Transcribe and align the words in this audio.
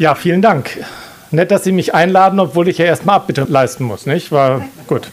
Ja, 0.00 0.14
vielen 0.14 0.40
Dank. 0.40 0.82
Nett, 1.30 1.50
dass 1.50 1.62
Sie 1.62 1.72
mich 1.72 1.92
einladen, 1.92 2.40
obwohl 2.40 2.68
ich 2.68 2.78
ja 2.78 2.86
erstmal 2.86 3.16
Abbitte 3.16 3.44
leisten 3.46 3.84
muss, 3.84 4.06
nicht? 4.06 4.32
War 4.32 4.64
gut. 4.86 5.10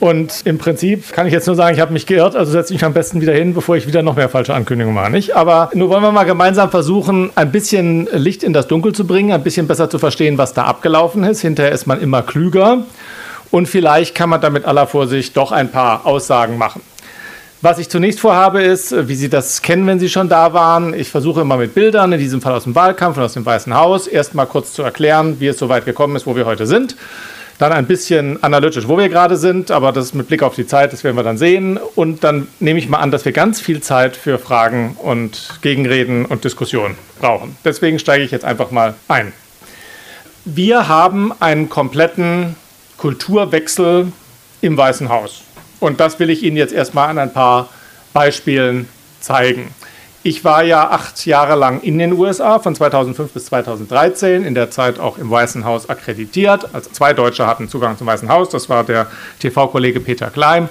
Und 0.00 0.42
im 0.44 0.58
Prinzip 0.58 1.12
kann 1.12 1.26
ich 1.26 1.32
jetzt 1.32 1.46
nur 1.46 1.56
sagen, 1.56 1.74
ich 1.74 1.80
habe 1.80 1.94
mich 1.94 2.04
geirrt, 2.04 2.36
also 2.36 2.52
setze 2.52 2.74
ich 2.74 2.80
mich 2.80 2.84
am 2.84 2.92
besten 2.92 3.22
wieder 3.22 3.32
hin, 3.32 3.54
bevor 3.54 3.74
ich 3.74 3.86
wieder 3.86 4.02
noch 4.02 4.14
mehr 4.14 4.28
falsche 4.28 4.52
Ankündigungen 4.52 4.94
mache. 4.94 5.10
Nicht? 5.10 5.34
Aber 5.34 5.70
nur 5.72 5.88
wollen 5.88 6.02
wir 6.02 6.12
mal 6.12 6.24
gemeinsam 6.24 6.70
versuchen, 6.70 7.30
ein 7.36 7.52
bisschen 7.52 8.06
Licht 8.12 8.42
in 8.42 8.52
das 8.52 8.66
Dunkel 8.66 8.92
zu 8.92 9.06
bringen, 9.06 9.32
ein 9.32 9.42
bisschen 9.42 9.66
besser 9.66 9.88
zu 9.88 9.98
verstehen, 9.98 10.36
was 10.36 10.52
da 10.52 10.64
abgelaufen 10.64 11.24
ist. 11.24 11.40
Hinterher 11.40 11.72
ist 11.72 11.86
man 11.86 11.98
immer 11.98 12.20
klüger. 12.20 12.84
Und 13.50 13.66
vielleicht 13.66 14.14
kann 14.14 14.28
man 14.28 14.42
da 14.42 14.50
mit 14.50 14.66
aller 14.66 14.86
Vorsicht 14.86 15.34
doch 15.38 15.52
ein 15.52 15.70
paar 15.70 16.04
Aussagen 16.04 16.58
machen. 16.58 16.82
Was 17.64 17.78
ich 17.78 17.88
zunächst 17.88 18.18
vorhabe, 18.18 18.60
ist, 18.60 19.06
wie 19.06 19.14
Sie 19.14 19.28
das 19.28 19.62
kennen, 19.62 19.86
wenn 19.86 20.00
Sie 20.00 20.08
schon 20.08 20.28
da 20.28 20.52
waren, 20.52 20.94
ich 20.94 21.08
versuche 21.08 21.42
immer 21.42 21.56
mit 21.56 21.76
Bildern, 21.76 22.12
in 22.12 22.18
diesem 22.18 22.40
Fall 22.40 22.54
aus 22.54 22.64
dem 22.64 22.74
Wahlkampf 22.74 23.18
und 23.18 23.22
aus 23.22 23.34
dem 23.34 23.46
Weißen 23.46 23.72
Haus, 23.72 24.08
erst 24.08 24.34
mal 24.34 24.46
kurz 24.46 24.72
zu 24.72 24.82
erklären, 24.82 25.38
wie 25.38 25.46
es 25.46 25.58
so 25.58 25.68
weit 25.68 25.84
gekommen 25.84 26.16
ist, 26.16 26.26
wo 26.26 26.34
wir 26.34 26.44
heute 26.44 26.66
sind. 26.66 26.96
Dann 27.58 27.70
ein 27.72 27.86
bisschen 27.86 28.42
analytisch, 28.42 28.88
wo 28.88 28.98
wir 28.98 29.08
gerade 29.08 29.36
sind, 29.36 29.70
aber 29.70 29.92
das 29.92 30.12
mit 30.12 30.26
Blick 30.26 30.42
auf 30.42 30.56
die 30.56 30.66
Zeit, 30.66 30.92
das 30.92 31.04
werden 31.04 31.14
wir 31.14 31.22
dann 31.22 31.38
sehen. 31.38 31.78
Und 31.94 32.24
dann 32.24 32.48
nehme 32.58 32.80
ich 32.80 32.88
mal 32.88 32.98
an, 32.98 33.12
dass 33.12 33.24
wir 33.24 33.30
ganz 33.30 33.60
viel 33.60 33.80
Zeit 33.80 34.16
für 34.16 34.40
Fragen 34.40 34.96
und 35.00 35.60
Gegenreden 35.62 36.24
und 36.24 36.42
Diskussionen 36.42 36.96
brauchen. 37.20 37.56
Deswegen 37.64 38.00
steige 38.00 38.24
ich 38.24 38.32
jetzt 38.32 38.44
einfach 38.44 38.72
mal 38.72 38.94
ein. 39.06 39.32
Wir 40.44 40.88
haben 40.88 41.32
einen 41.38 41.68
kompletten 41.68 42.56
Kulturwechsel 42.96 44.10
im 44.62 44.76
Weißen 44.76 45.08
Haus. 45.08 45.42
Und 45.82 45.98
das 45.98 46.20
will 46.20 46.30
ich 46.30 46.44
Ihnen 46.44 46.56
jetzt 46.56 46.72
erstmal 46.72 47.08
an 47.08 47.18
ein 47.18 47.32
paar 47.32 47.68
Beispielen 48.12 48.88
zeigen. 49.20 49.74
Ich 50.22 50.44
war 50.44 50.62
ja 50.62 50.90
acht 50.90 51.26
Jahre 51.26 51.56
lang 51.56 51.80
in 51.80 51.98
den 51.98 52.12
USA, 52.12 52.60
von 52.60 52.76
2005 52.76 53.32
bis 53.32 53.46
2013, 53.46 54.44
in 54.44 54.54
der 54.54 54.70
Zeit 54.70 55.00
auch 55.00 55.18
im 55.18 55.28
Weißen 55.28 55.64
Haus 55.64 55.88
akkreditiert. 55.88 56.72
Also 56.72 56.88
zwei 56.90 57.12
Deutsche 57.12 57.48
hatten 57.48 57.68
Zugang 57.68 57.98
zum 57.98 58.06
Weißen 58.06 58.28
Haus. 58.28 58.48
Das 58.50 58.68
war 58.68 58.84
der 58.84 59.08
TV-Kollege 59.40 59.98
Peter 59.98 60.30
Kleim 60.30 60.68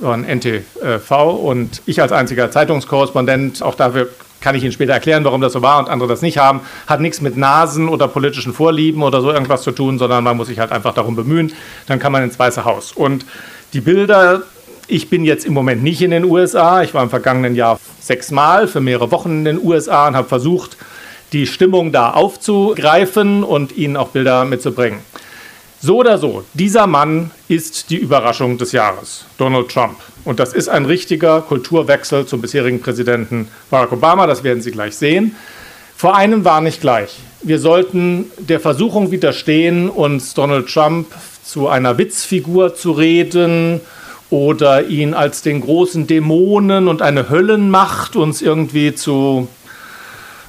von 0.00 0.24
NTV 0.24 1.12
und 1.44 1.82
ich 1.86 2.02
als 2.02 2.10
einziger 2.10 2.50
Zeitungskorrespondent. 2.50 3.62
Auch 3.62 3.76
dafür 3.76 4.08
kann 4.40 4.56
ich 4.56 4.64
Ihnen 4.64 4.72
später 4.72 4.94
erklären, 4.94 5.24
warum 5.24 5.40
das 5.40 5.52
so 5.52 5.62
war 5.62 5.78
und 5.78 5.88
andere 5.88 6.08
das 6.08 6.22
nicht 6.22 6.38
haben. 6.38 6.62
Hat 6.88 7.00
nichts 7.00 7.20
mit 7.20 7.36
Nasen 7.36 7.88
oder 7.88 8.08
politischen 8.08 8.52
Vorlieben 8.52 9.04
oder 9.04 9.20
so 9.20 9.30
irgendwas 9.30 9.62
zu 9.62 9.70
tun, 9.70 10.00
sondern 10.00 10.24
man 10.24 10.36
muss 10.36 10.48
sich 10.48 10.58
halt 10.58 10.72
einfach 10.72 10.94
darum 10.94 11.14
bemühen. 11.14 11.52
Dann 11.86 12.00
kann 12.00 12.10
man 12.10 12.24
ins 12.24 12.36
Weiße 12.36 12.64
Haus. 12.64 12.90
Und 12.90 13.24
die 13.72 13.80
Bilder, 13.80 14.42
ich 14.88 15.08
bin 15.08 15.24
jetzt 15.24 15.44
im 15.46 15.52
Moment 15.52 15.82
nicht 15.82 16.02
in 16.02 16.10
den 16.10 16.24
USA. 16.24 16.82
Ich 16.82 16.94
war 16.94 17.02
im 17.02 17.10
vergangenen 17.10 17.54
Jahr 17.54 17.78
sechsmal 18.00 18.66
für 18.66 18.80
mehrere 18.80 19.10
Wochen 19.10 19.30
in 19.30 19.44
den 19.44 19.64
USA 19.64 20.08
und 20.08 20.16
habe 20.16 20.28
versucht, 20.28 20.76
die 21.32 21.46
Stimmung 21.46 21.92
da 21.92 22.10
aufzugreifen 22.10 23.44
und 23.44 23.76
Ihnen 23.76 23.96
auch 23.96 24.08
Bilder 24.08 24.44
mitzubringen. 24.44 25.00
So 25.80 25.98
oder 25.98 26.18
so, 26.18 26.44
dieser 26.52 26.86
Mann 26.86 27.30
ist 27.48 27.88
die 27.90 27.96
Überraschung 27.96 28.58
des 28.58 28.72
Jahres, 28.72 29.24
Donald 29.38 29.70
Trump. 29.70 29.96
Und 30.24 30.38
das 30.38 30.52
ist 30.52 30.68
ein 30.68 30.84
richtiger 30.84 31.40
Kulturwechsel 31.40 32.26
zum 32.26 32.42
bisherigen 32.42 32.80
Präsidenten 32.80 33.48
Barack 33.70 33.92
Obama, 33.92 34.26
das 34.26 34.44
werden 34.44 34.60
Sie 34.60 34.72
gleich 34.72 34.96
sehen. 34.96 35.36
Vor 35.96 36.16
einem 36.16 36.44
war 36.44 36.60
nicht 36.60 36.80
gleich. 36.80 37.18
Wir 37.42 37.58
sollten 37.58 38.30
der 38.38 38.60
Versuchung 38.60 39.10
widerstehen, 39.10 39.88
uns 39.88 40.34
Donald 40.34 40.68
Trump 40.68 41.06
zu 41.42 41.68
einer 41.68 41.98
Witzfigur 41.98 42.74
zu 42.74 42.92
reden 42.92 43.80
oder 44.30 44.86
ihn 44.86 45.12
als 45.12 45.42
den 45.42 45.60
großen 45.60 46.06
Dämonen 46.06 46.88
und 46.88 47.02
eine 47.02 47.28
Höllenmacht 47.28 48.14
uns 48.14 48.40
irgendwie 48.40 48.94
zu, 48.94 49.48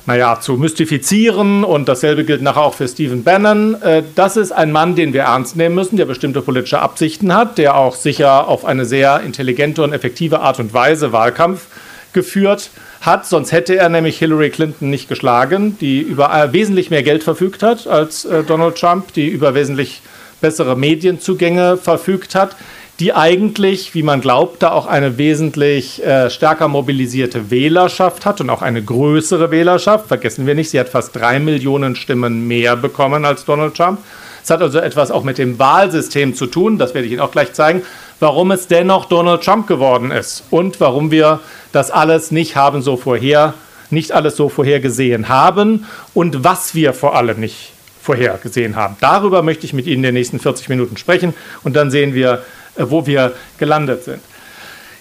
naja, 0.06 0.40
zu 0.40 0.54
mystifizieren. 0.54 1.64
Und 1.64 1.90
dasselbe 1.90 2.24
gilt 2.24 2.44
nachher 2.44 2.62
auch 2.62 2.76
für 2.76 2.88
Stephen 2.88 3.24
Bannon. 3.24 3.82
Äh, 3.82 4.04
das 4.16 4.38
ist 4.38 4.52
ein 4.52 4.72
Mann, 4.72 4.96
den 4.96 5.14
wir 5.14 5.24
ernst 5.24 5.56
nehmen 5.56 5.76
müssen, 5.76 5.98
der 5.98 6.06
bestimmte 6.06 6.42
politische 6.42 6.80
Absichten 6.80 7.34
hat, 7.34 7.58
der 7.58 7.76
auch 7.76 7.96
sicher 7.96 8.48
auf 8.48 8.66
eine 8.66 8.86
sehr 8.86 9.22
intelligente 9.22 9.84
und 9.84 9.94
effektive 9.94 10.42
Art 10.42 10.60
und 10.60 10.74
Weise 10.74 11.12
Wahlkampf 11.12 11.66
geführt 12.14 12.70
hat. 13.02 13.26
Sonst 13.26 13.52
hätte 13.52 13.76
er 13.76 13.90
nämlich 13.90 14.20
Hillary 14.20 14.52
Clinton 14.52 14.92
nicht 14.92 15.10
geschlagen, 15.10 15.76
die 15.82 16.02
über 16.02 16.32
äh, 16.32 16.54
wesentlich 16.54 16.92
mehr 16.92 17.02
Geld 17.02 17.24
verfügt 17.24 17.64
hat 17.64 17.88
als 17.88 18.26
äh, 18.26 18.44
Donald 18.44 18.76
Trump, 18.78 19.14
die 19.14 19.28
über 19.28 19.56
wesentlich 19.56 20.02
bessere 20.42 20.76
Medienzugänge 20.76 21.78
verfügt 21.78 22.36
hat, 22.36 22.56
die 23.00 23.14
eigentlich, 23.14 23.96
wie 23.96 24.04
man 24.04 24.22
glaubt, 24.22 24.62
da 24.62 24.74
auch 24.74 24.86
eine 24.86 25.18
wesentlich 25.18 26.04
äh, 26.06 26.30
stärker 26.30 26.68
mobilisierte 26.68 27.50
Wählerschaft 27.50 28.26
hat 28.26 28.42
und 28.42 28.50
auch 28.52 28.62
eine 28.62 28.84
größere 28.84 29.50
Wählerschaft. 29.50 30.08
Vergessen 30.08 30.46
wir 30.46 30.54
nicht, 30.54 30.70
sie 30.70 30.80
hat 30.80 30.90
fast 30.90 31.16
drei 31.16 31.40
Millionen 31.40 31.96
Stimmen 31.96 32.48
mehr 32.48 32.76
bekommen 32.76 33.26
als 33.26 33.44
Donald 33.46 33.76
Trump. 33.76 34.00
Es 34.44 34.50
hat 34.50 34.62
also 34.62 34.80
etwas 34.80 35.10
auch 35.10 35.24
mit 35.24 35.40
dem 35.40 35.58
Wahlsystem 35.58 36.36
zu 36.36 36.46
tun, 36.46 36.78
das 36.78 36.94
werde 36.94 37.08
ich 37.08 37.14
Ihnen 37.14 37.22
auch 37.22 37.32
gleich 37.32 37.54
zeigen, 37.54 37.82
warum 38.20 38.52
es 38.52 38.68
dennoch 38.68 39.06
Donald 39.06 39.44
Trump 39.44 39.68
geworden 39.68 40.12
ist 40.12 40.44
und 40.50 40.80
warum 40.80 41.12
wir 41.12 41.40
das 41.72 41.90
alles 41.92 42.32
nicht 42.32 42.56
haben 42.56 42.82
so 42.82 42.98
vorher, 42.98 43.54
nicht 43.90 44.12
alles 44.12 44.36
so 44.36 44.50
vorhergesehen 44.50 45.28
haben 45.28 45.86
und 46.14 46.44
was 46.44 46.76
wir 46.76 46.94
vor 46.94 47.16
allem 47.16 47.40
nicht 47.40 47.72
vorhergesehen 48.02 48.76
haben. 48.76 48.98
Darüber 49.00 49.44
möchte 49.44 49.66
ich 49.66 49.74
mit 49.74 49.86
Ihnen 49.86 49.98
in 49.98 50.04
den 50.04 50.14
nächsten 50.16 50.40
40 50.40 50.70
Minuten 50.70 50.98
sprechen 50.98 51.34
und 51.64 51.76
dann 51.76 51.92
sehen 51.92 52.14
wir, 52.14 52.44
äh, 52.76 52.86
wo 52.88 53.06
wir 53.06 53.34
gelandet 53.58 54.04
sind. 54.04 54.22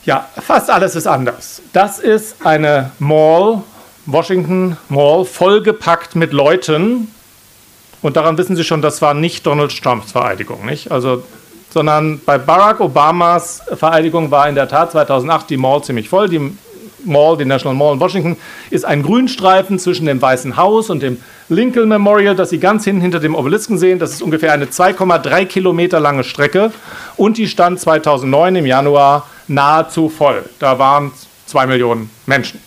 Ja, 0.04 0.28
fast 0.40 0.70
alles 0.70 0.96
ist 0.96 1.06
anders. 1.06 1.62
Das 1.72 1.98
ist 1.98 2.44
eine 2.44 2.92
Mall, 2.98 3.62
Washington 4.06 4.76
Mall, 4.88 5.24
vollgepackt 5.24 6.16
mit 6.16 6.32
Leuten. 6.32 7.08
Und 8.02 8.16
daran 8.16 8.38
wissen 8.38 8.56
Sie 8.56 8.64
schon, 8.64 8.80
das 8.80 9.02
war 9.02 9.12
nicht 9.12 9.46
Donald 9.46 9.82
Trumps 9.82 10.12
Vereidigung, 10.12 10.64
nicht? 10.64 10.90
Also, 10.90 11.22
sondern 11.68 12.20
bei 12.24 12.38
Barack 12.38 12.80
Obamas 12.80 13.62
Vereidigung 13.74 14.30
war 14.30 14.48
in 14.48 14.54
der 14.54 14.68
Tat 14.68 14.92
2008 14.92 15.50
die 15.50 15.58
Mall 15.58 15.84
ziemlich 15.84 16.08
voll. 16.08 16.28
Die 16.28 16.56
Mall, 17.04 17.36
die 17.36 17.44
National 17.44 17.76
Mall 17.76 17.94
in 17.94 18.00
Washington, 18.00 18.36
ist 18.70 18.84
ein 18.84 19.02
Grünstreifen 19.02 19.78
zwischen 19.78 20.06
dem 20.06 20.20
Weißen 20.20 20.56
Haus 20.56 20.90
und 20.90 21.02
dem 21.02 21.18
Lincoln 21.48 21.88
Memorial, 21.88 22.34
das 22.34 22.50
Sie 22.50 22.58
ganz 22.58 22.84
hinten 22.84 23.00
hinter 23.00 23.20
dem 23.20 23.34
Obelisken 23.34 23.78
sehen. 23.78 23.98
Das 23.98 24.12
ist 24.12 24.22
ungefähr 24.22 24.52
eine 24.52 24.66
2,3 24.66 25.46
Kilometer 25.46 26.00
lange 26.00 26.24
Strecke 26.24 26.72
und 27.16 27.38
die 27.38 27.48
stand 27.48 27.80
2009 27.80 28.56
im 28.56 28.66
Januar 28.66 29.26
nahezu 29.48 30.08
voll. 30.08 30.44
Da 30.58 30.78
waren 30.78 31.12
zwei 31.46 31.66
Millionen 31.66 32.10
Menschen. 32.26 32.60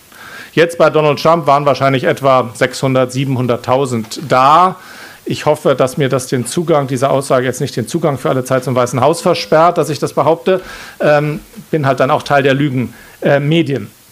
Jetzt 0.52 0.78
bei 0.78 0.88
Donald 0.88 1.20
Trump 1.20 1.46
waren 1.46 1.66
wahrscheinlich 1.66 2.04
etwa 2.04 2.50
600, 2.54 3.10
700.000 3.10 4.20
da. 4.28 4.76
Ich 5.24 5.46
hoffe, 5.46 5.74
dass 5.74 5.96
mir 5.96 6.08
das 6.08 6.26
den 6.26 6.46
Zugang, 6.46 6.86
diese 6.86 7.08
Aussage 7.10 7.46
jetzt 7.46 7.60
nicht 7.60 7.76
den 7.76 7.88
Zugang 7.88 8.18
für 8.18 8.28
alle 8.28 8.44
Zeit 8.44 8.62
zum 8.62 8.74
Weißen 8.74 9.00
Haus 9.00 9.22
versperrt, 9.22 9.78
dass 9.78 9.88
ich 9.88 9.98
das 9.98 10.12
behaupte. 10.12 10.60
Ähm, 11.00 11.40
bin 11.70 11.86
halt 11.86 12.00
dann 12.00 12.10
auch 12.10 12.22
Teil 12.22 12.42
der 12.42 12.54
Lügenmedien. 12.54 13.84
Äh, 13.84 14.03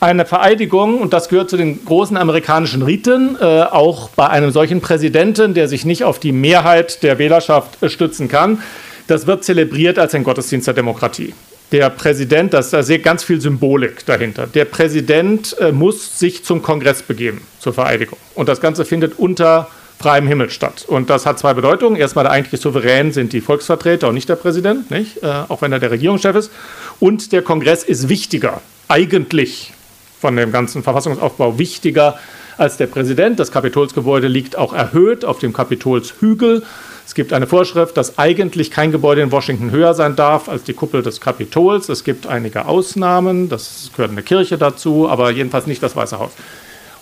eine 0.00 0.26
Vereidigung, 0.26 1.00
und 1.00 1.12
das 1.12 1.28
gehört 1.28 1.50
zu 1.50 1.56
den 1.56 1.84
großen 1.84 2.16
amerikanischen 2.16 2.82
Riten, 2.82 3.36
äh, 3.40 3.62
auch 3.62 4.10
bei 4.10 4.28
einem 4.28 4.50
solchen 4.50 4.80
Präsidenten, 4.80 5.54
der 5.54 5.68
sich 5.68 5.84
nicht 5.84 6.04
auf 6.04 6.18
die 6.18 6.32
Mehrheit 6.32 7.02
der 7.02 7.18
Wählerschaft 7.18 7.82
äh, 7.82 7.88
stützen 7.88 8.28
kann, 8.28 8.62
das 9.08 9.26
wird 9.26 9.42
zelebriert 9.42 9.98
als 9.98 10.14
ein 10.14 10.22
Gottesdienst 10.22 10.66
der 10.66 10.74
Demokratie. 10.74 11.34
Der 11.72 11.90
Präsident, 11.90 12.54
das, 12.54 12.70
da 12.70 12.82
sehe 12.82 12.98
ganz 12.98 13.24
viel 13.24 13.40
Symbolik 13.40 14.06
dahinter. 14.06 14.46
Der 14.46 14.64
Präsident 14.64 15.56
äh, 15.58 15.72
muss 15.72 16.18
sich 16.18 16.44
zum 16.44 16.62
Kongress 16.62 17.02
begeben, 17.02 17.42
zur 17.58 17.74
Vereidigung. 17.74 18.18
Und 18.34 18.48
das 18.48 18.60
Ganze 18.60 18.84
findet 18.84 19.18
unter 19.18 19.68
freiem 19.98 20.26
Himmel 20.28 20.50
statt. 20.50 20.84
Und 20.86 21.10
das 21.10 21.26
hat 21.26 21.38
zwei 21.38 21.54
Bedeutungen. 21.54 21.96
Erstmal, 21.96 22.24
der 22.24 22.32
eigentliche 22.32 22.62
Souverän 22.62 23.12
sind 23.12 23.32
die 23.32 23.40
Volksvertreter 23.40 24.08
und 24.08 24.14
nicht 24.14 24.28
der 24.28 24.36
Präsident, 24.36 24.90
nicht? 24.90 25.22
Äh, 25.22 25.26
auch 25.48 25.60
wenn 25.60 25.72
er 25.72 25.80
der 25.80 25.90
Regierungschef 25.90 26.36
ist. 26.36 26.52
Und 27.00 27.32
der 27.32 27.42
Kongress 27.42 27.82
ist 27.82 28.08
wichtiger, 28.08 28.62
eigentlich 28.86 29.72
von 30.20 30.36
dem 30.36 30.52
ganzen 30.52 30.82
Verfassungsaufbau 30.82 31.58
wichtiger 31.58 32.18
als 32.56 32.76
der 32.76 32.86
Präsident. 32.86 33.38
Das 33.38 33.52
Kapitolsgebäude 33.52 34.28
liegt 34.28 34.56
auch 34.56 34.72
erhöht 34.72 35.24
auf 35.24 35.38
dem 35.38 35.52
Kapitolshügel. 35.52 36.62
Es 37.06 37.14
gibt 37.14 37.32
eine 37.32 37.46
Vorschrift, 37.46 37.96
dass 37.96 38.18
eigentlich 38.18 38.70
kein 38.70 38.92
Gebäude 38.92 39.22
in 39.22 39.32
Washington 39.32 39.70
höher 39.70 39.94
sein 39.94 40.14
darf 40.14 40.48
als 40.48 40.64
die 40.64 40.74
Kuppel 40.74 41.02
des 41.02 41.20
Kapitols. 41.20 41.88
Es 41.88 42.04
gibt 42.04 42.26
einige 42.26 42.66
Ausnahmen, 42.66 43.48
das 43.48 43.90
gehört 43.96 44.10
eine 44.10 44.22
Kirche 44.22 44.58
dazu, 44.58 45.08
aber 45.08 45.30
jedenfalls 45.30 45.66
nicht 45.66 45.82
das 45.82 45.96
Weiße 45.96 46.18
Haus. 46.18 46.32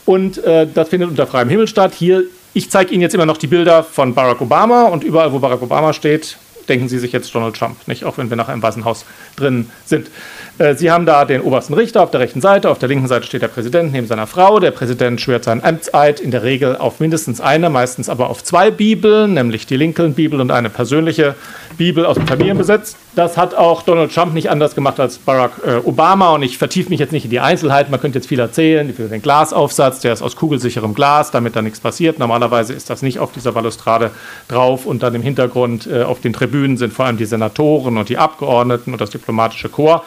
Und 0.05 0.39
äh, 0.45 0.69
das 0.73 0.91
findet 0.91 1.11
unter 1.11 1.27
freiem 1.27 1.49
Himmel 1.49 1.67
statt. 1.67 1.93
Hier, 1.93 2.23
ich 2.55 2.71
zeige 2.71 2.93
Ihnen 2.93 3.03
jetzt 3.03 3.15
immer 3.15 3.27
noch 3.27 3.37
die 3.37 3.49
Bilder 3.49 3.83
von 3.83 4.15
Barack 4.15 4.41
Obama 4.41 4.85
und 4.85 5.03
überall, 5.03 5.33
wo 5.33 5.41
Barack 5.41 5.63
Obama 5.63 5.93
steht, 5.93 6.37
denken 6.69 6.89
Sie 6.89 6.99
sich 6.99 7.13
jetzt 7.13 7.35
Donald 7.35 7.57
Trump, 7.57 7.77
nicht? 7.89 8.05
Auch 8.05 8.17
wenn 8.17 8.31
wir 8.31 8.37
nachher 8.37 8.55
im 8.55 8.63
Weißen 8.63 8.85
Haus 8.85 9.05
drin 9.35 9.71
sind. 9.85 10.09
Äh, 10.59 10.75
Sie 10.75 10.91
haben 10.91 11.07
da 11.07 11.25
den 11.25 11.43
obersten 11.43 11.75
Richter 11.75 12.03
auf 12.03 12.11
der 12.11 12.21
rechten 12.21 12.41
Seite, 12.41 12.71
auf 12.71 12.79
der 12.79 12.89
linken 12.89 13.09
Seite 13.09 13.27
steht 13.27 13.43
der 13.43 13.49
Präsident 13.49 13.93
neben 13.93 14.07
seiner 14.07 14.27
Frau. 14.27 14.59
Der 14.59 14.71
Präsident 14.71 15.21
schwört 15.21 15.45
seinen 15.45 15.63
Amtseid 15.63 16.21
in 16.21 16.31
der 16.31 16.43
Regel 16.43 16.77
auf 16.77 17.01
mindestens 17.01 17.41
eine, 17.41 17.69
meistens 17.69 18.09
aber 18.09 18.31
auf 18.31 18.43
zwei 18.43 18.71
Bibeln, 18.71 19.35
nämlich 19.35 19.67
die 19.67 19.77
Lincoln-Bibel 19.77 20.41
und 20.41 20.51
eine 20.51 20.71
persönliche 20.71 21.35
Bibel 21.77 22.07
aus 22.07 22.17
dem 22.17 22.27
Familienbesitz. 22.27 22.97
Das 23.15 23.37
hat 23.37 23.55
auch 23.55 23.83
Donald 23.83 24.15
Trump 24.15 24.35
nicht 24.35 24.51
anders 24.51 24.75
gemacht 24.75 24.99
als 25.01 25.19
Barack 25.19 25.53
äh, 25.67 25.77
Obama. 25.77 26.35
Und 26.35 26.43
ich 26.43 26.59
vertiefe 26.59 26.91
mich 26.91 27.01
jetzt 27.01 27.13
nicht 27.13 27.25
in 27.25 27.31
die 27.31 27.41
Einzelheiten. 27.41 27.91
Man 27.91 28.01
könnte 28.01 28.19
jetzt 28.19 28.29
viel 28.29 28.39
erzählen 28.39 28.89
über 28.89 29.09
den 29.09 29.23
Glasaufsatz. 29.23 30.01
Der 30.01 30.13
ist 30.13 30.23
aus 30.23 30.37
kugelsicherem 30.37 30.95
Glas, 30.95 31.31
damit 31.31 31.57
da 31.57 31.63
nichts 31.63 31.81
passiert. 31.81 32.19
Normalerweise 32.19 32.73
ist 32.73 32.89
das 32.91 33.03
nicht 33.03 33.19
auf 33.19 33.33
dieser 33.33 33.53
Balustrade 33.53 34.11
drauf. 34.49 34.87
Und 34.87 35.03
dann 35.03 35.15
im 35.15 35.23
Hintergrund 35.23 35.87
äh, 35.87 36.03
auf 36.03 36.21
den 36.21 36.33
Tribünen 36.33 36.77
sind 36.77 36.93
vor 36.93 37.07
allem 37.07 37.17
die 37.17 37.27
Senatoren 37.27 37.99
und 37.99 38.09
die 38.09 38.19
Abgeordneten 38.19 38.93
und 38.93 39.01
das 39.01 39.11
diplomatische 39.11 39.69
Korps. 39.69 40.05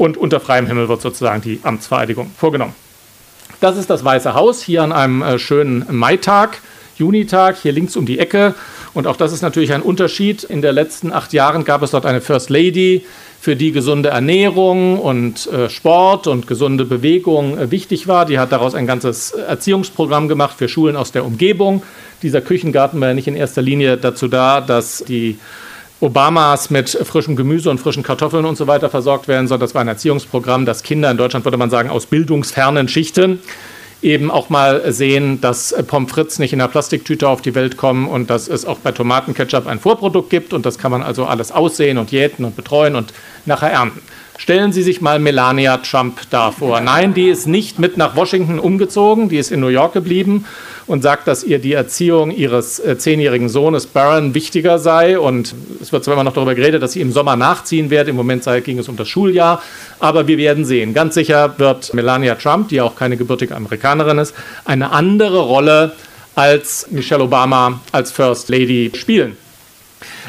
Und 0.00 0.16
unter 0.16 0.40
freiem 0.40 0.66
Himmel 0.66 0.88
wird 0.88 1.02
sozusagen 1.02 1.42
die 1.42 1.60
Amtsvereidigung 1.62 2.30
vorgenommen. 2.34 2.72
Das 3.60 3.76
ist 3.76 3.90
das 3.90 4.02
Weiße 4.02 4.32
Haus 4.32 4.62
hier 4.62 4.82
an 4.82 4.92
einem 4.92 5.20
äh, 5.20 5.38
schönen 5.38 5.84
Maitag, 5.90 6.62
Junitag, 6.96 7.58
hier 7.58 7.72
links 7.72 7.96
um 7.96 8.06
die 8.06 8.18
Ecke. 8.18 8.54
Und 8.94 9.06
auch 9.06 9.16
das 9.16 9.30
ist 9.30 9.42
natürlich 9.42 9.74
ein 9.74 9.82
Unterschied. 9.82 10.42
In 10.42 10.62
den 10.62 10.74
letzten 10.74 11.12
acht 11.12 11.34
Jahren 11.34 11.64
gab 11.64 11.82
es 11.82 11.90
dort 11.90 12.06
eine 12.06 12.22
First 12.22 12.48
Lady, 12.48 13.04
für 13.42 13.56
die 13.56 13.72
gesunde 13.72 14.08
Ernährung 14.08 14.98
und 14.98 15.46
äh, 15.48 15.68
Sport 15.68 16.26
und 16.26 16.46
gesunde 16.46 16.86
Bewegung 16.86 17.58
äh, 17.58 17.70
wichtig 17.70 18.08
war. 18.08 18.24
Die 18.24 18.38
hat 18.38 18.52
daraus 18.52 18.74
ein 18.74 18.86
ganzes 18.86 19.32
Erziehungsprogramm 19.32 20.28
gemacht 20.28 20.56
für 20.56 20.70
Schulen 20.70 20.96
aus 20.96 21.12
der 21.12 21.26
Umgebung. 21.26 21.82
Dieser 22.22 22.40
Küchengarten 22.40 22.98
war 23.02 23.08
ja 23.08 23.14
nicht 23.14 23.28
in 23.28 23.36
erster 23.36 23.60
Linie 23.60 23.98
dazu 23.98 24.28
da, 24.28 24.62
dass 24.62 25.04
die 25.06 25.38
Obamas 26.00 26.70
mit 26.70 26.88
frischem 26.90 27.36
Gemüse 27.36 27.70
und 27.70 27.78
frischen 27.78 28.02
Kartoffeln 28.02 28.46
und 28.46 28.56
so 28.56 28.66
weiter 28.66 28.88
versorgt 28.88 29.28
werden, 29.28 29.48
sondern 29.48 29.66
das 29.66 29.74
war 29.74 29.82
ein 29.82 29.88
Erziehungsprogramm, 29.88 30.64
das 30.64 30.82
Kinder 30.82 31.10
in 31.10 31.18
Deutschland, 31.18 31.44
würde 31.44 31.58
man 31.58 31.70
sagen, 31.70 31.90
aus 31.90 32.06
bildungsfernen 32.06 32.88
Schichten 32.88 33.40
eben 34.02 34.30
auch 34.30 34.48
mal 34.48 34.92
sehen, 34.92 35.40
dass 35.40 35.74
Pommes 35.86 36.10
frites 36.10 36.38
nicht 36.38 36.52
in 36.52 36.60
einer 36.60 36.70
Plastiktüte 36.70 37.28
auf 37.28 37.42
die 37.42 37.54
Welt 37.54 37.76
kommen 37.76 38.08
und 38.08 38.30
dass 38.30 38.48
es 38.48 38.64
auch 38.64 38.78
bei 38.78 38.92
Tomatenketchup 38.92 39.66
ein 39.66 39.78
Vorprodukt 39.78 40.30
gibt 40.30 40.52
und 40.54 40.64
das 40.64 40.78
kann 40.78 40.90
man 40.90 41.02
also 41.02 41.26
alles 41.26 41.52
aussehen 41.52 41.98
und 41.98 42.10
jäten 42.10 42.44
und 42.44 42.56
betreuen 42.56 42.96
und 42.96 43.12
nachher 43.44 43.70
ernten. 43.70 44.00
Stellen 44.40 44.72
Sie 44.72 44.82
sich 44.82 45.02
mal 45.02 45.18
Melania 45.18 45.76
Trump 45.76 46.22
da 46.30 46.50
vor. 46.50 46.80
Nein, 46.80 47.12
die 47.12 47.28
ist 47.28 47.46
nicht 47.46 47.78
mit 47.78 47.98
nach 47.98 48.16
Washington 48.16 48.58
umgezogen, 48.58 49.28
die 49.28 49.36
ist 49.36 49.52
in 49.52 49.60
New 49.60 49.68
York 49.68 49.92
geblieben 49.92 50.46
und 50.86 51.02
sagt, 51.02 51.28
dass 51.28 51.44
ihr 51.44 51.58
die 51.58 51.74
Erziehung 51.74 52.30
ihres 52.30 52.78
äh, 52.78 52.96
zehnjährigen 52.96 53.50
Sohnes 53.50 53.84
Barron 53.84 54.34
wichtiger 54.34 54.78
sei. 54.78 55.18
Und 55.18 55.54
es 55.82 55.92
wird 55.92 56.04
zwar 56.04 56.14
immer 56.14 56.24
noch 56.24 56.32
darüber 56.32 56.54
geredet, 56.54 56.82
dass 56.82 56.92
sie 56.92 57.02
im 57.02 57.12
Sommer 57.12 57.36
nachziehen 57.36 57.90
wird. 57.90 58.08
Im 58.08 58.16
Moment 58.16 58.42
sei, 58.42 58.60
ging 58.60 58.78
es 58.78 58.88
um 58.88 58.96
das 58.96 59.08
Schuljahr. 59.08 59.62
Aber 59.98 60.26
wir 60.26 60.38
werden 60.38 60.64
sehen. 60.64 60.94
Ganz 60.94 61.16
sicher 61.16 61.58
wird 61.58 61.92
Melania 61.92 62.34
Trump, 62.36 62.70
die 62.70 62.80
auch 62.80 62.96
keine 62.96 63.18
gebürtige 63.18 63.54
Amerikanerin 63.54 64.16
ist, 64.16 64.34
eine 64.64 64.90
andere 64.90 65.40
Rolle 65.40 65.92
als 66.34 66.86
Michelle 66.90 67.24
Obama 67.24 67.78
als 67.92 68.10
First 68.10 68.48
Lady 68.48 68.90
spielen. 68.94 69.36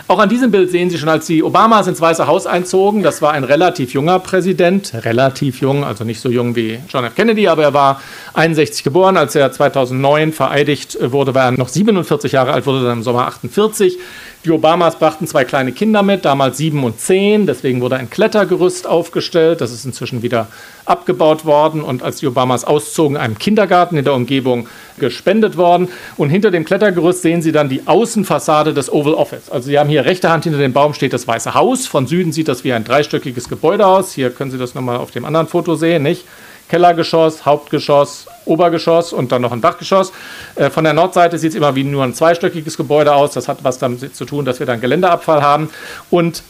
Auch 0.07 0.19
an 0.19 0.29
diesem 0.29 0.51
Bild 0.51 0.71
sehen 0.71 0.89
Sie 0.89 0.97
schon, 0.97 1.09
als 1.09 1.25
die 1.25 1.43
Obamas 1.43 1.87
ins 1.87 2.01
Weiße 2.01 2.27
Haus 2.27 2.45
einzogen, 2.45 3.03
das 3.03 3.21
war 3.21 3.31
ein 3.31 3.43
relativ 3.43 3.93
junger 3.93 4.19
Präsident, 4.19 4.91
relativ 4.93 5.61
jung, 5.61 5.83
also 5.83 6.03
nicht 6.03 6.19
so 6.19 6.29
jung 6.29 6.55
wie 6.55 6.79
John 6.89 7.05
F. 7.05 7.15
Kennedy, 7.15 7.47
aber 7.47 7.63
er 7.63 7.73
war 7.73 8.01
61 8.33 8.83
geboren. 8.83 9.17
Als 9.17 9.35
er 9.35 9.51
2009 9.51 10.33
vereidigt 10.33 10.97
wurde, 11.01 11.33
war 11.33 11.45
er 11.45 11.51
noch 11.51 11.69
47 11.69 12.33
Jahre 12.33 12.53
alt, 12.53 12.65
wurde 12.65 12.83
dann 12.83 12.99
im 12.99 13.03
Sommer 13.03 13.27
48. 13.27 13.97
Die 14.43 14.49
Obamas 14.49 14.95
brachten 14.95 15.27
zwei 15.27 15.45
kleine 15.45 15.71
Kinder 15.71 16.01
mit, 16.01 16.25
damals 16.25 16.57
sieben 16.57 16.83
und 16.83 16.99
zehn. 16.99 17.45
Deswegen 17.45 17.79
wurde 17.79 17.97
ein 17.97 18.09
Klettergerüst 18.09 18.87
aufgestellt. 18.87 19.61
Das 19.61 19.71
ist 19.71 19.85
inzwischen 19.85 20.23
wieder 20.23 20.47
abgebaut 20.85 21.45
worden 21.45 21.83
und 21.83 22.01
als 22.01 22.17
die 22.17 22.27
Obamas 22.27 22.63
auszogen, 22.63 23.17
einem 23.17 23.37
Kindergarten 23.37 23.97
in 23.97 24.03
der 24.03 24.15
Umgebung 24.15 24.67
gespendet 24.97 25.57
worden. 25.57 25.89
Und 26.17 26.31
hinter 26.31 26.49
dem 26.49 26.65
Klettergerüst 26.65 27.21
sehen 27.21 27.43
Sie 27.43 27.51
dann 27.51 27.69
die 27.69 27.83
Außenfassade 27.85 28.73
des 28.73 28.91
Oval 28.91 29.13
Office. 29.13 29.51
Also 29.51 29.67
Sie 29.67 29.77
haben 29.77 29.89
hier 29.89 30.05
rechte 30.05 30.31
Hand 30.31 30.45
hinter 30.45 30.57
dem 30.57 30.73
Baum 30.73 30.95
steht 30.95 31.13
das 31.13 31.27
Weiße 31.27 31.53
Haus. 31.53 31.85
Von 31.85 32.07
Süden 32.07 32.31
sieht 32.31 32.47
das 32.47 32.63
wie 32.63 32.73
ein 32.73 32.83
dreistöckiges 32.83 33.47
Gebäude 33.47 33.85
aus. 33.85 34.11
Hier 34.11 34.31
können 34.31 34.49
Sie 34.49 34.57
das 34.57 34.73
nochmal 34.73 34.97
auf 34.97 35.11
dem 35.11 35.23
anderen 35.23 35.45
Foto 35.45 35.75
sehen, 35.75 36.01
nicht? 36.01 36.25
Kellergeschoss, 36.71 37.45
Hauptgeschoss, 37.45 38.27
Obergeschoss 38.45 39.11
und 39.11 39.33
dann 39.33 39.41
noch 39.41 39.51
ein 39.51 39.59
Dachgeschoss. 39.59 40.13
Äh, 40.55 40.69
von 40.69 40.85
der 40.85 40.93
Nordseite 40.93 41.37
sieht 41.37 41.49
es 41.49 41.55
immer 41.55 41.75
wie 41.75 41.83
nur 41.83 42.01
ein 42.05 42.13
zweistöckiges 42.13 42.77
Gebäude 42.77 43.13
aus. 43.13 43.33
Das 43.33 43.49
hat 43.49 43.65
was 43.65 43.77
damit 43.77 44.15
zu 44.15 44.23
tun, 44.23 44.45
dass 44.45 44.59
wir 44.59 44.65
dann 44.65 44.79
Geländeabfall 44.79 45.41
haben. 45.41 45.69
Und 46.09 46.43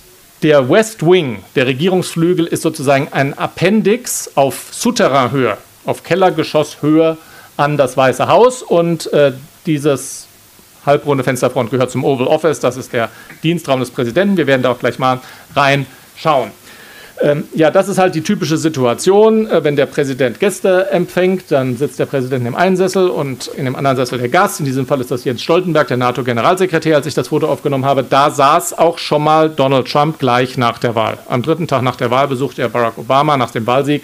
der 0.44 0.70
West 0.70 1.04
Wing, 1.04 1.44
der 1.56 1.66
Regierungsflügel, 1.66 2.46
ist 2.46 2.62
sozusagen 2.62 3.08
ein 3.10 3.36
Appendix 3.36 4.30
auf 4.36 4.68
Souterrainhöhe, 4.70 5.58
auf 5.88 6.04
Kellergeschosshöhe 6.04 7.18
an 7.58 7.78
das 7.78 7.98
Weiße 7.98 8.28
Haus. 8.28 8.62
Und 8.62 9.12
äh, 9.14 9.34
dieses 9.66 10.28
halbrunde 10.86 11.24
Fensterfront 11.24 11.72
gehört 11.72 11.90
zum 11.90 12.04
Oval 12.04 12.28
Office. 12.28 12.60
Das 12.60 12.78
ist 12.78 12.94
der 12.94 13.10
Dienstraum 13.42 13.80
des 13.80 13.90
Präsidenten. 13.90 14.38
Wir 14.38 14.46
werden 14.46 14.62
da 14.62 14.70
auch 14.70 14.80
gleich 14.80 15.00
mal 15.00 15.20
reinschauen. 15.56 16.52
Ähm, 17.22 17.44
ja, 17.54 17.70
das 17.70 17.88
ist 17.88 18.00
halt 18.00 18.16
die 18.16 18.22
typische 18.22 18.58
Situation. 18.58 19.48
Äh, 19.48 19.64
wenn 19.64 19.76
der 19.76 19.86
Präsident 19.86 20.40
Gäste 20.40 20.90
empfängt, 20.92 21.52
dann 21.52 21.78
sitzt 21.78 22.00
der 22.00 22.08
Präsident 22.08 22.48
im 22.48 22.56
einen 22.56 22.78
Sessel 22.78 23.10
und 23.10 23.48
in 23.48 23.66
dem 23.66 23.76
anderen 23.76 23.96
Sessel 23.96 24.18
der 24.18 24.30
Gast. 24.30 24.60
In 24.60 24.66
diesem 24.66 24.88
Fall 24.88 25.00
ist 25.02 25.12
das 25.12 25.24
Jens 25.24 25.42
Stoltenberg, 25.44 25.88
der 25.88 25.98
NATO-Generalsekretär, 25.98 26.96
als 26.96 27.06
ich 27.06 27.14
das 27.14 27.28
Foto 27.28 27.48
aufgenommen 27.48 27.86
habe. 27.86 28.04
Da 28.04 28.32
saß 28.32 28.78
auch 28.78 28.98
schon 28.98 29.24
mal 29.24 29.50
Donald 29.50 29.88
Trump 29.88 30.18
gleich 30.18 30.58
nach 30.58 30.80
der 30.80 30.96
Wahl. 30.96 31.20
Am 31.28 31.44
dritten 31.44 31.68
Tag 31.68 31.84
nach 31.84 31.96
der 31.96 32.10
Wahl 32.10 32.28
besuchte 32.28 32.64
er 32.64 32.70
Barack 32.70 32.98
Obama 32.98 33.38
nach 33.38 33.52
dem 33.52 33.68
Wahlsieg, 33.68 34.04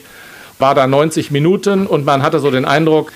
war 0.59 0.75
da 0.75 0.85
90 0.85 1.31
Minuten 1.31 1.87
und 1.87 2.05
man 2.05 2.21
hatte 2.21 2.39
so 2.39 2.51
den 2.51 2.65
Eindruck, 2.65 3.11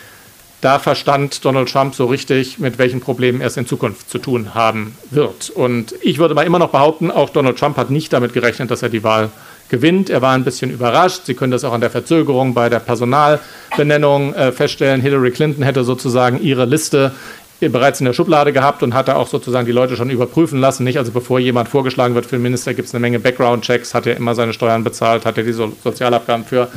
da 0.61 0.77
verstand 0.77 1.43
Donald 1.43 1.71
Trump 1.71 1.95
so 1.95 2.05
richtig, 2.05 2.59
mit 2.59 2.77
welchen 2.77 3.01
Problemen 3.01 3.41
er 3.41 3.47
es 3.47 3.57
in 3.57 3.65
Zukunft 3.65 4.09
zu 4.09 4.19
tun 4.19 4.53
haben 4.53 4.95
wird. 5.09 5.49
Und 5.49 5.95
ich 6.01 6.19
würde 6.19 6.35
mal 6.35 6.45
immer 6.45 6.59
noch 6.59 6.69
behaupten, 6.69 7.09
auch 7.09 7.29
Donald 7.29 7.57
Trump 7.57 7.77
hat 7.77 7.89
nicht 7.89 8.13
damit 8.13 8.33
gerechnet, 8.33 8.69
dass 8.69 8.83
er 8.83 8.89
die 8.89 9.03
Wahl 9.03 9.31
gewinnt. 9.71 10.11
Er 10.11 10.21
war 10.21 10.33
ein 10.33 10.43
bisschen 10.43 10.69
überrascht. 10.69 11.21
Sie 11.25 11.33
können 11.33 11.51
das 11.51 11.63
auch 11.63 11.73
an 11.73 11.81
der 11.81 11.89
Verzögerung 11.89 12.53
bei 12.53 12.69
der 12.69 12.79
Personalbenennung 12.79 14.35
äh, 14.35 14.51
feststellen. 14.51 15.01
Hillary 15.01 15.31
Clinton 15.31 15.63
hätte 15.63 15.83
sozusagen 15.83 16.39
ihre 16.39 16.65
Liste 16.65 17.11
bereits 17.59 17.99
in 17.99 18.05
der 18.05 18.13
Schublade 18.13 18.53
gehabt 18.53 18.81
und 18.81 18.93
hatte 18.93 19.15
auch 19.15 19.27
sozusagen 19.27 19.65
die 19.65 19.71
Leute 19.71 19.95
schon 19.95 20.09
überprüfen 20.09 20.59
lassen. 20.59 20.83
Nicht? 20.83 20.97
Also 20.97 21.11
bevor 21.11 21.39
jemand 21.39 21.69
vorgeschlagen 21.69 22.15
wird 22.15 22.25
für 22.25 22.37
den 22.37 22.43
Minister, 22.43 22.73
gibt 22.73 22.87
es 22.87 22.93
eine 22.93 23.01
Menge 23.01 23.19
Background-Checks, 23.19 23.93
hat 23.93 24.07
er 24.07 24.17
immer 24.17 24.35
seine 24.35 24.53
Steuern 24.53 24.83
bezahlt, 24.83 25.25
hat 25.25 25.37
er 25.37 25.43
die 25.43 25.53
so 25.53 25.71
Sozialabgaben 25.83 26.45
für 26.45 26.67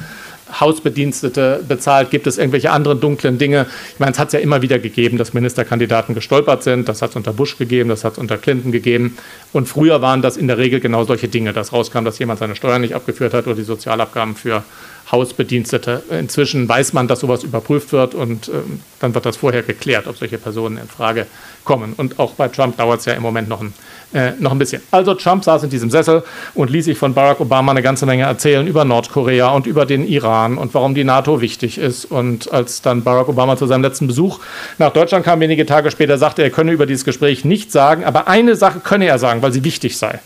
Hausbedienstete 0.60 1.64
bezahlt? 1.66 2.10
Gibt 2.10 2.26
es 2.26 2.38
irgendwelche 2.38 2.70
anderen 2.70 3.00
dunklen 3.00 3.38
Dinge? 3.38 3.66
Ich 3.92 4.00
meine, 4.00 4.12
es 4.12 4.18
hat 4.18 4.28
es 4.28 4.34
ja 4.34 4.40
immer 4.40 4.62
wieder 4.62 4.78
gegeben, 4.78 5.18
dass 5.18 5.34
Ministerkandidaten 5.34 6.14
gestolpert 6.14 6.62
sind. 6.62 6.88
Das 6.88 7.02
hat 7.02 7.10
es 7.10 7.16
unter 7.16 7.32
Bush 7.32 7.56
gegeben, 7.58 7.88
das 7.88 8.04
hat 8.04 8.14
es 8.14 8.18
unter 8.18 8.38
Clinton 8.38 8.72
gegeben. 8.72 9.16
Und 9.52 9.68
früher 9.68 10.02
waren 10.02 10.22
das 10.22 10.36
in 10.36 10.48
der 10.48 10.58
Regel 10.58 10.80
genau 10.80 11.04
solche 11.04 11.28
Dinge, 11.28 11.52
dass 11.52 11.72
rauskam, 11.72 12.04
dass 12.04 12.18
jemand 12.18 12.38
seine 12.38 12.56
Steuern 12.56 12.80
nicht 12.80 12.94
abgeführt 12.94 13.34
hat 13.34 13.46
oder 13.46 13.56
die 13.56 13.62
Sozialabgaben 13.62 14.36
für 14.36 14.62
Hausbedienstete. 15.14 16.02
Inzwischen 16.10 16.68
weiß 16.68 16.92
man, 16.92 17.08
dass 17.08 17.20
sowas 17.20 17.42
überprüft 17.42 17.92
wird 17.92 18.14
und 18.14 18.48
ähm, 18.48 18.80
dann 19.00 19.14
wird 19.14 19.24
das 19.26 19.36
vorher 19.36 19.62
geklärt, 19.62 20.06
ob 20.06 20.16
solche 20.16 20.38
Personen 20.38 20.76
in 20.78 20.88
Frage 20.88 21.26
kommen. 21.64 21.94
Und 21.96 22.18
auch 22.18 22.32
bei 22.32 22.48
Trump 22.48 22.76
dauert 22.76 23.00
es 23.00 23.06
ja 23.06 23.14
im 23.14 23.22
Moment 23.22 23.48
noch 23.48 23.60
ein 23.60 23.72
äh, 24.14 24.32
noch 24.38 24.52
ein 24.52 24.58
bisschen. 24.58 24.80
Also 24.92 25.14
Trump 25.14 25.44
saß 25.44 25.64
in 25.64 25.70
diesem 25.70 25.90
Sessel 25.90 26.22
und 26.54 26.70
ließ 26.70 26.84
sich 26.84 26.96
von 26.96 27.14
Barack 27.14 27.40
Obama 27.40 27.72
eine 27.72 27.82
ganze 27.82 28.06
Menge 28.06 28.22
erzählen 28.22 28.66
über 28.66 28.84
Nordkorea 28.84 29.48
und 29.48 29.66
über 29.66 29.86
den 29.86 30.06
Iran 30.06 30.56
und 30.56 30.72
warum 30.72 30.94
die 30.94 31.04
NATO 31.04 31.40
wichtig 31.40 31.78
ist. 31.78 32.04
Und 32.04 32.52
als 32.52 32.80
dann 32.80 33.02
Barack 33.02 33.28
Obama 33.28 33.56
zu 33.56 33.66
seinem 33.66 33.82
letzten 33.82 34.06
Besuch 34.06 34.38
nach 34.78 34.92
Deutschland 34.92 35.24
kam, 35.24 35.40
wenige 35.40 35.66
Tage 35.66 35.90
später, 35.90 36.16
sagte 36.16 36.42
er, 36.42 36.46
er 36.46 36.50
könne 36.52 36.72
über 36.72 36.86
dieses 36.86 37.04
Gespräch 37.04 37.44
nichts 37.44 37.72
sagen, 37.72 38.04
aber 38.04 38.28
eine 38.28 38.54
Sache 38.54 38.80
könne 38.80 39.06
er 39.06 39.18
sagen, 39.18 39.42
weil 39.42 39.52
sie 39.52 39.64
wichtig 39.64 39.98
sei. 39.98 40.20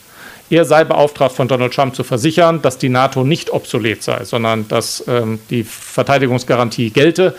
Er 0.50 0.64
sei 0.64 0.84
beauftragt 0.84 1.34
von 1.34 1.48
Donald 1.48 1.74
Trump 1.74 1.94
zu 1.94 2.04
versichern, 2.04 2.62
dass 2.62 2.78
die 2.78 2.88
NATO 2.88 3.24
nicht 3.24 3.50
obsolet 3.52 4.02
sei, 4.02 4.24
sondern 4.24 4.66
dass 4.68 5.04
ähm, 5.06 5.40
die 5.50 5.64
Verteidigungsgarantie 5.64 6.90
gelte 6.90 7.34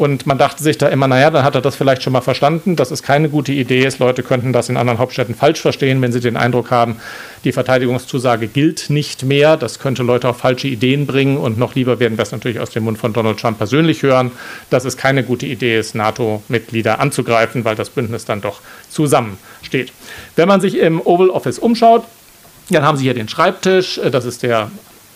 und 0.00 0.26
man 0.26 0.38
dachte 0.38 0.62
sich 0.62 0.78
da 0.78 0.88
immer, 0.88 1.08
naja, 1.08 1.30
dann 1.30 1.44
hat 1.44 1.54
er 1.54 1.60
das 1.60 1.76
vielleicht 1.76 2.02
schon 2.02 2.14
mal 2.14 2.22
verstanden, 2.22 2.74
dass 2.74 2.90
es 2.90 3.02
keine 3.02 3.28
gute 3.28 3.52
Idee 3.52 3.84
ist. 3.84 3.98
Leute 3.98 4.22
könnten 4.22 4.50
das 4.50 4.70
in 4.70 4.78
anderen 4.78 4.98
Hauptstädten 4.98 5.34
falsch 5.34 5.60
verstehen, 5.60 6.00
wenn 6.00 6.10
sie 6.10 6.20
den 6.20 6.38
Eindruck 6.38 6.70
haben, 6.70 6.96
die 7.44 7.52
Verteidigungszusage 7.52 8.46
gilt 8.46 8.88
nicht 8.88 9.24
mehr. 9.24 9.58
Das 9.58 9.78
könnte 9.78 10.02
Leute 10.02 10.30
auf 10.30 10.38
falsche 10.38 10.68
Ideen 10.68 11.06
bringen. 11.06 11.36
Und 11.36 11.58
noch 11.58 11.74
lieber 11.74 12.00
werden 12.00 12.16
wir 12.16 12.22
es 12.22 12.32
natürlich 12.32 12.60
aus 12.60 12.70
dem 12.70 12.84
Mund 12.84 12.96
von 12.96 13.12
Donald 13.12 13.40
Trump 13.40 13.58
persönlich 13.58 14.02
hören, 14.02 14.30
dass 14.70 14.86
es 14.86 14.96
keine 14.96 15.22
gute 15.22 15.44
Idee 15.44 15.78
ist, 15.78 15.94
NATO-Mitglieder 15.94 16.98
anzugreifen, 16.98 17.66
weil 17.66 17.76
das 17.76 17.90
Bündnis 17.90 18.24
dann 18.24 18.40
doch 18.40 18.62
zusammensteht. 18.88 19.92
Wenn 20.34 20.48
man 20.48 20.62
sich 20.62 20.78
im 20.78 21.02
Oval 21.02 21.28
Office 21.28 21.58
umschaut, 21.58 22.04
dann 22.70 22.84
haben 22.84 22.96
Sie 22.96 23.04
hier 23.04 23.14
den 23.14 23.28
Schreibtisch. 23.28 24.00
Das 24.10 24.24
ist 24.24 24.42
der 24.42 24.70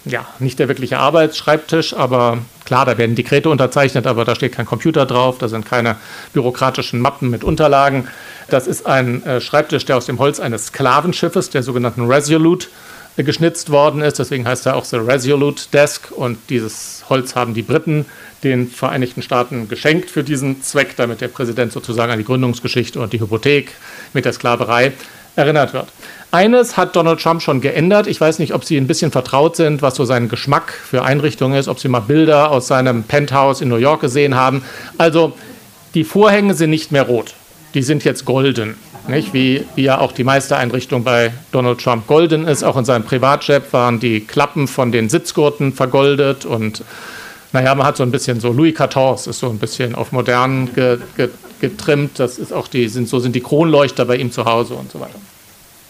ja, 0.04 0.26
nicht 0.38 0.58
der 0.58 0.68
wirkliche 0.68 0.98
Arbeitsschreibtisch, 0.98 1.94
aber 1.94 2.38
klar, 2.64 2.84
da 2.84 2.98
werden 2.98 3.16
Dekrete 3.16 3.48
unterzeichnet, 3.48 4.06
aber 4.06 4.24
da 4.24 4.34
steht 4.34 4.52
kein 4.52 4.66
Computer 4.66 5.06
drauf, 5.06 5.38
da 5.38 5.48
sind 5.48 5.64
keine 5.64 5.96
bürokratischen 6.32 7.00
Mappen 7.00 7.30
mit 7.30 7.42
Unterlagen. 7.42 8.08
Das 8.48 8.66
ist 8.66 8.86
ein 8.86 9.24
äh, 9.24 9.40
Schreibtisch, 9.40 9.86
der 9.86 9.96
aus 9.96 10.06
dem 10.06 10.18
Holz 10.18 10.40
eines 10.40 10.66
Sklavenschiffes, 10.66 11.50
der 11.50 11.62
sogenannten 11.62 12.06
Resolute, 12.06 12.68
äh, 13.16 13.22
geschnitzt 13.22 13.70
worden 13.70 14.02
ist. 14.02 14.18
Deswegen 14.18 14.46
heißt 14.46 14.66
er 14.66 14.76
auch 14.76 14.84
The 14.84 14.96
Resolute 14.96 15.64
Desk. 15.72 16.12
Und 16.12 16.38
dieses 16.50 17.04
Holz 17.08 17.34
haben 17.34 17.54
die 17.54 17.62
Briten 17.62 18.04
den 18.42 18.68
Vereinigten 18.68 19.22
Staaten 19.22 19.68
geschenkt 19.68 20.10
für 20.10 20.22
diesen 20.22 20.62
Zweck, 20.62 20.96
damit 20.96 21.22
der 21.22 21.28
Präsident 21.28 21.72
sozusagen 21.72 22.12
an 22.12 22.18
die 22.18 22.26
Gründungsgeschichte 22.26 23.00
und 23.00 23.14
die 23.14 23.20
Hypothek 23.20 23.70
mit 24.12 24.26
der 24.26 24.34
Sklaverei 24.34 24.92
erinnert 25.36 25.72
wird. 25.72 25.88
Eines 26.34 26.76
hat 26.76 26.96
Donald 26.96 27.20
Trump 27.20 27.42
schon 27.42 27.60
geändert. 27.60 28.08
Ich 28.08 28.20
weiß 28.20 28.40
nicht, 28.40 28.54
ob 28.54 28.64
Sie 28.64 28.76
ein 28.76 28.88
bisschen 28.88 29.12
vertraut 29.12 29.54
sind, 29.54 29.82
was 29.82 29.94
so 29.94 30.04
sein 30.04 30.28
Geschmack 30.28 30.72
für 30.72 31.04
Einrichtungen 31.04 31.56
ist, 31.56 31.68
ob 31.68 31.78
Sie 31.78 31.86
mal 31.86 32.00
Bilder 32.00 32.50
aus 32.50 32.66
seinem 32.66 33.04
Penthouse 33.04 33.60
in 33.60 33.68
New 33.68 33.76
York 33.76 34.00
gesehen 34.00 34.34
haben. 34.34 34.64
Also 34.98 35.34
die 35.94 36.02
Vorhänge 36.02 36.54
sind 36.54 36.70
nicht 36.70 36.90
mehr 36.90 37.04
rot, 37.04 37.34
die 37.74 37.82
sind 37.82 38.02
jetzt 38.02 38.24
golden. 38.24 38.74
Nicht? 39.06 39.32
Wie, 39.32 39.64
wie 39.76 39.84
ja 39.84 40.00
auch 40.00 40.10
die 40.10 40.24
meiste 40.24 40.56
Einrichtung 40.56 41.04
bei 41.04 41.32
Donald 41.52 41.80
Trump 41.80 42.08
golden 42.08 42.48
ist. 42.48 42.64
Auch 42.64 42.76
in 42.76 42.84
seinem 42.84 43.04
Privatjet 43.04 43.72
waren 43.72 44.00
die 44.00 44.18
Klappen 44.18 44.66
von 44.66 44.90
den 44.90 45.08
Sitzgurten 45.08 45.72
vergoldet 45.72 46.44
und 46.44 46.82
naja, 47.52 47.76
man 47.76 47.86
hat 47.86 47.96
so 47.96 48.02
ein 48.02 48.10
bisschen 48.10 48.40
so 48.40 48.52
Louis 48.52 48.74
XIV 48.74 49.28
ist 49.28 49.38
so 49.38 49.50
ein 49.50 49.58
bisschen 49.58 49.94
auf 49.94 50.10
modern 50.10 50.74
ge, 50.74 50.98
ge, 51.16 51.28
getrimmt. 51.60 52.18
Das 52.18 52.38
ist 52.38 52.52
auch 52.52 52.66
die, 52.66 52.88
sind, 52.88 53.08
so 53.08 53.20
sind 53.20 53.36
die 53.36 53.40
Kronleuchter 53.40 54.04
bei 54.04 54.16
ihm 54.16 54.32
zu 54.32 54.44
Hause 54.44 54.74
und 54.74 54.90
so 54.90 54.98
weiter. 54.98 55.20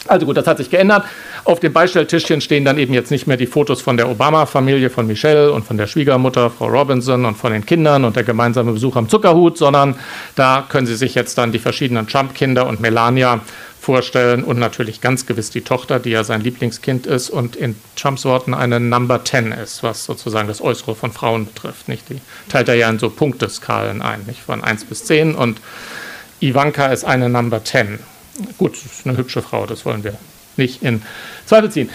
Also 0.06 0.26
gut, 0.26 0.36
das 0.36 0.46
hat 0.46 0.58
sich 0.58 0.70
geändert. 0.70 1.04
Auf 1.44 1.60
dem 1.60 1.72
Beistelltischchen 1.72 2.40
stehen 2.40 2.64
dann 2.64 2.78
eben 2.78 2.92
jetzt 2.92 3.10
nicht 3.10 3.26
mehr 3.26 3.36
die 3.36 3.46
Fotos 3.46 3.80
von 3.80 3.96
der 3.96 4.08
Obama-Familie, 4.08 4.90
von 4.90 5.06
Michelle 5.06 5.52
und 5.52 5.64
von 5.64 5.76
der 5.76 5.86
Schwiegermutter, 5.86 6.50
Frau 6.50 6.66
Robinson 6.66 7.24
und 7.24 7.36
von 7.36 7.52
den 7.52 7.64
Kindern 7.64 8.04
und 8.04 8.16
der 8.16 8.24
gemeinsame 8.24 8.72
Besuch 8.72 8.96
am 8.96 9.08
Zuckerhut, 9.08 9.56
sondern 9.56 9.96
da 10.36 10.64
können 10.68 10.86
Sie 10.86 10.96
sich 10.96 11.14
jetzt 11.14 11.38
dann 11.38 11.52
die 11.52 11.58
verschiedenen 11.58 12.06
Trump-Kinder 12.06 12.66
und 12.66 12.80
Melania 12.80 13.40
vorstellen 13.84 14.44
und 14.44 14.58
natürlich 14.58 15.02
ganz 15.02 15.26
gewiss 15.26 15.50
die 15.50 15.60
Tochter, 15.60 15.98
die 15.98 16.10
ja 16.10 16.24
sein 16.24 16.40
Lieblingskind 16.40 17.06
ist 17.06 17.28
und 17.28 17.54
in 17.54 17.76
Trumps 17.96 18.24
Worten 18.24 18.54
eine 18.54 18.80
Number 18.80 19.22
10 19.24 19.52
ist, 19.52 19.82
was 19.82 20.06
sozusagen 20.06 20.48
das 20.48 20.62
Äußere 20.62 20.94
von 20.94 21.12
Frauen 21.12 21.44
betrifft. 21.46 21.88
Nicht? 21.88 22.08
Die 22.08 22.20
teilt 22.48 22.68
er 22.68 22.76
ja 22.76 22.88
in 22.88 22.98
so 22.98 23.10
Punkteskalen 23.10 24.00
ein, 24.00 24.22
nicht? 24.26 24.40
von 24.40 24.64
1 24.64 24.86
bis 24.86 25.04
10 25.04 25.34
und 25.34 25.60
Ivanka 26.40 26.86
ist 26.86 27.04
eine 27.04 27.28
Number 27.28 27.62
10. 27.62 27.98
Gut, 28.58 28.74
ist 28.74 29.06
eine 29.06 29.16
hübsche 29.16 29.42
Frau, 29.42 29.66
das 29.66 29.84
wollen 29.84 30.04
wir 30.04 30.14
nicht 30.56 30.82
in 30.82 31.02
Zweifel 31.46 31.70
ziehen. 31.70 31.90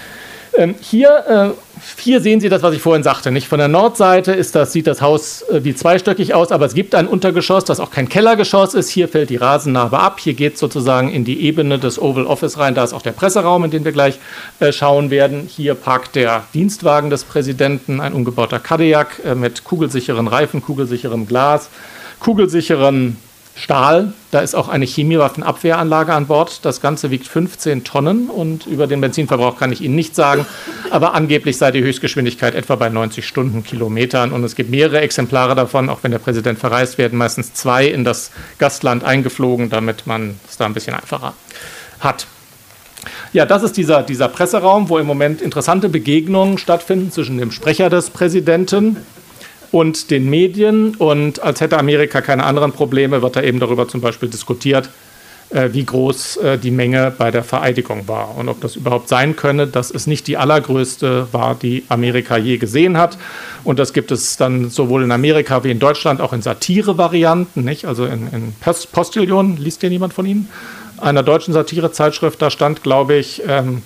Ähm, 0.58 0.76
hier, 0.82 1.56
äh, 1.56 2.02
hier 2.02 2.22
sehen 2.22 2.40
Sie 2.40 2.50
das, 2.50 2.64
was 2.64 2.74
ich 2.74 2.82
vorhin 2.82 3.04
sagte. 3.04 3.32
Nicht? 3.32 3.48
Von 3.48 3.60
der 3.60 3.68
Nordseite 3.68 4.32
ist 4.32 4.56
das, 4.56 4.74
sieht 4.74 4.88
das 4.88 5.02
Haus 5.02 5.44
äh, 5.44 5.64
wie 5.64 5.76
zweistöckig 5.76 6.34
aus, 6.34 6.52
aber 6.52 6.66
es 6.66 6.74
gibt 6.74 6.96
ein 6.96 7.08
Untergeschoss, 7.08 7.66
das 7.66 7.80
auch 7.80 7.92
kein 7.92 8.10
Kellergeschoss 8.10 8.74
ist. 8.74 8.90
Hier 8.90 9.08
fällt 9.08 9.30
die 9.30 9.36
Rasennarbe 9.36 10.00
ab. 10.00 10.20
Hier 10.20 10.34
geht 10.34 10.56
es 10.56 10.60
sozusagen 10.60 11.12
in 11.12 11.24
die 11.24 11.42
Ebene 11.42 11.78
des 11.78 12.02
Oval 12.02 12.26
Office 12.26 12.58
rein. 12.58 12.74
Da 12.76 12.84
ist 12.84 12.94
auch 12.94 13.02
der 13.02 13.12
Presseraum, 13.12 13.64
in 13.64 13.72
den 13.72 13.86
wir 13.86 13.92
gleich 13.92 14.20
äh, 14.60 14.72
schauen 14.72 15.12
werden. 15.12 15.48
Hier 15.48 15.76
parkt 15.76 16.16
der 16.16 16.44
Dienstwagen 16.54 17.10
des 17.10 17.26
Präsidenten, 17.26 18.00
ein 18.02 18.14
umgebauter 18.14 18.60
Cadillac 18.60 19.22
äh, 19.24 19.36
mit 19.36 19.64
kugelsicheren 19.64 20.28
Reifen, 20.28 20.62
kugelsicherem 20.64 21.28
Glas, 21.28 21.70
kugelsicheren 22.20 23.18
Stahl. 23.60 24.14
Da 24.32 24.40
ist 24.40 24.56
auch 24.56 24.70
eine 24.70 24.86
Chemiewaffenabwehranlage 24.86 26.14
an 26.14 26.28
Bord. 26.28 26.64
Das 26.64 26.80
Ganze 26.80 27.12
wiegt 27.12 27.28
15 27.28 27.84
Tonnen 27.84 28.30
und 28.30 28.66
über 28.66 28.88
den 28.88 29.02
Benzinverbrauch 29.02 29.58
kann 29.58 29.74
ich 29.74 29.82
Ihnen 29.82 29.96
nicht 29.96 30.16
sagen. 30.16 30.46
Aber 30.92 31.14
angeblich 31.14 31.58
sei 31.58 31.72
die 31.72 31.82
Höchstgeschwindigkeit 31.82 32.56
etwa 32.56 32.76
bei 32.76 32.90
90 32.90 33.28
Stundenkilometern 33.28 34.32
und 34.32 34.44
es 34.46 34.56
gibt 34.56 34.70
mehrere 34.70 35.02
Exemplare 35.02 35.56
davon, 35.56 35.90
auch 35.90 36.00
wenn 36.04 36.12
der 36.12 36.20
Präsident 36.20 36.58
verreist, 36.58 36.98
werden 36.98 37.18
meistens 37.18 37.54
zwei 37.54 37.86
in 37.86 38.06
das 38.06 38.32
Gastland 38.60 39.04
eingeflogen, 39.04 39.70
damit 39.70 40.08
man 40.08 40.40
es 40.48 40.56
da 40.56 40.66
ein 40.66 40.74
bisschen 40.74 40.94
einfacher 40.94 41.34
hat. 42.00 42.28
Ja, 43.34 43.46
das 43.46 43.64
ist 43.64 43.78
dieser, 43.78 44.04
dieser 44.04 44.30
Presseraum, 44.30 44.90
wo 44.90 44.98
im 44.98 45.06
Moment 45.06 45.42
interessante 45.42 45.90
Begegnungen 45.90 46.58
stattfinden 46.58 47.12
zwischen 47.12 47.38
dem 47.38 47.52
Sprecher 47.52 47.90
des 47.90 48.10
Präsidenten 48.10 48.98
und 49.72 50.12
den 50.12 50.30
Medien. 50.30 50.96
Und 50.96 51.42
als 51.42 51.62
hätte 51.62 51.78
Amerika 51.78 52.22
keine 52.22 52.44
anderen 52.44 52.72
Probleme, 52.72 53.22
wird 53.22 53.36
da 53.36 53.42
eben 53.42 53.60
darüber 53.60 53.88
zum 53.88 54.02
Beispiel 54.02 54.30
diskutiert, 54.30 54.90
äh, 55.52 55.70
wie 55.74 55.84
groß 55.84 56.38
äh, 56.38 56.58
die 56.60 56.70
Menge 56.70 57.12
bei 57.18 57.32
der 57.32 57.44
Vereidigung 57.44 58.08
war 58.08 58.38
und 58.38 58.50
ob 58.50 58.62
das 58.62 58.76
überhaupt 58.76 59.10
sein 59.10 59.36
könne, 59.36 59.66
dass 59.66 59.90
es 59.90 60.06
nicht 60.06 60.28
die 60.28 60.38
allergrößte 60.38 61.30
war, 61.32 61.56
die 61.56 61.84
Amerika 61.90 62.38
je 62.38 62.58
gesehen 62.58 62.98
hat. 62.98 63.18
Und 63.64 63.80
das 63.80 63.94
gibt 63.94 64.12
es 64.12 64.38
dann 64.38 64.70
sowohl 64.70 65.04
in 65.04 65.12
Amerika 65.12 65.64
wie 65.64 65.72
in 65.72 65.80
Deutschland 65.80 66.22
auch 66.22 66.34
in 66.34 66.44
Satire-Varianten, 66.44 67.64
nicht? 67.64 67.86
Also 67.86 68.06
in, 68.06 68.28
in 68.32 68.54
Postillon, 68.92 69.58
liest 69.58 69.82
hier 69.82 69.90
niemand 69.90 70.14
von 70.14 70.28
Ihnen? 70.28 70.50
Einer 70.98 71.24
deutschen 71.24 71.54
Satirezeitschrift, 71.54 72.40
da 72.42 72.52
stand, 72.52 72.84
glaube 72.84 73.16
ich, 73.16 73.42
ähm, 73.48 73.82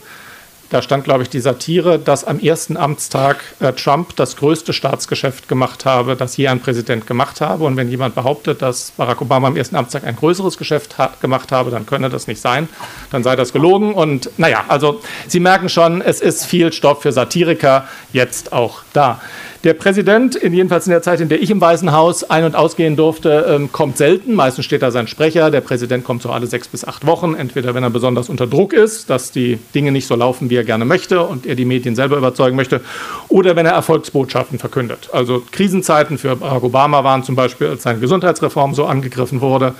da 0.73 0.81
stand, 0.81 1.03
glaube 1.03 1.21
ich, 1.21 1.29
die 1.29 1.39
Satire, 1.39 1.99
dass 1.99 2.23
am 2.23 2.39
ersten 2.39 2.77
Amtstag 2.77 3.43
äh, 3.59 3.73
Trump 3.73 4.15
das 4.15 4.35
größte 4.37 4.73
Staatsgeschäft 4.73 5.47
gemacht 5.47 5.85
habe, 5.85 6.15
das 6.15 6.35
je 6.35 6.47
ein 6.47 6.61
Präsident 6.61 7.05
gemacht 7.05 7.41
habe. 7.41 7.63
Und 7.63 7.77
wenn 7.77 7.89
jemand 7.89 8.15
behauptet, 8.15 8.63
dass 8.63 8.89
Barack 8.97 9.21
Obama 9.21 9.49
am 9.49 9.55
ersten 9.55 9.75
Amtstag 9.75 10.03
ein 10.03 10.15
größeres 10.15 10.57
Geschäft 10.57 10.97
hat, 10.97 11.21
gemacht 11.21 11.51
habe, 11.51 11.69
dann 11.69 11.85
könne 11.85 12.09
das 12.09 12.25
nicht 12.25 12.41
sein. 12.41 12.67
Dann 13.11 13.21
sei 13.21 13.35
das 13.35 13.53
gelogen. 13.53 13.93
Und 13.93 14.31
naja, 14.37 14.65
also 14.67 14.99
Sie 15.27 15.39
merken 15.39 15.69
schon, 15.69 16.01
es 16.01 16.21
ist 16.21 16.43
viel 16.43 16.73
Stoff 16.73 17.03
für 17.03 17.11
Satiriker 17.11 17.87
jetzt 18.11 18.51
auch 18.51 18.81
da. 18.93 19.21
Der 19.63 19.73
Präsident, 19.73 20.35
in 20.35 20.53
jedenfalls 20.53 20.87
in 20.87 20.91
der 20.91 21.01
Zeit, 21.01 21.21
in 21.21 21.29
der 21.29 21.41
ich 21.41 21.49
im 21.49 21.61
Weißen 21.61 21.93
Haus 21.93 22.29
ein- 22.29 22.43
und 22.43 22.53
ausgehen 22.53 22.97
durfte, 22.97 23.45
ähm, 23.47 23.71
kommt 23.71 23.97
selten. 23.97 24.35
Meistens 24.35 24.65
steht 24.65 24.81
da 24.81 24.91
sein 24.91 25.07
Sprecher. 25.07 25.51
Der 25.51 25.61
Präsident 25.61 26.03
kommt 26.03 26.21
so 26.21 26.31
alle 26.31 26.47
sechs 26.47 26.67
bis 26.67 26.83
acht 26.83 27.07
Wochen, 27.07 27.33
entweder 27.33 27.73
wenn 27.73 27.81
er 27.81 27.89
besonders 27.89 28.27
unter 28.27 28.45
Druck 28.45 28.73
ist, 28.73 29.09
dass 29.09 29.31
die 29.31 29.57
Dinge 29.73 29.93
nicht 29.93 30.05
so 30.05 30.15
laufen, 30.15 30.49
wie 30.49 30.57
er 30.57 30.65
gerne 30.65 30.83
möchte 30.83 31.21
und 31.21 31.45
er 31.45 31.55
die 31.55 31.63
Medien 31.63 31.95
selber 31.95 32.17
überzeugen 32.17 32.57
möchte, 32.57 32.81
oder 33.29 33.55
wenn 33.55 33.65
er 33.65 33.71
Erfolgsbotschaften 33.71 34.59
verkündet. 34.59 35.09
Also 35.13 35.41
Krisenzeiten 35.53 36.17
für 36.17 36.35
Barack 36.35 36.63
Obama 36.63 37.05
waren 37.05 37.23
zum 37.23 37.37
Beispiel, 37.37 37.67
als 37.67 37.83
seine 37.83 37.99
Gesundheitsreform 37.99 38.73
so 38.73 38.85
angegriffen 38.85 39.39
wurde 39.39 39.75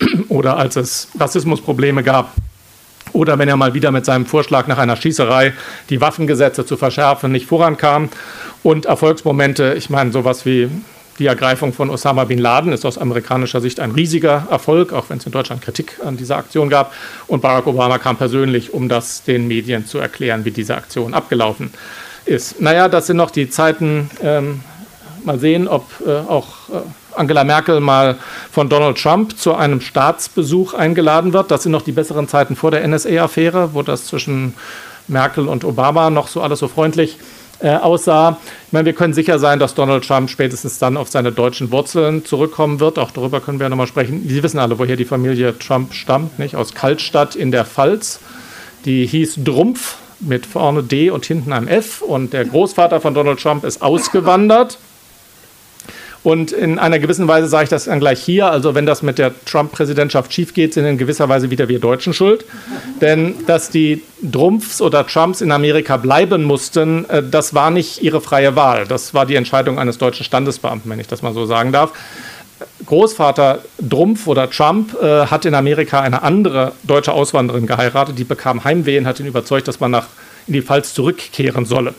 oder 0.28 0.56
als 0.56 0.74
es 0.74 1.06
Rassismusprobleme 1.20 2.02
gab 2.02 2.32
oder 3.12 3.38
wenn 3.38 3.48
er 3.48 3.56
mal 3.56 3.74
wieder 3.74 3.90
mit 3.90 4.04
seinem 4.04 4.26
Vorschlag 4.26 4.66
nach 4.66 4.78
einer 4.78 4.96
Schießerei 4.96 5.52
die 5.88 6.00
Waffengesetze 6.00 6.64
zu 6.64 6.76
verschärfen 6.76 7.32
nicht 7.32 7.46
vorankam. 7.46 8.08
Und 8.62 8.86
Erfolgsmomente, 8.86 9.74
ich 9.74 9.90
meine, 9.90 10.12
sowas 10.12 10.44
wie 10.44 10.68
die 11.18 11.26
Ergreifung 11.26 11.72
von 11.74 11.90
Osama 11.90 12.24
bin 12.24 12.38
Laden 12.38 12.72
ist 12.72 12.86
aus 12.86 12.96
amerikanischer 12.96 13.60
Sicht 13.60 13.78
ein 13.78 13.90
riesiger 13.90 14.46
Erfolg, 14.50 14.92
auch 14.92 15.10
wenn 15.10 15.18
es 15.18 15.26
in 15.26 15.32
Deutschland 15.32 15.60
Kritik 15.60 15.98
an 16.02 16.16
dieser 16.16 16.38
Aktion 16.38 16.70
gab. 16.70 16.94
Und 17.26 17.42
Barack 17.42 17.66
Obama 17.66 17.98
kam 17.98 18.16
persönlich, 18.16 18.72
um 18.72 18.88
das 18.88 19.22
den 19.22 19.46
Medien 19.46 19.86
zu 19.86 19.98
erklären, 19.98 20.46
wie 20.46 20.50
diese 20.50 20.74
Aktion 20.74 21.12
abgelaufen 21.12 21.72
ist. 22.24 22.60
Naja, 22.60 22.88
das 22.88 23.06
sind 23.06 23.18
noch 23.18 23.30
die 23.30 23.50
Zeiten, 23.50 24.10
ähm, 24.22 24.60
mal 25.22 25.38
sehen, 25.38 25.68
ob 25.68 25.84
äh, 26.06 26.10
auch 26.10 26.70
äh, 26.70 27.18
Angela 27.18 27.44
Merkel 27.44 27.80
mal 27.80 28.16
von 28.50 28.70
Donald 28.70 28.96
Trump 28.96 29.36
zu 29.36 29.54
einem 29.54 29.82
Staatsbesuch 29.82 30.72
eingeladen 30.72 31.34
wird. 31.34 31.50
Das 31.50 31.64
sind 31.64 31.72
noch 31.72 31.82
die 31.82 31.92
besseren 31.92 32.28
Zeiten 32.28 32.56
vor 32.56 32.70
der 32.70 32.86
NSA-Affäre, 32.88 33.74
wo 33.74 33.82
das 33.82 34.06
zwischen 34.06 34.54
Merkel 35.06 35.48
und 35.48 35.64
Obama 35.64 36.08
noch 36.08 36.28
so 36.28 36.40
alles 36.40 36.60
so 36.60 36.68
freundlich 36.68 37.18
äh, 37.60 37.70
aussah. 37.70 38.38
Ich 38.66 38.72
meine, 38.72 38.86
wir 38.86 38.92
können 38.92 39.12
sicher 39.12 39.38
sein, 39.38 39.58
dass 39.58 39.74
Donald 39.74 40.06
Trump 40.06 40.30
spätestens 40.30 40.78
dann 40.78 40.96
auf 40.96 41.08
seine 41.08 41.32
deutschen 41.32 41.70
Wurzeln 41.70 42.24
zurückkommen 42.24 42.80
wird. 42.80 42.98
Auch 42.98 43.10
darüber 43.10 43.40
können 43.40 43.60
wir 43.60 43.68
nochmal 43.68 43.86
sprechen. 43.86 44.24
Sie 44.26 44.42
wissen 44.42 44.58
alle, 44.58 44.78
woher 44.78 44.96
die 44.96 45.04
Familie 45.04 45.58
Trump 45.58 45.94
stammt, 45.94 46.38
nicht? 46.38 46.56
Aus 46.56 46.74
Kaltstadt 46.74 47.36
in 47.36 47.50
der 47.50 47.64
Pfalz. 47.64 48.20
Die 48.84 49.06
hieß 49.06 49.44
Drumpf 49.44 49.96
mit 50.20 50.46
vorne 50.46 50.82
D 50.82 51.10
und 51.10 51.24
hinten 51.24 51.52
einem 51.52 51.68
F. 51.68 52.02
Und 52.02 52.32
der 52.32 52.44
Großvater 52.44 53.00
von 53.00 53.14
Donald 53.14 53.40
Trump 53.40 53.64
ist 53.64 53.82
ausgewandert 53.82 54.78
und 56.22 56.52
in 56.52 56.78
einer 56.78 56.98
gewissen 56.98 57.28
Weise 57.28 57.48
sage 57.48 57.64
ich 57.64 57.70
das 57.70 57.84
dann 57.84 57.98
gleich 57.98 58.22
hier. 58.22 58.50
Also, 58.50 58.74
wenn 58.74 58.84
das 58.84 59.02
mit 59.02 59.18
der 59.18 59.32
Trump-Präsidentschaft 59.46 60.32
schief 60.32 60.52
geht, 60.52 60.74
sind 60.74 60.84
in 60.84 60.98
gewisser 60.98 61.30
Weise 61.30 61.50
wieder 61.50 61.68
wir 61.68 61.78
Deutschen 61.78 62.12
schuld. 62.12 62.44
Denn 63.00 63.34
dass 63.46 63.70
die 63.70 64.02
Trumpfs 64.30 64.82
oder 64.82 65.06
Trumps 65.06 65.40
in 65.40 65.50
Amerika 65.50 65.96
bleiben 65.96 66.44
mussten, 66.44 67.08
äh, 67.08 67.22
das 67.22 67.54
war 67.54 67.70
nicht 67.70 68.02
ihre 68.02 68.20
freie 68.20 68.54
Wahl. 68.54 68.86
Das 68.86 69.14
war 69.14 69.24
die 69.24 69.36
Entscheidung 69.36 69.78
eines 69.78 69.96
deutschen 69.96 70.24
Standesbeamten, 70.24 70.90
wenn 70.90 71.00
ich 71.00 71.08
das 71.08 71.22
mal 71.22 71.32
so 71.32 71.46
sagen 71.46 71.72
darf. 71.72 71.92
Großvater 72.84 73.60
Drumpf 73.78 74.26
oder 74.26 74.50
Trump 74.50 74.94
äh, 75.00 75.26
hat 75.26 75.46
in 75.46 75.54
Amerika 75.54 76.00
eine 76.00 76.22
andere 76.22 76.72
deutsche 76.82 77.12
Auswanderin 77.12 77.66
geheiratet, 77.66 78.18
die 78.18 78.24
bekam 78.24 78.64
Heimweh 78.64 78.98
und 78.98 79.06
hat 79.06 79.20
ihn 79.20 79.26
überzeugt, 79.26 79.68
dass 79.68 79.80
man 79.80 79.90
nach, 79.90 80.08
in 80.46 80.52
die 80.52 80.60
Pfalz 80.60 80.92
zurückkehren 80.92 81.64
solle. 81.64 81.94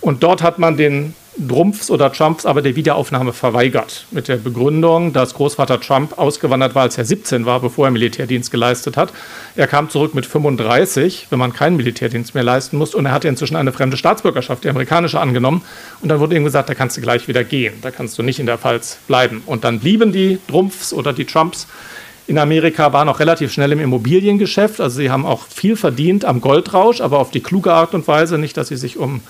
Und 0.00 0.24
dort 0.24 0.42
hat 0.42 0.58
man 0.58 0.76
den 0.76 1.14
Trumpfs 1.48 1.90
oder 1.90 2.12
Trumps 2.12 2.44
aber 2.44 2.60
der 2.60 2.76
Wiederaufnahme 2.76 3.32
verweigert. 3.32 4.06
Mit 4.10 4.28
der 4.28 4.36
Begründung, 4.36 5.12
dass 5.12 5.34
Großvater 5.34 5.80
Trump 5.80 6.18
ausgewandert 6.18 6.74
war, 6.74 6.82
als 6.82 6.98
er 6.98 7.04
17 7.04 7.46
war, 7.46 7.60
bevor 7.60 7.86
er 7.86 7.90
Militärdienst 7.90 8.50
geleistet 8.50 8.96
hat. 8.96 9.12
Er 9.56 9.66
kam 9.66 9.88
zurück 9.88 10.14
mit 10.14 10.26
35, 10.26 11.28
wenn 11.30 11.38
man 11.38 11.52
keinen 11.52 11.76
Militärdienst 11.76 12.34
mehr 12.34 12.44
leisten 12.44 12.76
muss. 12.76 12.94
Und 12.94 13.06
er 13.06 13.12
hatte 13.12 13.28
inzwischen 13.28 13.56
eine 13.56 13.72
fremde 13.72 13.96
Staatsbürgerschaft, 13.96 14.64
die 14.64 14.68
amerikanische, 14.68 15.20
angenommen. 15.20 15.62
Und 16.02 16.10
dann 16.10 16.20
wurde 16.20 16.36
ihm 16.36 16.44
gesagt, 16.44 16.68
da 16.68 16.74
kannst 16.74 16.96
du 16.96 17.00
gleich 17.00 17.28
wieder 17.28 17.44
gehen. 17.44 17.74
Da 17.80 17.90
kannst 17.90 18.18
du 18.18 18.22
nicht 18.22 18.38
in 18.38 18.46
der 18.46 18.58
Pfalz 18.58 18.98
bleiben. 19.06 19.42
Und 19.46 19.64
dann 19.64 19.80
blieben 19.80 20.12
die 20.12 20.38
Trumpfs 20.48 20.92
oder 20.92 21.12
die 21.12 21.24
Trumps 21.24 21.66
in 22.26 22.38
Amerika 22.38 22.92
waren 22.92 23.08
auch 23.08 23.18
relativ 23.18 23.52
schnell 23.52 23.72
im 23.72 23.80
Immobiliengeschäft. 23.80 24.80
Also 24.80 24.98
sie 24.98 25.10
haben 25.10 25.26
auch 25.26 25.46
viel 25.46 25.76
verdient 25.76 26.24
am 26.24 26.40
Goldrausch, 26.40 27.00
aber 27.00 27.18
auf 27.18 27.30
die 27.30 27.40
kluge 27.40 27.72
Art 27.72 27.94
und 27.94 28.06
Weise. 28.06 28.38
Nicht, 28.38 28.56
dass 28.56 28.68
sie 28.68 28.76
sich 28.76 28.96
um 28.96 29.22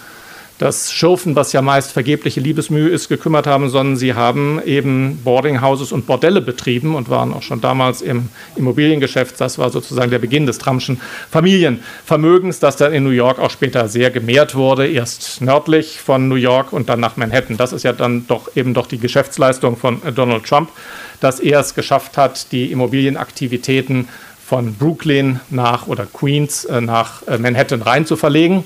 das 0.63 0.93
Schürfen, 0.93 1.35
was 1.35 1.53
ja 1.53 1.61
meist 1.61 1.91
vergebliche 1.91 2.39
Liebesmühe 2.39 2.89
ist, 2.89 3.09
gekümmert 3.09 3.49
haben, 3.49 3.69
sondern 3.69 3.97
sie 3.97 4.15
haben 4.15 4.63
eben 4.65 5.19
Boardinghouses 5.25 5.91
und 5.91 6.07
Bordelle 6.07 6.41
betrieben 6.41 6.95
und 6.95 7.11
waren 7.11 7.35
auch 7.35 7.43
schon 7.43 7.61
damals 7.61 8.01
im 8.01 8.29
Immobiliengeschäft. 8.55 9.41
Das 9.41 9.59
war 9.59 9.71
sozusagen 9.71 10.13
der 10.13 10.21
Beginn 10.21 10.47
des 10.47 10.59
Trumpschen 10.59 11.01
Familienvermögens, 11.33 12.61
das 12.61 12.77
dann 12.77 12.93
in 12.93 13.03
New 13.03 13.11
York 13.11 13.41
auch 13.41 13.51
später 13.51 13.89
sehr 13.89 14.13
gemehrt 14.13 14.55
wurde, 14.55 14.87
erst 14.87 15.41
nördlich 15.41 15.99
von 15.99 16.29
New 16.29 16.37
York 16.37 16.73
und 16.73 16.89
dann 16.89 17.01
nach 17.01 17.17
Manhattan. 17.17 17.57
Das 17.57 17.73
ist 17.73 17.83
ja 17.83 17.93
dann 17.93 18.29
doch 18.29 18.55
eben 18.55 18.73
doch 18.73 18.87
die 18.87 18.99
Geschäftsleistung 18.99 19.77
von 19.77 20.01
Donald 20.15 20.45
Trump, 20.45 20.71
dass 21.19 21.41
er 21.41 21.59
es 21.59 21.75
geschafft 21.75 22.17
hat, 22.17 22.53
die 22.53 22.71
Immobilienaktivitäten 22.71 24.07
von 24.53 24.75
Brooklyn 24.75 25.41
nach 25.49 25.87
oder 25.87 26.05
Queens 26.05 26.67
äh, 26.67 26.83
nach 26.83 27.27
äh, 27.27 27.39
Manhattan 27.39 27.81
rein 27.81 28.05
zu 28.05 28.17
verlegen. 28.17 28.65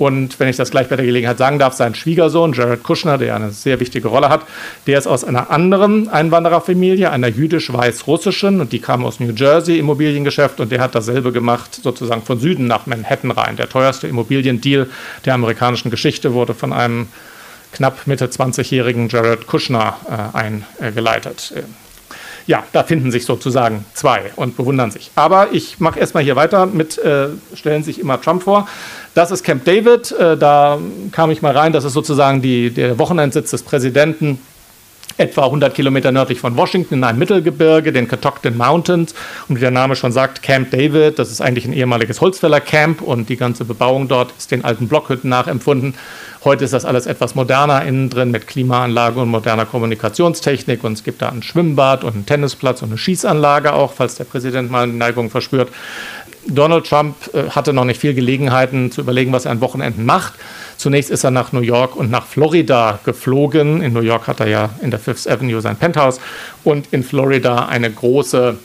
Und 0.00 0.40
wenn 0.40 0.48
ich 0.48 0.56
das 0.56 0.70
gleich 0.70 0.88
bei 0.88 0.96
der 0.96 1.04
Gelegenheit 1.04 1.36
sagen 1.36 1.58
darf, 1.58 1.74
sein 1.74 1.94
Schwiegersohn 1.94 2.54
Jared 2.54 2.82
Kushner, 2.82 3.18
der 3.18 3.36
eine 3.36 3.50
sehr 3.50 3.80
wichtige 3.80 4.08
Rolle 4.08 4.30
hat, 4.30 4.46
der 4.86 4.98
ist 4.98 5.06
aus 5.06 5.24
einer 5.24 5.50
anderen 5.50 6.08
Einwandererfamilie, 6.08 7.10
einer 7.10 7.28
jüdisch-weiß-russischen, 7.28 8.62
und 8.62 8.72
die 8.72 8.78
kam 8.78 9.04
aus 9.04 9.20
New 9.20 9.32
Jersey, 9.32 9.78
Immobiliengeschäft, 9.78 10.58
und 10.58 10.72
der 10.72 10.80
hat 10.80 10.94
dasselbe 10.94 11.32
gemacht, 11.32 11.74
sozusagen 11.82 12.22
von 12.22 12.40
Süden 12.40 12.66
nach 12.66 12.86
Manhattan 12.86 13.30
rein. 13.30 13.56
Der 13.56 13.68
teuerste 13.68 14.08
Immobiliendeal 14.08 14.88
der 15.26 15.34
amerikanischen 15.34 15.90
Geschichte 15.90 16.32
wurde 16.32 16.54
von 16.54 16.72
einem 16.72 17.08
knapp 17.72 18.06
Mitte 18.06 18.24
20-jährigen 18.24 19.10
Jared 19.10 19.46
Kushner 19.46 19.96
äh, 20.08 20.82
eingeleitet. 20.82 21.52
Ja, 22.46 22.64
da 22.72 22.82
finden 22.82 23.12
sich 23.12 23.26
sozusagen 23.26 23.84
zwei 23.94 24.32
und 24.34 24.56
bewundern 24.56 24.90
sich. 24.90 25.10
Aber 25.14 25.52
ich 25.52 25.78
mache 25.78 26.00
erstmal 26.00 26.24
hier 26.24 26.36
weiter 26.36 26.66
mit, 26.66 26.98
äh, 26.98 27.28
stellen 27.54 27.84
sich 27.84 28.00
immer 28.00 28.20
Trump 28.20 28.42
vor. 28.42 28.66
Das 29.14 29.30
ist 29.30 29.44
Camp 29.44 29.64
David. 29.64 30.12
Äh, 30.12 30.36
da 30.36 30.78
kam 31.12 31.30
ich 31.30 31.42
mal 31.42 31.56
rein. 31.56 31.72
Das 31.72 31.84
ist 31.84 31.92
sozusagen 31.92 32.42
die, 32.42 32.70
der 32.70 32.98
Wochenendsitz 32.98 33.50
des 33.50 33.62
Präsidenten 33.62 34.38
etwa 35.20 35.44
100 35.44 35.74
Kilometer 35.74 36.12
nördlich 36.12 36.40
von 36.40 36.56
Washington 36.56 36.94
in 36.94 37.04
einem 37.04 37.18
Mittelgebirge, 37.18 37.92
den 37.92 38.08
Catoctin 38.08 38.56
Mountains. 38.56 39.14
Und 39.48 39.56
wie 39.56 39.60
der 39.60 39.70
Name 39.70 39.94
schon 39.94 40.12
sagt, 40.12 40.42
Camp 40.42 40.70
David, 40.70 41.18
das 41.18 41.30
ist 41.30 41.40
eigentlich 41.40 41.66
ein 41.66 41.72
ehemaliges 41.72 42.20
Holzfällercamp 42.20 43.02
und 43.02 43.28
die 43.28 43.36
ganze 43.36 43.64
Bebauung 43.64 44.08
dort 44.08 44.32
ist 44.38 44.50
den 44.50 44.64
alten 44.64 44.88
Blockhütten 44.88 45.28
nachempfunden. 45.28 45.94
Heute 46.42 46.64
ist 46.64 46.72
das 46.72 46.86
alles 46.86 47.04
etwas 47.04 47.34
moderner 47.34 47.84
innen 47.84 48.08
drin 48.08 48.30
mit 48.30 48.46
Klimaanlage 48.46 49.20
und 49.20 49.28
moderner 49.28 49.66
Kommunikationstechnik 49.66 50.82
und 50.84 50.94
es 50.94 51.04
gibt 51.04 51.20
da 51.20 51.28
ein 51.28 51.42
Schwimmbad 51.42 52.02
und 52.02 52.14
einen 52.14 52.26
Tennisplatz 52.26 52.80
und 52.80 52.88
eine 52.88 52.96
Schießanlage 52.96 53.74
auch, 53.74 53.92
falls 53.92 54.14
der 54.14 54.24
Präsident 54.24 54.70
mal 54.70 54.84
eine 54.84 54.94
Neigung 54.94 55.28
verspürt. 55.28 55.68
Donald 56.54 56.86
Trump 56.86 57.16
äh, 57.32 57.50
hatte 57.50 57.72
noch 57.72 57.84
nicht 57.84 58.00
viel 58.00 58.14
Gelegenheiten 58.14 58.90
zu 58.90 59.00
überlegen, 59.00 59.32
was 59.32 59.44
er 59.44 59.52
an 59.52 59.60
Wochenenden 59.60 60.04
macht. 60.04 60.34
Zunächst 60.76 61.10
ist 61.10 61.24
er 61.24 61.30
nach 61.30 61.52
New 61.52 61.60
York 61.60 61.96
und 61.96 62.10
nach 62.10 62.26
Florida 62.26 62.98
geflogen. 63.04 63.82
In 63.82 63.92
New 63.92 64.00
York 64.00 64.26
hat 64.26 64.40
er 64.40 64.48
ja 64.48 64.70
in 64.82 64.90
der 64.90 65.00
Fifth 65.00 65.28
Avenue 65.28 65.60
sein 65.60 65.76
Penthouse 65.76 66.20
und 66.64 66.88
in 66.92 67.02
Florida 67.02 67.66
eine 67.66 67.90
große, 67.90 68.56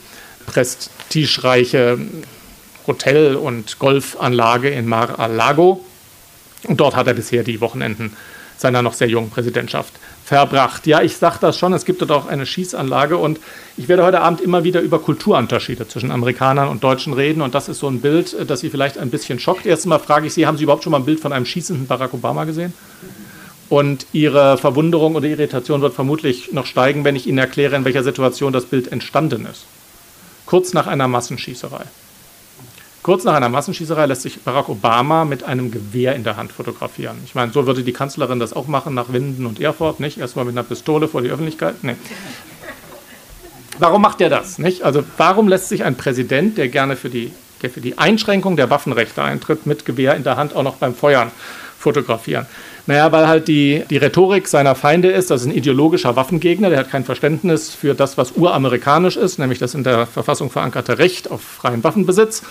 prestigereiche 0.46 1.98
Hotel- 2.88 3.36
und 3.36 3.80
Golfanlage 3.80 4.70
in 4.70 4.88
Mar-a-Lago. 4.88 5.84
Und 6.68 6.80
dort 6.80 6.96
hat 6.96 7.08
er 7.08 7.14
bisher 7.14 7.44
die 7.44 7.62
Wochenenden 7.62 8.16
seiner 8.58 8.82
noch 8.82 8.94
sehr 8.94 9.10
jungen 9.10 9.30
Präsidentschaft 9.30 9.94
verbracht. 10.26 10.88
Ja, 10.88 11.04
ich 11.04 11.18
sage 11.18 11.38
das 11.40 11.56
schon, 11.56 11.72
es 11.74 11.86
gibt 11.86 12.02
dort 12.02 12.12
auch 12.12 12.26
eine 12.26 12.48
Schießanlage 12.48 13.16
und 13.16 13.40
ich 13.78 13.88
werde 13.88 14.04
heute 14.04 14.22
Abend 14.22 14.42
immer 14.42 14.64
wieder 14.64 14.82
über 14.82 14.98
Kulturunterschiede 14.98 15.88
zwischen 15.88 16.10
Amerikanern 16.10 16.68
und 16.68 16.84
Deutschen 16.84 17.14
reden 17.14 17.44
und 17.44 17.54
das 17.54 17.70
ist 17.70 17.78
so 17.78 17.88
ein 17.88 18.02
Bild, 18.02 18.34
äh, 18.34 18.46
das 18.46 18.62
Sie 18.62 18.72
vielleicht 18.72 18.98
ein 18.98 19.12
bisschen 19.12 19.38
schockt. 19.40 19.68
Erstmal 19.68 20.00
frage 20.00 20.26
ich 20.26 20.34
Sie, 20.34 20.48
haben 20.48 20.58
Sie 20.58 20.64
überhaupt 20.64 20.84
schon 20.84 20.92
mal 20.92 20.98
ein 20.98 21.06
Bild 21.06 21.20
von 21.20 21.32
einem 21.32 21.46
schießenden 21.46 21.86
Barack 21.86 22.16
Obama 22.16 22.46
gesehen? 22.46 22.74
Und 23.70 24.08
Ihre 24.14 24.58
Verwunderung 24.58 25.16
oder 25.16 25.28
Irritation 25.28 25.82
wird 25.82 25.94
vermutlich 25.94 26.52
noch 26.52 26.66
steigen, 26.66 27.04
wenn 27.04 27.16
ich 27.16 27.28
Ihnen 27.28 27.38
erkläre, 27.38 27.76
in 27.76 27.86
welcher 27.86 28.04
Situation 28.04 28.52
das 28.52 28.66
Bild 28.66 28.92
entstanden 28.92 29.46
ist. 29.46 29.66
Kurz 30.48 30.74
nach 30.74 30.88
einer 30.88 31.08
Massenschießerei. 31.08 31.86
Kurz 33.06 33.24
nach 33.24 33.36
einer 33.36 33.50
Massenschießerei 33.50 34.08
lässt 34.08 34.24
sich 34.24 34.40
Barack 34.40 34.68
Obama 34.68 35.26
mit 35.26 35.44
einem 35.44 35.70
Gewehr 35.70 36.16
in 36.16 36.24
der 36.24 36.38
Hand 36.38 36.52
fotografieren. 36.52 37.18
Ich 37.24 37.36
meine, 37.36 37.52
so 37.52 37.68
würde 37.68 37.84
die 37.84 37.94
Kanzlerin 37.94 38.40
das 38.40 38.52
auch 38.52 38.66
machen 38.66 38.96
nach 38.96 39.14
Winden 39.14 39.46
und 39.46 39.62
Erfurt, 39.62 40.00
nicht? 40.00 40.18
Erstmal 40.18 40.44
mit 40.44 40.56
einer 40.56 40.64
Pistole 40.64 41.08
vor 41.08 41.22
die 41.22 41.30
Öffentlichkeit. 41.30 41.76
Nee. 41.84 41.98
Warum 43.78 44.02
macht 44.02 44.22
er 44.22 44.30
das? 44.30 44.58
Nicht? 44.58 44.82
Also 44.82 45.04
warum 45.18 45.48
lässt 45.48 45.70
sich 45.70 45.84
ein 45.84 45.98
Präsident, 45.98 46.58
der 46.58 46.68
gerne 46.68 46.96
für 46.96 47.12
die, 47.12 47.32
der 47.62 47.70
für 47.70 47.80
die 47.80 48.00
Einschränkung 48.00 48.56
der 48.56 48.72
Waffenrechte 48.72 49.22
eintritt, 49.22 49.68
mit 49.68 49.86
Gewehr 49.86 50.16
in 50.16 50.24
der 50.24 50.38
Hand 50.38 50.56
auch 50.56 50.64
noch 50.64 50.78
beim 50.78 50.96
Feuern 50.96 51.30
fotografieren? 51.78 52.48
Naja, 52.88 53.12
weil 53.12 53.28
halt 53.28 53.48
die, 53.48 53.84
die 53.88 53.98
Rhetorik 53.98 54.48
seiner 54.48 54.74
Feinde 54.74 55.12
ist, 55.12 55.30
das 55.30 55.42
ist 55.42 55.48
ein 55.48 55.54
ideologischer 55.54 56.16
Waffengegner, 56.16 56.72
der 56.72 56.80
hat 56.80 56.90
kein 56.90 57.06
Verständnis 57.06 57.72
für 57.72 57.94
das, 57.94 58.18
was 58.18 58.32
uramerikanisch 58.32 59.16
ist, 59.16 59.38
nämlich 59.38 59.60
das 59.60 59.76
in 59.76 59.84
der 59.84 60.08
Verfassung 60.08 60.50
verankerte 60.50 60.98
Recht 60.98 61.30
auf 61.30 61.42
freien 61.44 61.84
Waffenbesitz. 61.84 62.42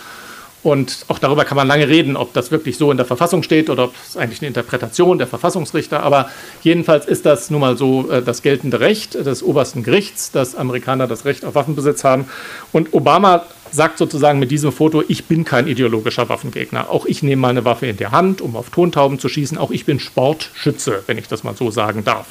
Und 0.65 1.05
auch 1.09 1.19
darüber 1.19 1.45
kann 1.45 1.57
man 1.57 1.69
lange 1.69 1.89
reden, 1.89 2.17
ob 2.17 2.33
das 2.33 2.51
wirklich 2.51 2.79
so 2.79 2.91
in 2.91 2.97
der 2.97 3.05
Verfassung 3.05 3.43
steht 3.43 3.69
oder 3.69 3.85
ob 3.85 3.95
es 4.09 4.17
eigentlich 4.17 4.41
eine 4.41 4.49
Interpretation 4.49 5.19
der 5.19 5.27
Verfassungsrichter. 5.27 6.03
Aber 6.03 6.31
jedenfalls 6.63 7.05
ist 7.05 7.27
das 7.27 7.51
nun 7.51 7.61
mal 7.61 7.77
so 7.77 8.11
äh, 8.11 8.23
das 8.23 8.41
geltende 8.41 8.81
Recht 8.81 9.15
des 9.15 9.43
obersten 9.43 9.83
Gerichts, 9.83 10.33
dass 10.33 10.57
Amerikaner 10.57 11.07
das 11.07 11.27
Recht 11.27 11.45
auf 11.45 11.55
Waffenbesitz 11.55 12.03
haben. 12.03 12.25
Und 12.73 12.95
Obama 12.95 13.45
sagt 13.71 13.99
sozusagen 13.99 14.39
mit 14.39 14.51
diesem 14.51 14.73
Foto, 14.73 15.03
ich 15.07 15.27
bin 15.27 15.45
kein 15.45 15.69
ideologischer 15.69 16.31
Waffengegner. 16.31 16.89
Auch 16.89 17.05
ich 17.05 17.23
nehme 17.23 17.43
meine 17.43 17.67
Waffe 17.67 17.87
in 17.87 17.99
der 17.99 18.13
Hand, 18.13 18.41
um 18.41 18.57
auf 18.57 18.71
Tontauben 18.71 19.19
zu 19.19 19.29
schießen. 19.29 19.59
Auch 19.59 19.71
ich 19.71 19.85
bin 19.85 20.01
Sportschütze, 20.01 21.03
wenn 21.07 21.19
ich 21.19 21.29
das 21.29 21.45
mal 21.45 21.55
so 21.55 21.71
sagen 21.71 22.05
darf. 22.05 22.29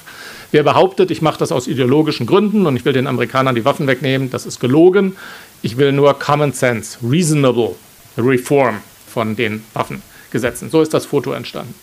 Wer 0.51 0.63
behauptet, 0.63 1.11
ich 1.11 1.21
mache 1.21 1.37
das 1.37 1.51
aus 1.51 1.67
ideologischen 1.67 2.25
Gründen 2.25 2.65
und 2.65 2.77
ich 2.77 2.85
will 2.85 2.93
den 2.93 3.05
Amerikanern 3.05 3.53
die 3.53 3.65
Waffen 3.65 3.85
wegnehmen, 3.85 4.31
das 4.31 4.47
ist 4.47 4.59
gelogen. 4.59 5.15
Ich 5.61 5.77
will 5.77 5.91
nur 5.91 6.17
Common 6.17 6.51
Sense, 6.51 6.97
reasonable 7.07 7.75
Reform 8.17 8.81
von 9.07 9.35
den 9.35 9.63
Waffengesetzen. 9.73 10.69
So 10.69 10.81
ist 10.81 10.93
das 10.93 11.05
Foto 11.05 11.33
entstanden. 11.33 11.73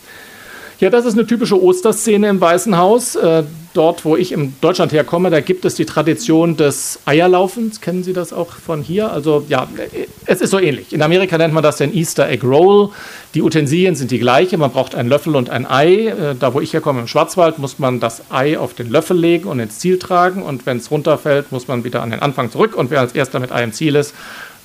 Ja, 0.80 0.88
das 0.88 1.04
ist 1.04 1.12
eine 1.12 1.26
typische 1.26 1.62
Osterszene 1.62 2.30
im 2.30 2.40
Weißen 2.40 2.78
Haus. 2.78 3.14
Äh, 3.14 3.42
dort, 3.74 4.06
wo 4.06 4.16
ich 4.16 4.32
in 4.32 4.54
Deutschland 4.62 4.92
herkomme, 4.92 5.28
da 5.28 5.40
gibt 5.40 5.66
es 5.66 5.74
die 5.74 5.84
Tradition 5.84 6.56
des 6.56 7.00
Eierlaufens. 7.04 7.82
Kennen 7.82 8.02
Sie 8.02 8.14
das 8.14 8.32
auch 8.32 8.52
von 8.52 8.80
hier? 8.80 9.12
Also 9.12 9.44
ja, 9.46 9.68
es 10.24 10.40
ist 10.40 10.48
so 10.48 10.58
ähnlich. 10.58 10.94
In 10.94 11.02
Amerika 11.02 11.36
nennt 11.36 11.52
man 11.52 11.62
das 11.62 11.76
den 11.76 11.94
Easter 11.94 12.30
Egg 12.30 12.46
Roll. 12.46 12.88
Die 13.34 13.42
Utensilien 13.42 13.94
sind 13.94 14.10
die 14.10 14.18
gleiche. 14.18 14.56
Man 14.56 14.70
braucht 14.70 14.94
einen 14.94 15.10
Löffel 15.10 15.36
und 15.36 15.50
ein 15.50 15.70
Ei. 15.70 16.06
Äh, 16.06 16.34
da, 16.40 16.54
wo 16.54 16.62
ich 16.62 16.72
herkomme, 16.72 17.00
im 17.00 17.08
Schwarzwald, 17.08 17.58
muss 17.58 17.78
man 17.78 18.00
das 18.00 18.22
Ei 18.30 18.58
auf 18.58 18.72
den 18.72 18.88
Löffel 18.88 19.18
legen 19.18 19.48
und 19.50 19.60
ins 19.60 19.80
Ziel 19.80 19.98
tragen. 19.98 20.42
Und 20.42 20.64
wenn 20.64 20.78
es 20.78 20.90
runterfällt, 20.90 21.52
muss 21.52 21.68
man 21.68 21.84
wieder 21.84 22.02
an 22.02 22.10
den 22.10 22.20
Anfang 22.20 22.50
zurück. 22.50 22.74
Und 22.74 22.90
wer 22.90 23.00
als 23.00 23.12
erster 23.14 23.38
mit 23.38 23.52
Ei 23.52 23.62
im 23.62 23.74
Ziel 23.74 23.96
ist, 23.96 24.14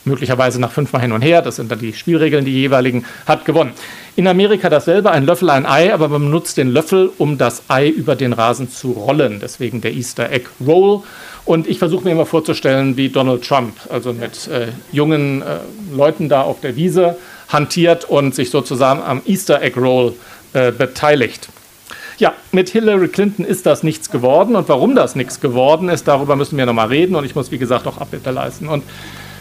möglicherweise 0.06 0.60
nach 0.60 0.72
fünfmal 0.72 1.02
hin 1.02 1.12
und 1.12 1.22
her, 1.22 1.42
das 1.42 1.58
sind 1.58 1.72
dann 1.72 1.80
die 1.80 1.94
Spielregeln, 1.94 2.46
die 2.46 2.54
jeweiligen, 2.54 3.06
hat 3.26 3.46
gewonnen. 3.46 3.72
In 4.16 4.28
Amerika 4.28 4.70
dasselbe, 4.70 5.12
ein 5.12 5.26
Löffel, 5.26 5.50
ein 5.50 5.66
Ei, 5.66 5.94
aber 5.94 6.08
man 6.08 6.24
benutzt 6.24 6.58
den 6.58 6.70
Löffel, 6.70 7.12
um 7.18 7.38
das 7.38 7.64
Ei 7.68 7.90
über 7.90 8.16
den 8.16 8.34
Rasen 8.34 8.70
zu 8.70 8.92
rollen, 8.92 9.40
deswegen 9.42 9.82
der 9.82 9.94
Easter 9.94 10.32
Egg 10.32 10.48
Roll. 10.66 11.02
Und 11.46 11.68
ich 11.68 11.80
versuche 11.80 12.06
mir 12.06 12.12
immer 12.12 12.26
vorzustellen, 12.26 12.98
wie 12.98 13.10
Donald 13.10 13.44
Trump, 13.48 13.76
also 13.90 14.14
mit 14.14 14.48
äh, 14.48 14.68
jungen 14.92 15.42
äh, 15.42 15.60
Leuten 15.96 16.30
da 16.30 16.42
auf 16.42 16.62
der 16.62 16.76
Wiese 16.76 17.18
hantiert 17.50 18.06
und 18.06 18.34
sich 18.34 18.50
sozusagen 18.50 19.02
am 19.04 19.22
Easter 19.26 19.62
Egg 19.62 19.80
Roll 19.80 20.14
äh, 20.54 20.72
beteiligt. 20.72 21.50
Ja, 22.18 22.34
mit 22.54 22.70
Hillary 22.70 23.10
Clinton 23.10 23.44
ist 23.44 23.66
das 23.66 23.84
nichts 23.84 24.10
geworden. 24.10 24.56
Und 24.56 24.70
warum 24.70 24.96
das 24.96 25.16
nichts 25.16 25.42
geworden 25.42 25.90
ist, 25.90 26.08
darüber 26.08 26.36
müssen 26.36 26.58
wir 26.58 26.66
nochmal 26.66 26.88
reden. 26.88 27.16
Und 27.16 27.26
ich 27.26 27.36
muss, 27.36 27.52
wie 27.52 27.58
gesagt, 27.58 27.88
auch 27.88 27.98
Abbitte 27.98 28.32
leisten. 28.32 28.70
Und 28.70 28.84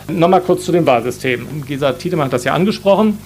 Nochmal 0.08 0.40
kurz 0.42 0.64
zu 0.64 0.72
dem 0.72 0.86
Wahlsystem. 0.86 1.64
Gesa 1.66 1.92
Tiedemann 1.92 2.26
hat 2.26 2.32
das 2.32 2.44
ja 2.44 2.52
angesprochen. 2.52 3.18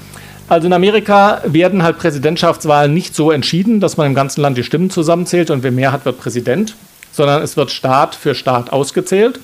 Also 0.49 0.67
in 0.67 0.73
Amerika 0.73 1.43
werden 1.45 1.83
halt 1.83 1.99
Präsidentschaftswahlen 1.99 2.95
nicht 2.95 3.15
so 3.15 3.31
entschieden, 3.31 3.81
dass 3.81 3.97
man 3.97 4.07
im 4.07 4.15
ganzen 4.15 4.41
Land 4.41 4.57
die 4.57 4.65
Stimmen 4.65 4.89
zusammenzählt 4.89 5.51
und 5.51 5.63
wer 5.63 5.73
mehr 5.73 5.93
hat, 5.93 6.05
wird 6.05 6.19
Präsident, 6.19 6.75
sondern 7.13 7.43
es 7.43 7.57
wird 7.57 7.71
Staat 7.71 8.15
für 8.15 8.35
Staat 8.35 8.73
ausgezählt. 8.73 9.41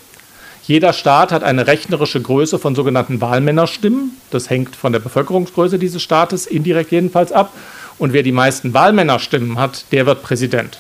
Jeder 0.67 0.95
Staat 0.95 1.31
hat 1.31 1.43
eine 1.43 1.67
rechnerische 1.67 2.23
Größe 2.23 2.59
von 2.59 2.75
sogenannten 2.75 3.21
Wahlmännerstimmen. 3.21 4.13
Das 4.31 4.49
hängt 4.49 4.77
von 4.77 4.93
der 4.93 5.01
Bevölkerungsgröße 5.01 5.79
dieses 5.79 6.03
Staates 6.03 6.47
indirekt 6.47 6.91
jedenfalls 6.91 7.33
ab. 7.33 7.53
Und 7.99 8.15
wer 8.15 8.23
die 8.23 8.33
meisten 8.33 8.73
Wahlmännerstimmen 8.73 9.59
hat, 9.59 9.85
der 9.93 10.07
wird 10.07 10.23
Präsident. 10.23 10.79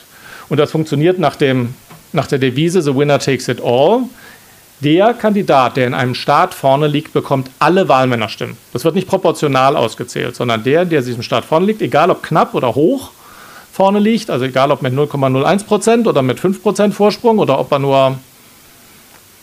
Und 0.48 0.58
das 0.58 0.70
funktioniert 0.70 1.18
nach, 1.18 1.36
dem, 1.36 1.74
nach 2.14 2.26
der 2.26 2.38
Devise 2.38 2.80
The 2.80 2.96
Winner 2.96 3.18
Takes 3.18 3.48
It 3.48 3.60
All. 3.62 4.04
Der 4.84 5.14
Kandidat, 5.14 5.78
der 5.78 5.86
in 5.86 5.94
einem 5.94 6.14
Staat 6.14 6.52
vorne 6.52 6.88
liegt, 6.88 7.14
bekommt 7.14 7.50
alle 7.58 7.88
Wahlmännerstimmen. 7.88 8.58
Das 8.74 8.84
wird 8.84 8.94
nicht 8.94 9.08
proportional 9.08 9.78
ausgezählt, 9.78 10.36
sondern 10.36 10.62
der, 10.62 10.84
der 10.84 11.00
diesem 11.00 11.22
Staat 11.22 11.46
vorne 11.46 11.64
liegt, 11.64 11.80
egal 11.80 12.10
ob 12.10 12.22
knapp 12.22 12.54
oder 12.54 12.74
hoch 12.74 13.10
vorne 13.72 13.98
liegt, 13.98 14.28
also 14.28 14.44
egal 14.44 14.70
ob 14.70 14.82
mit 14.82 14.92
0,01 14.92 15.64
Prozent 15.64 16.06
oder 16.06 16.20
mit 16.20 16.38
5 16.38 16.62
Prozent 16.62 16.94
Vorsprung 16.94 17.38
oder 17.38 17.58
ob 17.58 17.72
er 17.72 17.78
nur 17.78 18.18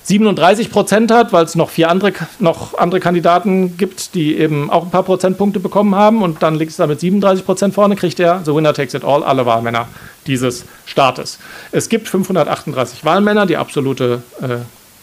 37 0.03 0.71
Prozent 0.71 1.11
hat, 1.11 1.33
weil 1.33 1.43
es 1.43 1.55
noch 1.55 1.71
vier 1.71 1.89
andere, 1.89 2.13
noch 2.37 2.77
andere 2.77 2.99
Kandidaten 2.99 3.77
gibt, 3.77 4.13
die 4.13 4.37
eben 4.37 4.69
auch 4.69 4.83
ein 4.83 4.91
paar 4.91 5.03
Prozentpunkte 5.03 5.59
bekommen 5.59 5.95
haben 5.95 6.21
und 6.21 6.43
dann 6.43 6.53
liegt 6.55 6.71
es 6.71 6.77
da 6.77 6.85
mit 6.85 6.99
37 6.99 7.45
Prozent 7.45 7.73
vorne, 7.73 7.95
kriegt 7.95 8.19
er, 8.19 8.41
the 8.45 8.53
winner 8.53 8.73
takes 8.73 8.93
it 8.93 9.03
all, 9.03 9.23
alle 9.23 9.45
Wahlmänner 9.47 9.87
dieses 10.27 10.65
Staates. 10.85 11.39
Es 11.71 11.89
gibt 11.89 12.07
538 12.07 13.03
Wahlmänner, 13.03 13.47
die 13.47 13.57
absolute 13.57 14.21
äh, 14.41 14.57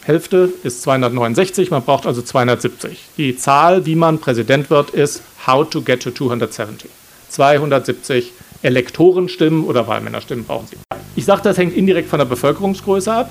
Hälfte 0.09 0.51
ist 0.63 0.81
269, 0.81 1.69
man 1.69 1.83
braucht 1.83 2.07
also 2.07 2.23
270. 2.23 2.97
Die 3.17 3.37
Zahl, 3.37 3.85
wie 3.85 3.93
man 3.93 4.17
Präsident 4.17 4.71
wird, 4.71 4.89
ist 4.89 5.21
how 5.45 5.69
to 5.69 5.83
get 5.83 6.01
to 6.01 6.09
270. 6.09 6.89
270 7.29 8.31
Elektorenstimmen 8.63 9.65
oder 9.65 9.87
Wahlmännerstimmen 9.87 10.45
brauchen 10.45 10.65
Sie. 10.65 10.77
Ich 11.15 11.25
sage, 11.25 11.41
das 11.43 11.59
hängt 11.59 11.77
indirekt 11.77 12.09
von 12.09 12.17
der 12.17 12.25
Bevölkerungsgröße 12.25 13.13
ab. 13.13 13.29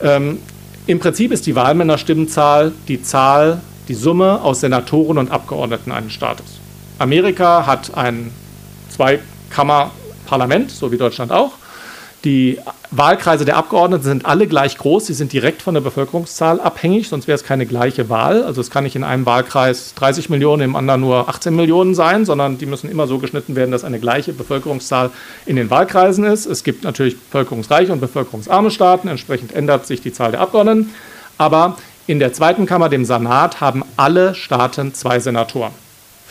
Ähm, 0.00 0.38
Im 0.86 0.98
Prinzip 0.98 1.30
ist 1.30 1.44
die 1.44 1.54
Wahlmännerstimmenzahl 1.54 2.72
die 2.88 3.02
Zahl, 3.02 3.60
die 3.88 3.94
Summe 3.94 4.40
aus 4.40 4.60
Senatoren 4.60 5.18
und 5.18 5.30
Abgeordneten 5.30 5.92
eines 5.92 6.14
Staates. 6.14 6.58
Amerika 6.98 7.66
hat 7.66 7.94
ein 7.98 8.32
Zweikammerparlament, 8.88 10.70
so 10.70 10.90
wie 10.90 10.96
Deutschland 10.96 11.32
auch. 11.32 11.52
Die 12.24 12.58
Wahlkreise 12.92 13.44
der 13.44 13.56
Abgeordneten 13.56 14.04
sind 14.04 14.26
alle 14.26 14.46
gleich 14.46 14.78
groß. 14.78 15.06
Sie 15.06 15.14
sind 15.14 15.32
direkt 15.32 15.60
von 15.60 15.74
der 15.74 15.80
Bevölkerungszahl 15.80 16.60
abhängig, 16.60 17.08
sonst 17.08 17.26
wäre 17.26 17.34
es 17.34 17.42
keine 17.42 17.66
gleiche 17.66 18.08
Wahl. 18.08 18.44
Also 18.44 18.60
es 18.60 18.70
kann 18.70 18.84
nicht 18.84 18.94
in 18.94 19.02
einem 19.02 19.26
Wahlkreis 19.26 19.94
30 19.94 20.30
Millionen, 20.30 20.62
im 20.62 20.76
anderen 20.76 21.00
nur 21.00 21.28
18 21.28 21.56
Millionen 21.56 21.96
sein, 21.96 22.24
sondern 22.24 22.58
die 22.58 22.66
müssen 22.66 22.88
immer 22.88 23.08
so 23.08 23.18
geschnitten 23.18 23.56
werden, 23.56 23.72
dass 23.72 23.82
eine 23.82 23.98
gleiche 23.98 24.32
Bevölkerungszahl 24.32 25.10
in 25.46 25.56
den 25.56 25.68
Wahlkreisen 25.68 26.24
ist. 26.24 26.46
Es 26.46 26.62
gibt 26.62 26.84
natürlich 26.84 27.18
bevölkerungsreiche 27.18 27.92
und 27.92 28.00
bevölkerungsarme 28.00 28.70
Staaten. 28.70 29.08
Entsprechend 29.08 29.52
ändert 29.52 29.86
sich 29.86 30.00
die 30.00 30.12
Zahl 30.12 30.30
der 30.30 30.40
Abgeordneten. 30.40 30.90
Aber 31.38 31.76
in 32.06 32.20
der 32.20 32.32
zweiten 32.32 32.66
Kammer, 32.66 32.88
dem 32.88 33.04
Senat, 33.04 33.60
haben 33.60 33.82
alle 33.96 34.36
Staaten 34.36 34.94
zwei 34.94 35.18
Senatoren. 35.18 35.72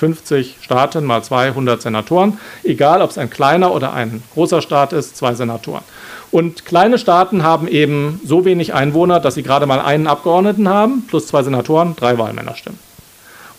50 0.02 0.56
Staaten 0.62 1.06
mal 1.06 1.24
200 1.24 1.80
Senatoren, 1.80 2.40
egal 2.64 3.04
ob 3.04 3.12
es 3.12 3.20
ein 3.20 3.30
kleiner 3.30 3.72
oder 3.72 3.94
ein 3.94 4.24
großer 4.34 4.64
Staat 4.64 4.94
ist, 4.94 5.16
zwei 5.16 5.36
Senatoren. 5.36 5.84
Und 6.32 6.66
kleine 6.66 6.98
Staaten 6.98 7.44
haben 7.44 7.68
eben 7.68 8.20
so 8.26 8.44
wenig 8.44 8.74
Einwohner, 8.74 9.20
dass 9.20 9.36
sie 9.36 9.44
gerade 9.44 9.68
mal 9.68 9.80
einen 9.80 10.08
Abgeordneten 10.08 10.68
haben, 10.68 11.04
plus 11.08 11.28
zwei 11.28 11.44
Senatoren, 11.44 11.96
drei 11.96 12.18
Wahlmännerstimmen. 12.18 12.80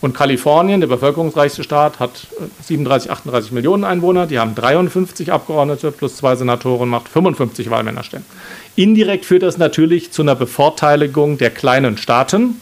Und 0.01 0.15
Kalifornien, 0.15 0.81
der 0.81 0.89
bevölkerungsreichste 0.89 1.63
Staat, 1.63 2.01
hat 2.01 2.27
37, 2.63 3.09
äh, 3.09 3.13
38 3.13 3.53
Millionen 3.53 3.85
Einwohner. 3.85 4.27
Die 4.27 4.41
haben 4.41 4.57
53 4.57 5.31
Abgeordnete 5.31 5.93
plus 5.93 6.17
zwei 6.17 6.35
Senatoren, 6.35 6.89
macht 6.89 7.09
55 7.09 7.71
Wahlmännerstimmen. 7.71 8.27
Indirekt 8.75 9.27
führt 9.27 9.45
das 9.45 9.59
natürlich 9.59 10.11
zu 10.11 10.23
einer 10.23 10.35
Bevorteiligung 10.35 11.39
der 11.39 11.51
kleinen 11.51 11.99
Staaten, 11.99 12.57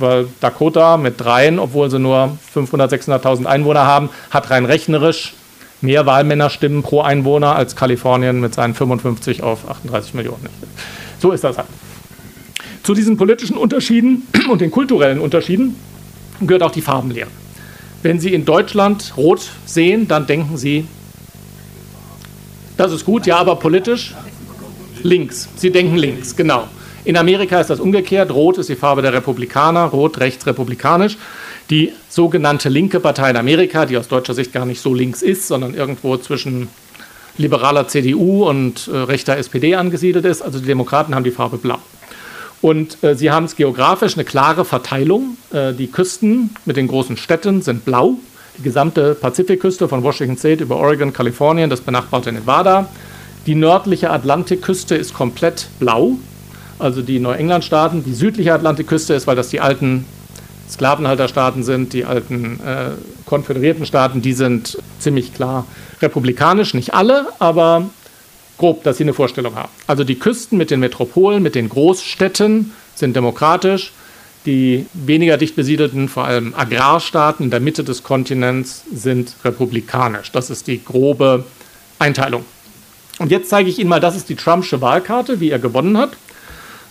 weil 0.00 0.28
Dakota 0.40 0.96
mit 0.96 1.20
dreien, 1.20 1.58
obwohl 1.58 1.90
sie 1.90 1.98
nur 1.98 2.36
500.000, 2.54 3.20
600.000 3.22 3.46
Einwohner 3.46 3.86
haben, 3.86 4.10
hat 4.30 4.50
rein 4.50 4.64
rechnerisch 4.64 5.34
mehr 5.80 6.06
Wahlmännerstimmen 6.06 6.82
pro 6.82 7.02
Einwohner 7.02 7.56
als 7.56 7.76
Kalifornien 7.76 8.40
mit 8.40 8.54
seinen 8.54 8.74
55 8.74 9.42
auf 9.42 9.68
38 9.68 10.14
Millionen. 10.14 10.48
So 11.18 11.32
ist 11.32 11.44
das 11.44 11.58
halt. 11.58 11.68
Zu 12.82 12.94
diesen 12.94 13.16
politischen 13.16 13.56
Unterschieden 13.56 14.26
und 14.50 14.60
den 14.60 14.70
kulturellen 14.70 15.20
Unterschieden 15.20 15.76
gehört 16.40 16.62
auch 16.62 16.72
die 16.72 16.82
Farbenlehre. 16.82 17.28
Wenn 18.02 18.18
Sie 18.18 18.32
in 18.32 18.44
Deutschland 18.44 19.12
rot 19.16 19.42
sehen, 19.66 20.08
dann 20.08 20.26
denken 20.26 20.56
Sie, 20.56 20.86
das 22.78 22.92
ist 22.92 23.04
gut, 23.04 23.26
ja, 23.26 23.36
aber 23.36 23.56
politisch 23.56 24.14
links. 25.02 25.48
Sie 25.56 25.70
denken 25.70 25.96
links, 25.96 26.34
genau. 26.34 26.66
In 27.04 27.16
Amerika 27.16 27.60
ist 27.60 27.70
das 27.70 27.80
umgekehrt. 27.80 28.30
Rot 28.30 28.58
ist 28.58 28.68
die 28.68 28.76
Farbe 28.76 29.00
der 29.00 29.12
Republikaner, 29.12 29.84
rot 29.86 30.20
rechts 30.20 30.46
republikanisch. 30.46 31.16
Die 31.70 31.92
sogenannte 32.08 32.68
linke 32.68 33.00
Partei 33.00 33.30
in 33.30 33.36
Amerika, 33.36 33.86
die 33.86 33.96
aus 33.96 34.08
deutscher 34.08 34.34
Sicht 34.34 34.52
gar 34.52 34.66
nicht 34.66 34.80
so 34.80 34.92
links 34.92 35.22
ist, 35.22 35.48
sondern 35.48 35.74
irgendwo 35.74 36.16
zwischen 36.18 36.68
liberaler 37.38 37.88
CDU 37.88 38.46
und 38.46 38.88
äh, 38.88 38.96
rechter 38.96 39.38
SPD 39.38 39.74
angesiedelt 39.76 40.26
ist. 40.26 40.42
Also 40.42 40.58
die 40.58 40.66
Demokraten 40.66 41.14
haben 41.14 41.24
die 41.24 41.30
Farbe 41.30 41.56
blau. 41.56 41.78
Und 42.60 43.02
äh, 43.02 43.14
sie 43.14 43.30
haben 43.30 43.44
es 43.44 43.56
geografisch 43.56 44.14
eine 44.14 44.24
klare 44.24 44.66
Verteilung. 44.66 45.38
Äh, 45.52 45.72
die 45.72 45.86
Küsten 45.86 46.50
mit 46.66 46.76
den 46.76 46.88
großen 46.88 47.16
Städten 47.16 47.62
sind 47.62 47.86
blau. 47.86 48.16
Die 48.58 48.62
gesamte 48.62 49.14
Pazifikküste 49.14 49.88
von 49.88 50.02
Washington 50.02 50.36
State 50.36 50.62
über 50.62 50.76
Oregon, 50.76 51.14
Kalifornien, 51.14 51.70
das 51.70 51.80
benachbarte 51.80 52.30
Nevada. 52.30 52.88
Die 53.46 53.54
nördliche 53.54 54.10
Atlantikküste 54.10 54.96
ist 54.96 55.14
komplett 55.14 55.68
blau 55.78 56.18
also 56.80 57.02
die 57.02 57.20
Neuenglandstaaten. 57.20 58.04
Die 58.04 58.14
südliche 58.14 58.52
Atlantikküste 58.52 59.14
ist, 59.14 59.26
weil 59.26 59.36
das 59.36 59.48
die 59.48 59.60
alten 59.60 60.04
Sklavenhalterstaaten 60.70 61.62
sind, 61.62 61.92
die 61.92 62.04
alten 62.04 62.60
äh, 62.60 62.90
konföderierten 63.26 63.86
Staaten, 63.86 64.22
die 64.22 64.32
sind 64.32 64.78
ziemlich 64.98 65.34
klar 65.34 65.66
republikanisch, 66.00 66.74
nicht 66.74 66.94
alle, 66.94 67.26
aber 67.38 67.90
grob, 68.56 68.84
dass 68.84 68.98
sie 68.98 69.04
eine 69.04 69.14
Vorstellung 69.14 69.56
haben. 69.56 69.70
Also 69.86 70.04
die 70.04 70.18
Küsten 70.18 70.58
mit 70.58 70.70
den 70.70 70.80
Metropolen, 70.80 71.42
mit 71.42 71.54
den 71.54 71.68
Großstädten 71.68 72.72
sind 72.94 73.16
demokratisch. 73.16 73.92
Die 74.46 74.86
weniger 74.94 75.36
dicht 75.36 75.54
besiedelten, 75.54 76.08
vor 76.08 76.24
allem 76.24 76.54
Agrarstaaten 76.56 77.44
in 77.44 77.50
der 77.50 77.60
Mitte 77.60 77.84
des 77.84 78.02
Kontinents, 78.02 78.84
sind 78.92 79.34
republikanisch. 79.44 80.32
Das 80.32 80.48
ist 80.48 80.66
die 80.66 80.82
grobe 80.82 81.44
Einteilung. 81.98 82.44
Und 83.18 83.30
jetzt 83.30 83.50
zeige 83.50 83.68
ich 83.68 83.78
Ihnen 83.78 83.90
mal, 83.90 84.00
das 84.00 84.16
ist 84.16 84.30
die 84.30 84.36
Trumpsche 84.36 84.80
Wahlkarte, 84.80 85.40
wie 85.40 85.50
er 85.50 85.58
gewonnen 85.58 85.98
hat. 85.98 86.12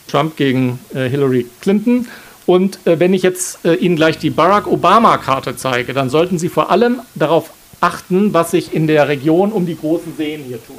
Trump 0.10 0.36
gegen 0.36 0.80
äh, 0.94 1.08
Hillary 1.08 1.46
Clinton. 1.62 2.08
Und 2.46 2.86
äh, 2.86 3.00
wenn 3.00 3.14
ich 3.14 3.22
jetzt 3.22 3.64
äh, 3.66 3.76
Ihnen 3.76 3.96
gleich 3.96 4.18
die 4.18 4.30
Barack 4.30 4.68
Obama-Karte 4.68 5.56
zeige, 5.56 5.94
dann 5.94 6.10
sollten 6.10 6.40
Sie 6.40 6.50
vor 6.50 6.72
allem 6.72 7.00
darauf 7.16 7.52
achten, 7.80 8.34
was 8.34 8.52
sich 8.52 8.74
in 8.74 8.88
der 8.88 9.08
Region 9.08 9.52
um 9.52 9.66
die 9.66 9.78
großen 9.78 10.16
Seen 10.18 10.44
hier 10.44 10.64
tut. 10.66 10.78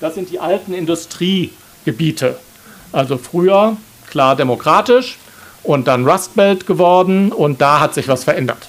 Das 0.00 0.14
sind 0.14 0.30
die 0.30 0.40
alten 0.40 0.72
Industriegebiete. 0.72 2.36
Also 2.92 3.18
früher 3.18 3.76
klar 4.08 4.34
demokratisch 4.34 5.18
und 5.62 5.86
dann 5.86 6.08
Rust 6.08 6.34
Belt 6.34 6.66
geworden 6.66 7.32
und 7.32 7.60
da 7.60 7.80
hat 7.80 7.94
sich 7.94 8.08
was 8.08 8.24
verändert. 8.24 8.68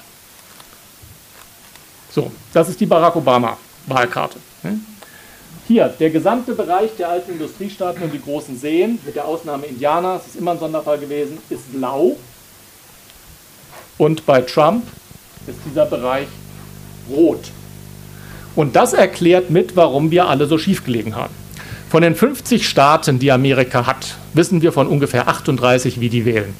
So, 2.10 2.30
das 2.52 2.68
ist 2.68 2.80
die 2.80 2.86
Barack 2.86 3.16
Obama-Wahlkarte. 3.16 4.38
Hier, 5.68 5.88
der 5.88 6.10
gesamte 6.10 6.54
Bereich 6.54 6.90
der 6.98 7.08
alten 7.08 7.32
Industriestaaten 7.32 8.02
und 8.02 8.12
die 8.12 8.20
großen 8.20 8.58
Seen, 8.58 8.98
mit 9.04 9.14
der 9.14 9.24
Ausnahme 9.24 9.66
Indiana, 9.66 10.14
das 10.14 10.26
ist 10.28 10.36
immer 10.36 10.52
ein 10.52 10.58
Sonderfall 10.58 10.98
gewesen, 10.98 11.38
ist 11.50 11.72
blau. 11.72 12.16
Und 13.96 14.26
bei 14.26 14.40
Trump 14.40 14.84
ist 15.46 15.58
dieser 15.64 15.86
Bereich 15.86 16.26
rot. 17.08 17.44
Und 18.56 18.74
das 18.74 18.92
erklärt 18.92 19.50
mit, 19.50 19.76
warum 19.76 20.10
wir 20.10 20.26
alle 20.26 20.46
so 20.46 20.58
schief 20.58 20.84
gelegen 20.84 21.14
haben. 21.14 21.32
Von 21.88 22.02
den 22.02 22.16
50 22.16 22.68
Staaten, 22.68 23.18
die 23.18 23.30
Amerika 23.30 23.86
hat, 23.86 24.16
wissen 24.34 24.62
wir 24.62 24.72
von 24.72 24.88
ungefähr 24.88 25.28
38, 25.28 26.00
wie 26.00 26.08
die 26.08 26.24
wählen. 26.24 26.54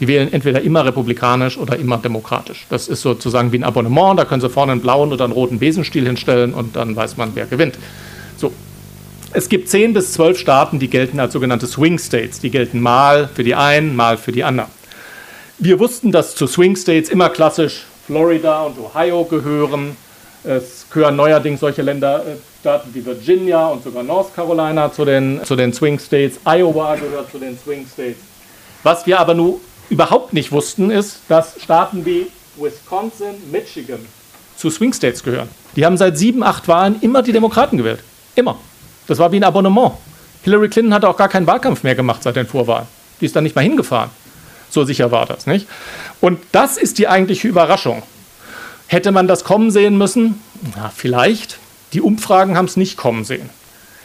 Die 0.00 0.08
wählen 0.08 0.32
entweder 0.32 0.60
immer 0.60 0.84
republikanisch 0.84 1.56
oder 1.56 1.78
immer 1.78 1.98
demokratisch. 1.98 2.66
Das 2.68 2.88
ist 2.88 3.00
sozusagen 3.00 3.52
wie 3.52 3.58
ein 3.58 3.64
Abonnement, 3.64 4.18
da 4.18 4.24
können 4.24 4.40
Sie 4.40 4.50
vorne 4.50 4.72
einen 4.72 4.80
blauen 4.80 5.12
oder 5.12 5.24
einen 5.24 5.32
roten 5.32 5.60
Besenstiel 5.60 6.06
hinstellen 6.06 6.52
und 6.52 6.76
dann 6.76 6.94
weiß 6.94 7.16
man, 7.16 7.30
wer 7.34 7.46
gewinnt. 7.46 7.78
So. 8.44 8.52
Es 9.32 9.48
gibt 9.48 9.70
zehn 9.70 9.94
bis 9.94 10.12
zwölf 10.12 10.38
Staaten, 10.38 10.78
die 10.78 10.88
gelten 10.88 11.18
als 11.18 11.32
sogenannte 11.32 11.66
Swing 11.66 11.98
States. 11.98 12.40
Die 12.40 12.50
gelten 12.50 12.78
mal 12.78 13.26
für 13.34 13.42
die 13.42 13.54
einen, 13.54 13.96
mal 13.96 14.18
für 14.18 14.32
die 14.32 14.44
anderen. 14.44 14.70
Wir 15.58 15.80
wussten, 15.80 16.12
dass 16.12 16.34
zu 16.34 16.46
Swing 16.46 16.76
States 16.76 17.08
immer 17.08 17.30
klassisch 17.30 17.86
Florida 18.06 18.64
und 18.64 18.78
Ohio 18.78 19.24
gehören. 19.24 19.96
Es 20.44 20.84
gehören 20.92 21.16
neuerdings 21.16 21.60
solche 21.60 21.80
Länder, 21.80 22.18
äh, 22.18 22.36
Staaten 22.60 22.90
wie 22.92 23.04
Virginia 23.06 23.68
und 23.68 23.82
sogar 23.82 24.02
North 24.02 24.34
Carolina 24.34 24.92
zu 24.92 25.06
den, 25.06 25.40
zu 25.42 25.56
den 25.56 25.72
Swing 25.72 25.98
States. 25.98 26.38
Iowa 26.44 26.96
gehört 26.96 27.30
zu 27.32 27.38
den 27.38 27.58
Swing 27.58 27.86
States. 27.90 28.18
Was 28.82 29.06
wir 29.06 29.18
aber 29.18 29.32
nun 29.32 29.54
überhaupt 29.88 30.34
nicht 30.34 30.52
wussten, 30.52 30.90
ist, 30.90 31.20
dass 31.28 31.54
Staaten 31.62 32.04
wie 32.04 32.26
Wisconsin, 32.56 33.36
Michigan 33.50 34.00
zu 34.56 34.68
Swing 34.68 34.92
States 34.92 35.22
gehören. 35.22 35.48
Die 35.76 35.84
haben 35.84 35.96
seit 35.96 36.16
sieben, 36.16 36.42
acht 36.42 36.68
Wahlen 36.68 36.96
immer 37.00 37.22
die 37.22 37.32
Demokraten 37.32 37.78
gewählt. 37.78 38.00
Immer. 38.34 38.58
Das 39.06 39.18
war 39.18 39.32
wie 39.32 39.36
ein 39.36 39.44
Abonnement. 39.44 39.92
Hillary 40.42 40.68
Clinton 40.68 40.94
hatte 40.94 41.08
auch 41.08 41.16
gar 41.16 41.28
keinen 41.28 41.46
Wahlkampf 41.46 41.82
mehr 41.82 41.94
gemacht 41.94 42.22
seit 42.22 42.36
den 42.36 42.46
Vorwahlen. 42.46 42.86
Die 43.20 43.26
ist 43.26 43.34
dann 43.34 43.44
nicht 43.44 43.56
mal 43.56 43.62
hingefahren. 43.62 44.10
So 44.70 44.84
sicher 44.84 45.10
war 45.10 45.26
das, 45.26 45.46
nicht? 45.46 45.66
Und 46.20 46.40
das 46.52 46.76
ist 46.76 46.98
die 46.98 47.08
eigentliche 47.08 47.48
Überraschung. 47.48 48.02
Hätte 48.86 49.12
man 49.12 49.28
das 49.28 49.44
kommen 49.44 49.70
sehen 49.70 49.96
müssen? 49.96 50.40
Na, 50.76 50.90
vielleicht. 50.94 51.58
Die 51.92 52.00
Umfragen 52.00 52.56
haben 52.56 52.66
es 52.66 52.76
nicht 52.76 52.96
kommen 52.96 53.24
sehen. 53.24 53.48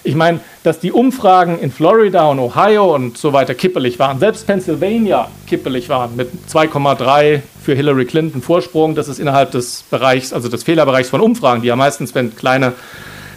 Ich 0.04 0.16
meine, 0.16 0.40
dass 0.64 0.80
die 0.80 0.94
Umfragen 0.94 1.60
in 1.60 1.72
Florida 1.72 2.28
und 2.28 2.40
Ohio 2.40 2.96
und 2.96 3.18
so 3.18 3.34
weiter 3.34 3.54
kippelig 3.54 4.00
waren, 4.00 4.20
selbst 4.20 4.48
Pennsylvania 4.48 5.30
kippelig 5.46 5.90
waren 5.90 6.16
mit 6.16 6.30
2,3 6.50 7.42
für 7.62 7.74
Hillary 7.74 8.06
Clinton 8.06 8.42
Vorsprung, 8.42 8.96
das 8.96 9.10
ist 9.10 9.20
innerhalb 9.20 9.52
des 9.52 9.84
Bereichs, 9.90 10.32
also 10.32 10.48
des 10.48 10.64
Fehlerbereichs 10.64 11.10
von 11.10 11.20
Umfragen, 11.20 11.62
die 11.62 11.68
ja 11.68 11.76
meistens, 11.76 12.16
wenn 12.16 12.34
kleine 12.34 12.74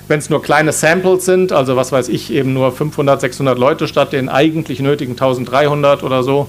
Wenn 0.08 0.18
es 0.18 0.30
nur 0.30 0.42
kleine 0.42 0.72
Samples 0.72 1.24
sind, 1.24 1.52
also 1.52 1.76
was 1.76 1.92
weiß 1.92 2.08
ich, 2.08 2.32
eben 2.32 2.52
nur 2.52 2.72
500, 2.72 3.20
600 3.20 3.58
Leute 3.58 3.88
statt 3.88 4.12
den 4.12 4.28
eigentlich 4.28 4.80
nötigen 4.80 5.12
1300 5.12 6.02
oder 6.02 6.22
so, 6.22 6.48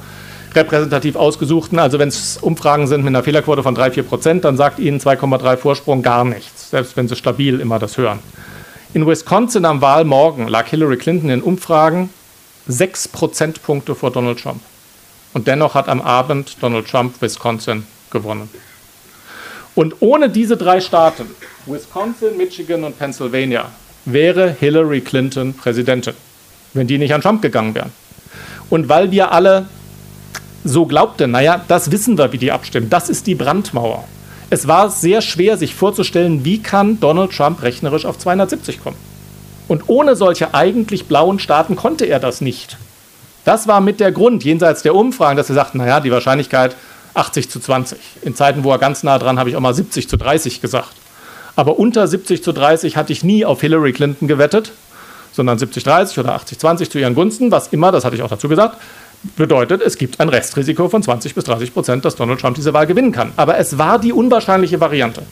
repräsentativ 0.55 1.15
ausgesuchten, 1.15 1.79
also 1.79 1.99
wenn 1.99 2.09
es 2.09 2.37
Umfragen 2.37 2.87
sind 2.87 3.03
mit 3.03 3.09
einer 3.09 3.23
Fehlerquote 3.23 3.63
von 3.63 3.75
3, 3.75 3.91
4 3.91 4.03
Prozent, 4.03 4.45
dann 4.45 4.57
sagt 4.57 4.79
Ihnen 4.79 4.99
2,3 4.99 5.57
Vorsprung 5.57 6.01
gar 6.01 6.23
nichts, 6.25 6.69
selbst 6.69 6.95
wenn 6.95 7.07
Sie 7.07 7.15
stabil 7.15 7.59
immer 7.59 7.79
das 7.79 7.97
hören. 7.97 8.19
In 8.93 9.07
Wisconsin 9.07 9.65
am 9.65 9.81
Wahlmorgen 9.81 10.47
lag 10.47 10.67
Hillary 10.67 10.97
Clinton 10.97 11.29
in 11.29 11.41
Umfragen 11.41 12.11
6 12.67 13.07
Prozentpunkte 13.07 13.95
vor 13.95 14.11
Donald 14.11 14.39
Trump. 14.39 14.61
Und 15.33 15.47
dennoch 15.47 15.73
hat 15.73 15.89
am 15.89 16.01
Abend 16.01 16.57
Donald 16.61 16.87
Trump 16.87 17.19
Wisconsin 17.19 17.87
gewonnen. 18.11 18.49
Und 19.75 19.95
ohne 20.01 20.29
diese 20.29 20.57
drei 20.57 20.81
Staaten, 20.81 21.25
Wisconsin, 21.65 22.37
Michigan 22.37 22.83
und 22.83 22.97
Pennsylvania, 22.97 23.71
wäre 24.05 24.55
Hillary 24.59 25.01
Clinton 25.01 25.53
Präsidentin, 25.53 26.13
wenn 26.73 26.87
die 26.87 26.97
nicht 26.97 27.13
an 27.13 27.21
Trump 27.21 27.41
gegangen 27.41 27.73
wären. 27.73 27.91
Und 28.69 28.89
weil 28.89 29.11
wir 29.11 29.31
alle 29.31 29.67
so 30.63 30.85
glaubten, 30.85 31.31
naja, 31.31 31.63
das 31.67 31.91
wissen 31.91 32.17
wir, 32.17 32.31
wie 32.31 32.37
die 32.37 32.51
abstimmen, 32.51 32.89
das 32.89 33.09
ist 33.09 33.27
die 33.27 33.35
Brandmauer. 33.35 34.05
Es 34.49 34.67
war 34.67 34.89
sehr 34.89 35.21
schwer, 35.21 35.57
sich 35.57 35.73
vorzustellen, 35.73 36.45
wie 36.45 36.61
kann 36.61 36.99
Donald 36.99 37.31
Trump 37.31 37.63
rechnerisch 37.63 38.05
auf 38.05 38.19
270 38.19 38.83
kommen. 38.83 38.97
Und 39.67 39.83
ohne 39.87 40.15
solche 40.15 40.53
eigentlich 40.53 41.07
blauen 41.07 41.39
Staaten 41.39 41.75
konnte 41.75 42.05
er 42.05 42.19
das 42.19 42.41
nicht. 42.41 42.77
Das 43.45 43.67
war 43.67 43.81
mit 43.81 43.99
der 43.99 44.11
Grund, 44.11 44.43
jenseits 44.43 44.83
der 44.83 44.95
Umfragen, 44.95 45.37
dass 45.37 45.49
er 45.49 45.55
sagt, 45.55 45.75
naja, 45.75 45.99
die 45.99 46.11
Wahrscheinlichkeit 46.11 46.75
80 47.13 47.49
zu 47.49 47.59
20. 47.59 47.97
In 48.21 48.35
Zeiten, 48.35 48.63
wo 48.63 48.71
er 48.71 48.79
ganz 48.79 49.03
nah 49.03 49.19
dran, 49.19 49.39
habe 49.39 49.49
ich 49.49 49.55
auch 49.55 49.61
mal 49.61 49.73
70 49.73 50.09
zu 50.09 50.17
30 50.17 50.61
gesagt. 50.61 50.93
Aber 51.55 51.77
unter 51.77 52.07
70 52.07 52.43
zu 52.43 52.51
30 52.51 52.97
hatte 52.97 53.13
ich 53.13 53.23
nie 53.23 53.45
auf 53.45 53.61
Hillary 53.61 53.93
Clinton 53.93 54.27
gewettet, 54.27 54.71
sondern 55.31 55.59
70 55.59 55.83
30 55.83 56.19
oder 56.19 56.33
80 56.33 56.59
20 56.59 56.89
zu 56.89 56.99
ihren 56.99 57.15
Gunsten, 57.15 57.51
was 57.51 57.67
immer, 57.67 57.91
das 57.91 58.05
hatte 58.05 58.15
ich 58.15 58.21
auch 58.23 58.29
dazu 58.29 58.49
gesagt, 58.49 58.77
bedeutet, 59.35 59.81
es 59.81 59.97
gibt 59.97 60.19
ein 60.19 60.29
Restrisiko 60.29 60.89
von 60.89 61.01
20 61.01 61.33
bis 61.35 61.43
30 61.45 61.73
Prozent, 61.73 62.05
dass 62.05 62.15
Donald 62.15 62.41
Trump 62.41 62.55
diese 62.55 62.73
Wahl 62.73 62.87
gewinnen 62.87 63.11
kann. 63.11 63.31
Aber 63.37 63.57
es 63.57 63.77
war 63.77 63.99
die 63.99 64.11
unwahrscheinliche 64.11 64.79
Variante. 64.79 65.23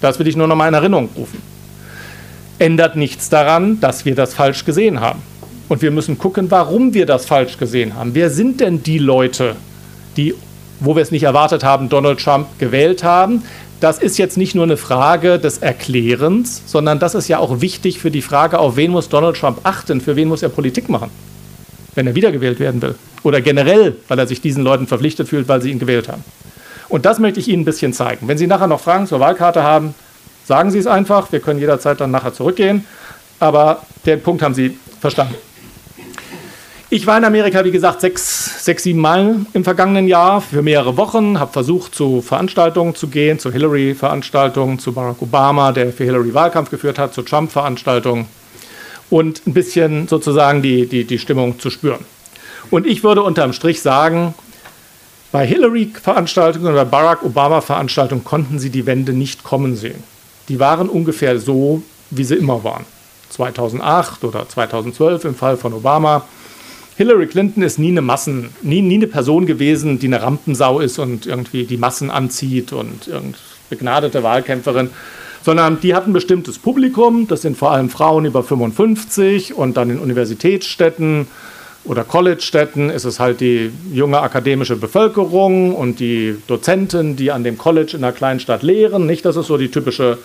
Das 0.00 0.18
will 0.18 0.26
ich 0.26 0.36
nur 0.36 0.46
noch 0.46 0.56
mal 0.56 0.68
in 0.68 0.74
Erinnerung 0.74 1.08
rufen. 1.16 1.40
Ändert 2.58 2.96
nichts 2.96 3.28
daran, 3.28 3.80
dass 3.80 4.04
wir 4.04 4.14
das 4.14 4.34
falsch 4.34 4.64
gesehen 4.64 5.00
haben. 5.00 5.22
Und 5.68 5.82
wir 5.82 5.90
müssen 5.90 6.18
gucken, 6.18 6.50
warum 6.50 6.94
wir 6.94 7.06
das 7.06 7.26
falsch 7.26 7.58
gesehen 7.58 7.94
haben. 7.94 8.14
Wer 8.14 8.30
sind 8.30 8.60
denn 8.60 8.82
die 8.82 8.98
Leute, 8.98 9.54
die, 10.16 10.34
wo 10.80 10.96
wir 10.96 11.02
es 11.02 11.10
nicht 11.10 11.24
erwartet 11.24 11.64
haben, 11.64 11.88
Donald 11.88 12.20
Trump 12.20 12.46
gewählt 12.58 13.04
haben? 13.04 13.44
Das 13.80 13.98
ist 13.98 14.18
jetzt 14.18 14.36
nicht 14.36 14.54
nur 14.54 14.64
eine 14.64 14.76
Frage 14.76 15.38
des 15.38 15.58
Erklärens, 15.58 16.62
sondern 16.66 16.98
das 16.98 17.14
ist 17.14 17.28
ja 17.28 17.38
auch 17.38 17.60
wichtig 17.60 18.00
für 18.00 18.10
die 18.10 18.22
Frage, 18.22 18.58
auf 18.58 18.76
wen 18.76 18.90
muss 18.90 19.08
Donald 19.08 19.36
Trump 19.36 19.60
achten, 19.62 20.00
für 20.00 20.16
wen 20.16 20.28
muss 20.28 20.42
er 20.42 20.48
Politik 20.48 20.88
machen 20.88 21.10
wenn 21.98 22.06
er 22.06 22.14
wiedergewählt 22.14 22.60
werden 22.60 22.80
will. 22.80 22.94
Oder 23.24 23.40
generell, 23.40 23.96
weil 24.06 24.20
er 24.20 24.28
sich 24.28 24.40
diesen 24.40 24.62
Leuten 24.62 24.86
verpflichtet 24.86 25.28
fühlt, 25.28 25.48
weil 25.48 25.60
sie 25.60 25.72
ihn 25.72 25.80
gewählt 25.80 26.08
haben. 26.08 26.22
Und 26.88 27.04
das 27.04 27.18
möchte 27.18 27.40
ich 27.40 27.48
Ihnen 27.48 27.62
ein 27.62 27.64
bisschen 27.64 27.92
zeigen. 27.92 28.28
Wenn 28.28 28.38
Sie 28.38 28.46
nachher 28.46 28.68
noch 28.68 28.80
Fragen 28.80 29.08
zur 29.08 29.18
Wahlkarte 29.18 29.64
haben, 29.64 29.94
sagen 30.44 30.70
Sie 30.70 30.78
es 30.78 30.86
einfach. 30.86 31.32
Wir 31.32 31.40
können 31.40 31.58
jederzeit 31.58 32.00
dann 32.00 32.12
nachher 32.12 32.32
zurückgehen. 32.32 32.86
Aber 33.40 33.82
den 34.06 34.22
Punkt 34.22 34.42
haben 34.42 34.54
Sie 34.54 34.78
verstanden. 35.00 35.34
Ich 36.90 37.06
war 37.06 37.18
in 37.18 37.24
Amerika, 37.24 37.66
wie 37.66 37.70
gesagt, 37.70 38.00
sechs, 38.00 38.64
sechs, 38.64 38.84
sieben 38.84 39.00
Mal 39.00 39.36
im 39.52 39.62
vergangenen 39.62 40.08
Jahr 40.08 40.40
für 40.40 40.62
mehrere 40.62 40.96
Wochen, 40.96 41.38
habe 41.38 41.52
versucht, 41.52 41.94
zu 41.94 42.22
Veranstaltungen 42.22 42.94
zu 42.94 43.08
gehen, 43.08 43.38
zu 43.38 43.52
Hillary-Veranstaltungen, 43.52 44.78
zu 44.78 44.92
Barack 44.92 45.20
Obama, 45.20 45.72
der 45.72 45.92
für 45.92 46.04
Hillary 46.04 46.32
Wahlkampf 46.32 46.70
geführt 46.70 46.98
hat, 46.98 47.12
zu 47.12 47.20
Trump-Veranstaltungen 47.20 48.26
und 49.10 49.46
ein 49.46 49.52
bisschen 49.52 50.08
sozusagen 50.08 50.62
die, 50.62 50.86
die, 50.86 51.04
die 51.04 51.18
Stimmung 51.18 51.60
zu 51.60 51.68
spüren. 51.68 52.06
Und 52.70 52.86
ich 52.86 53.04
würde 53.04 53.22
unterm 53.22 53.52
Strich 53.52 53.82
sagen, 53.82 54.32
bei 55.30 55.46
Hillary-Veranstaltungen 55.46 56.72
oder 56.72 56.86
Barack 56.86 57.22
Obama-Veranstaltungen 57.22 58.24
konnten 58.24 58.58
sie 58.58 58.70
die 58.70 58.86
Wende 58.86 59.12
nicht 59.12 59.44
kommen 59.44 59.76
sehen. 59.76 60.02
Die 60.48 60.58
waren 60.58 60.88
ungefähr 60.88 61.38
so, 61.38 61.82
wie 62.08 62.24
sie 62.24 62.36
immer 62.36 62.64
waren. 62.64 62.86
2008 63.28 64.24
oder 64.24 64.48
2012 64.48 65.26
im 65.26 65.34
Fall 65.34 65.58
von 65.58 65.74
Obama. 65.74 66.24
Hillary 66.98 67.28
Clinton 67.28 67.62
ist 67.62 67.78
nie 67.78 67.90
eine 67.90 68.02
Massen, 68.02 68.48
nie, 68.60 68.82
nie 68.82 68.96
eine 68.96 69.06
Person 69.06 69.46
gewesen, 69.46 70.00
die 70.00 70.08
eine 70.08 70.20
Rampensau 70.20 70.80
ist 70.80 70.98
und 70.98 71.26
irgendwie 71.26 71.62
die 71.62 71.76
Massen 71.76 72.10
anzieht 72.10 72.72
und 72.72 73.08
begnadete 73.70 74.24
Wahlkämpferin, 74.24 74.90
sondern 75.44 75.80
die 75.80 75.94
hatten 75.94 76.10
ein 76.10 76.14
bestimmtes 76.14 76.58
Publikum, 76.58 77.28
das 77.28 77.42
sind 77.42 77.56
vor 77.56 77.70
allem 77.70 77.88
Frauen 77.88 78.24
über 78.24 78.42
55 78.42 79.54
und 79.54 79.76
dann 79.76 79.90
in 79.90 80.00
Universitätsstädten 80.00 81.28
oder 81.84 82.02
College-Städten 82.02 82.90
ist 82.90 83.04
es 83.04 83.20
halt 83.20 83.40
die 83.40 83.70
junge 83.92 84.18
akademische 84.18 84.74
Bevölkerung 84.74 85.76
und 85.76 86.00
die 86.00 86.34
Dozenten, 86.48 87.14
die 87.14 87.30
an 87.30 87.44
dem 87.44 87.58
College 87.58 87.92
in 87.96 88.02
einer 88.02 88.12
kleinen 88.12 88.40
Stadt 88.40 88.64
lehren. 88.64 89.06
Nicht, 89.06 89.24
das 89.24 89.36
ist 89.36 89.46
so 89.46 89.56
die 89.56 89.70
typische, 89.70 90.18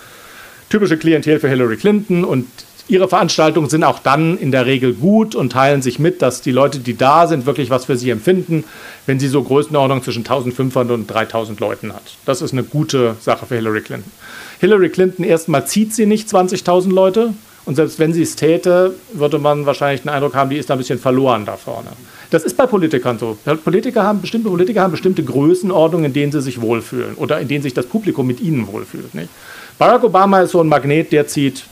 typische 0.70 0.96
Klientel 0.96 1.38
für 1.38 1.48
Hillary 1.48 1.76
Clinton 1.76 2.24
und 2.24 2.48
Ihre 2.86 3.08
Veranstaltungen 3.08 3.70
sind 3.70 3.82
auch 3.82 3.98
dann 3.98 4.36
in 4.36 4.50
der 4.50 4.66
Regel 4.66 4.92
gut 4.92 5.34
und 5.34 5.52
teilen 5.52 5.80
sich 5.80 5.98
mit, 5.98 6.20
dass 6.20 6.42
die 6.42 6.52
Leute, 6.52 6.80
die 6.80 6.96
da 6.96 7.26
sind, 7.26 7.46
wirklich 7.46 7.70
was 7.70 7.86
für 7.86 7.96
sie 7.96 8.10
empfinden, 8.10 8.64
wenn 9.06 9.18
sie 9.18 9.28
so 9.28 9.42
Größenordnung 9.42 10.02
zwischen 10.02 10.20
1500 10.20 10.94
und 10.94 11.06
3000 11.06 11.60
Leuten 11.60 11.94
hat. 11.94 12.02
Das 12.26 12.42
ist 12.42 12.52
eine 12.52 12.62
gute 12.62 13.16
Sache 13.20 13.46
für 13.46 13.54
Hillary 13.54 13.80
Clinton. 13.80 14.12
Hillary 14.60 14.90
Clinton 14.90 15.24
erstmal 15.24 15.66
zieht 15.66 15.94
sie 15.94 16.04
nicht 16.04 16.28
20.000 16.28 16.92
Leute 16.92 17.32
und 17.64 17.76
selbst 17.76 17.98
wenn 17.98 18.12
sie 18.12 18.22
es 18.22 18.36
täte, 18.36 18.94
würde 19.14 19.38
man 19.38 19.64
wahrscheinlich 19.64 20.02
den 20.02 20.10
Eindruck 20.10 20.34
haben, 20.34 20.50
die 20.50 20.56
ist 20.56 20.68
da 20.68 20.74
ein 20.74 20.78
bisschen 20.78 20.98
verloren 20.98 21.46
da 21.46 21.56
vorne. 21.56 21.88
Das 22.30 22.44
ist 22.44 22.56
bei 22.56 22.66
Politikern 22.66 23.18
so. 23.18 23.38
Politiker 23.64 24.02
haben, 24.02 24.20
bestimmte 24.20 24.50
Politiker 24.50 24.82
haben 24.82 24.90
bestimmte 24.90 25.24
Größenordnungen, 25.24 26.06
in 26.06 26.12
denen 26.12 26.32
sie 26.32 26.42
sich 26.42 26.60
wohlfühlen 26.60 27.14
oder 27.14 27.40
in 27.40 27.48
denen 27.48 27.62
sich 27.62 27.72
das 27.72 27.86
Publikum 27.86 28.26
mit 28.26 28.40
ihnen 28.40 28.66
wohlfühlt. 28.66 29.14
Nicht? 29.14 29.30
Barack 29.78 30.04
Obama 30.04 30.42
ist 30.42 30.50
so 30.50 30.60
ein 30.60 30.68
Magnet, 30.68 31.12
der 31.12 31.26
zieht 31.26 31.64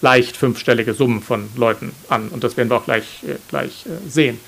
leicht 0.00 0.36
fünfstellige 0.36 0.94
Summen 0.94 1.22
von 1.22 1.48
Leuten 1.56 1.92
an. 2.08 2.28
Und 2.28 2.44
das 2.44 2.56
werden 2.56 2.70
wir 2.70 2.76
auch 2.76 2.84
gleich, 2.84 3.22
äh, 3.24 3.36
gleich 3.48 3.86
äh, 3.86 4.08
sehen. 4.08 4.38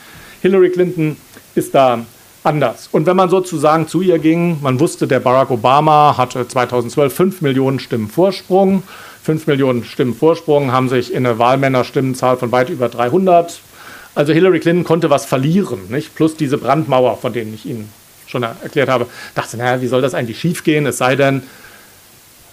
Hillary 0.42 0.70
Clinton 0.70 1.16
ist 1.54 1.74
da 1.74 2.04
anders. 2.44 2.88
Und 2.92 3.06
wenn 3.06 3.16
man 3.16 3.30
sozusagen 3.30 3.88
zu 3.88 4.00
ihr 4.00 4.18
ging, 4.18 4.58
man 4.62 4.80
wusste, 4.80 5.06
der 5.06 5.20
Barack 5.20 5.50
Obama 5.50 6.16
hatte 6.16 6.46
2012 6.46 7.14
5 7.14 7.40
Millionen 7.42 7.80
Stimmen 7.80 8.08
Vorsprung. 8.08 8.82
5 9.22 9.46
Millionen 9.46 9.84
Stimmen 9.84 10.14
Vorsprung 10.14 10.72
haben 10.72 10.88
sich 10.88 11.12
in 11.12 11.26
eine 11.26 11.38
Wahlmännerstimmenzahl 11.38 12.36
von 12.36 12.52
weit 12.52 12.70
über 12.70 12.88
300. 12.88 13.60
Also 14.14 14.32
Hillary 14.32 14.60
Clinton 14.60 14.84
konnte 14.84 15.10
was 15.10 15.26
verlieren, 15.26 15.80
nicht? 15.90 16.14
plus 16.14 16.36
diese 16.36 16.58
Brandmauer, 16.58 17.18
von 17.18 17.32
denen 17.32 17.54
ich 17.54 17.66
Ihnen 17.66 17.90
schon 18.26 18.42
erklärt 18.42 18.88
habe. 18.88 19.06
Dachte, 19.34 19.56
naja, 19.56 19.80
wie 19.80 19.86
soll 19.86 20.02
das 20.02 20.14
eigentlich 20.14 20.40
schiefgehen? 20.40 20.86
Es 20.86 20.98
sei 20.98 21.16
denn, 21.16 21.42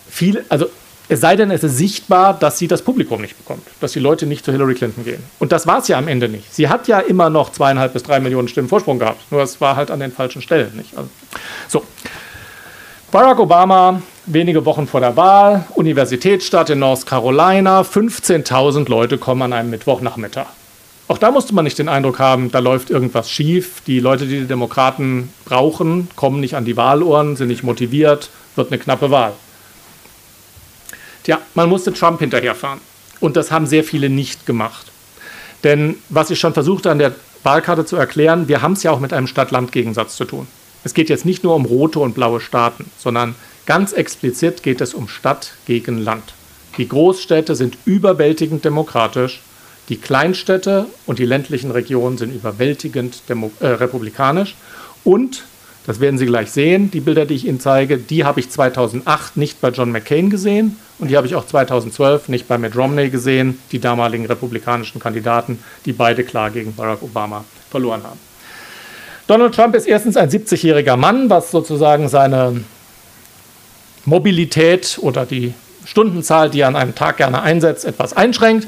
viel, 0.10 0.46
also 0.50 0.68
es 1.08 1.22
sei 1.22 1.36
denn, 1.36 1.52
es 1.52 1.64
ist 1.64 1.78
sichtbar, 1.78 2.34
dass 2.34 2.58
sie 2.58 2.68
das 2.68 2.82
Publikum 2.82 3.22
nicht 3.22 3.38
bekommt, 3.38 3.64
dass 3.80 3.92
die 3.92 4.00
Leute 4.00 4.26
nicht 4.26 4.44
zu 4.44 4.52
Hillary 4.52 4.74
Clinton 4.74 5.04
gehen. 5.04 5.24
Und 5.40 5.52
das 5.52 5.68
war 5.68 5.80
es 5.80 5.88
ja 5.88 5.98
am 5.98 6.08
Ende 6.08 6.28
nicht. 6.30 6.54
Sie 6.54 6.68
hat 6.68 6.88
ja 6.88 7.00
immer 7.00 7.30
noch 7.30 7.52
zweieinhalb 7.52 7.94
bis 7.94 8.04
drei 8.04 8.20
Millionen 8.20 8.48
Stimmen 8.48 8.70
Vorsprung 8.70 8.98
gehabt. 8.98 9.32
Nur 9.32 9.42
es 9.44 9.62
war 9.62 9.76
halt 9.76 9.92
an 9.92 10.00
den 10.00 10.12
falschen 10.12 10.42
Stellen. 10.42 10.76
Nicht? 10.76 10.98
Also, 10.98 11.10
so. 11.68 11.84
Barack 13.12 13.40
Obama, 13.40 14.02
wenige 14.26 14.66
Wochen 14.66 14.88
vor 14.88 15.00
der 15.00 15.16
Wahl, 15.16 15.66
Universitätsstadt 15.76 16.72
in 16.72 16.80
North 16.80 17.06
Carolina, 17.06 17.82
15.000 17.82 18.90
Leute 18.90 19.18
kommen 19.18 19.44
an 19.44 19.54
einem 19.54 19.70
Mittwochnachmittag. 19.70 20.48
Auch 21.08 21.20
da 21.20 21.30
musste 21.30 21.54
man 21.54 21.66
nicht 21.66 21.78
den 21.78 21.88
Eindruck 21.88 22.18
haben, 22.18 22.52
da 22.52 22.60
läuft 22.60 22.90
irgendwas 22.90 23.30
schief. 23.30 23.82
Die 23.86 24.00
Leute, 24.00 24.26
die 24.26 24.40
die 24.40 24.48
Demokraten 24.48 25.32
brauchen, 25.46 26.10
kommen 26.16 26.40
nicht 26.40 26.56
an 26.56 26.66
die 26.66 26.76
Wahluhren, 26.78 27.36
sind 27.36 27.50
nicht 27.50 27.64
motiviert, 27.64 28.32
wird 28.56 28.72
eine 28.72 28.80
knappe 28.80 29.12
Wahl. 29.12 29.34
Tja, 31.26 31.42
man 31.56 31.70
musste 31.70 31.92
Trump 31.92 32.20
hinterherfahren. 32.20 32.80
Und 33.20 33.36
das 33.36 33.52
haben 33.52 33.66
sehr 33.66 33.84
viele 33.84 34.10
nicht 34.10 34.46
gemacht. 34.46 34.92
Denn 35.64 35.96
was 36.10 36.30
ich 36.30 36.40
schon 36.40 36.54
versuchte 36.54 36.92
an 36.92 37.00
der 37.00 37.16
Wahlkarte 37.42 37.84
zu 37.84 37.96
erklären, 37.96 38.48
wir 38.48 38.62
haben 38.62 38.74
es 38.74 38.84
ja 38.84 38.92
auch 38.92 39.00
mit 39.00 39.12
einem 39.12 39.26
Stadt-Land-Gegensatz 39.26 40.16
zu 40.16 40.26
tun. 40.26 40.48
Es 40.84 40.94
geht 40.94 41.10
jetzt 41.10 41.26
nicht 41.26 41.44
nur 41.44 41.56
um 41.56 41.66
rote 41.66 42.00
und 42.00 42.14
blaue 42.14 42.40
Staaten, 42.40 42.92
sondern 43.00 43.34
ganz 43.66 43.92
explizit 43.92 44.62
geht 44.62 44.82
es 44.82 44.94
um 44.94 45.08
Stadt 45.08 45.54
gegen 45.66 45.98
Land. 45.98 46.36
Die 46.78 46.88
Großstädte 46.88 47.56
sind 47.56 47.76
überwältigend 47.86 48.64
demokratisch, 48.64 49.42
die 49.90 49.98
Kleinstädte 49.98 50.86
und 51.08 51.18
die 51.18 51.26
ländlichen 51.26 51.72
Regionen 51.72 52.20
sind 52.20 52.36
überwältigend 52.36 53.24
äh, 53.62 53.68
republikanisch 53.68 54.56
und 55.04 55.46
das 55.86 56.00
werden 56.00 56.18
Sie 56.18 56.26
gleich 56.26 56.52
sehen. 56.52 56.90
Die 56.92 57.00
Bilder, 57.00 57.26
die 57.26 57.36
ich 57.36 57.46
Ihnen 57.46 57.60
zeige, 57.60 57.98
die 57.98 58.24
habe 58.24 58.40
ich 58.40 58.50
2008 58.50 59.38
nicht 59.38 59.62
bei 59.62 59.70
John 59.70 59.92
McCain 59.92 60.30
gesehen 60.30 60.78
und 60.98 61.10
die 61.10 61.18
habe 61.18 61.28
ich 61.28 61.36
auch 61.36 61.46
2012 61.46 62.30
nicht 62.30 62.48
bei 62.48 62.58
Mitt 62.58 62.76
Romney 62.76 63.10
gesehen, 63.10 63.60
die 63.72 63.80
damaligen 63.80 64.26
republikanischen 64.26 65.00
Kandidaten, 65.00 65.60
die 65.86 65.94
beide 65.94 66.24
klar 66.24 66.50
gegen 66.50 66.76
Barack 66.76 67.04
Obama 67.04 67.46
verloren 67.70 68.04
haben. 68.04 68.20
Donald 69.28 69.56
Trump 69.56 69.76
ist 69.76 69.88
erstens 69.88 70.18
ein 70.18 70.30
70-jähriger 70.30 70.98
Mann, 70.98 71.30
was 71.30 71.52
sozusagen 71.52 72.10
seine 72.10 72.62
Mobilität 74.06 75.00
oder 75.02 75.26
die 75.26 75.54
Stundenzahl, 75.84 76.50
die 76.50 76.62
er 76.62 76.68
an 76.68 76.76
einem 76.76 76.96
Tag 76.96 77.18
gerne 77.18 77.42
einsetzt, 77.42 77.86
etwas 77.86 78.16
einschränkt. 78.16 78.68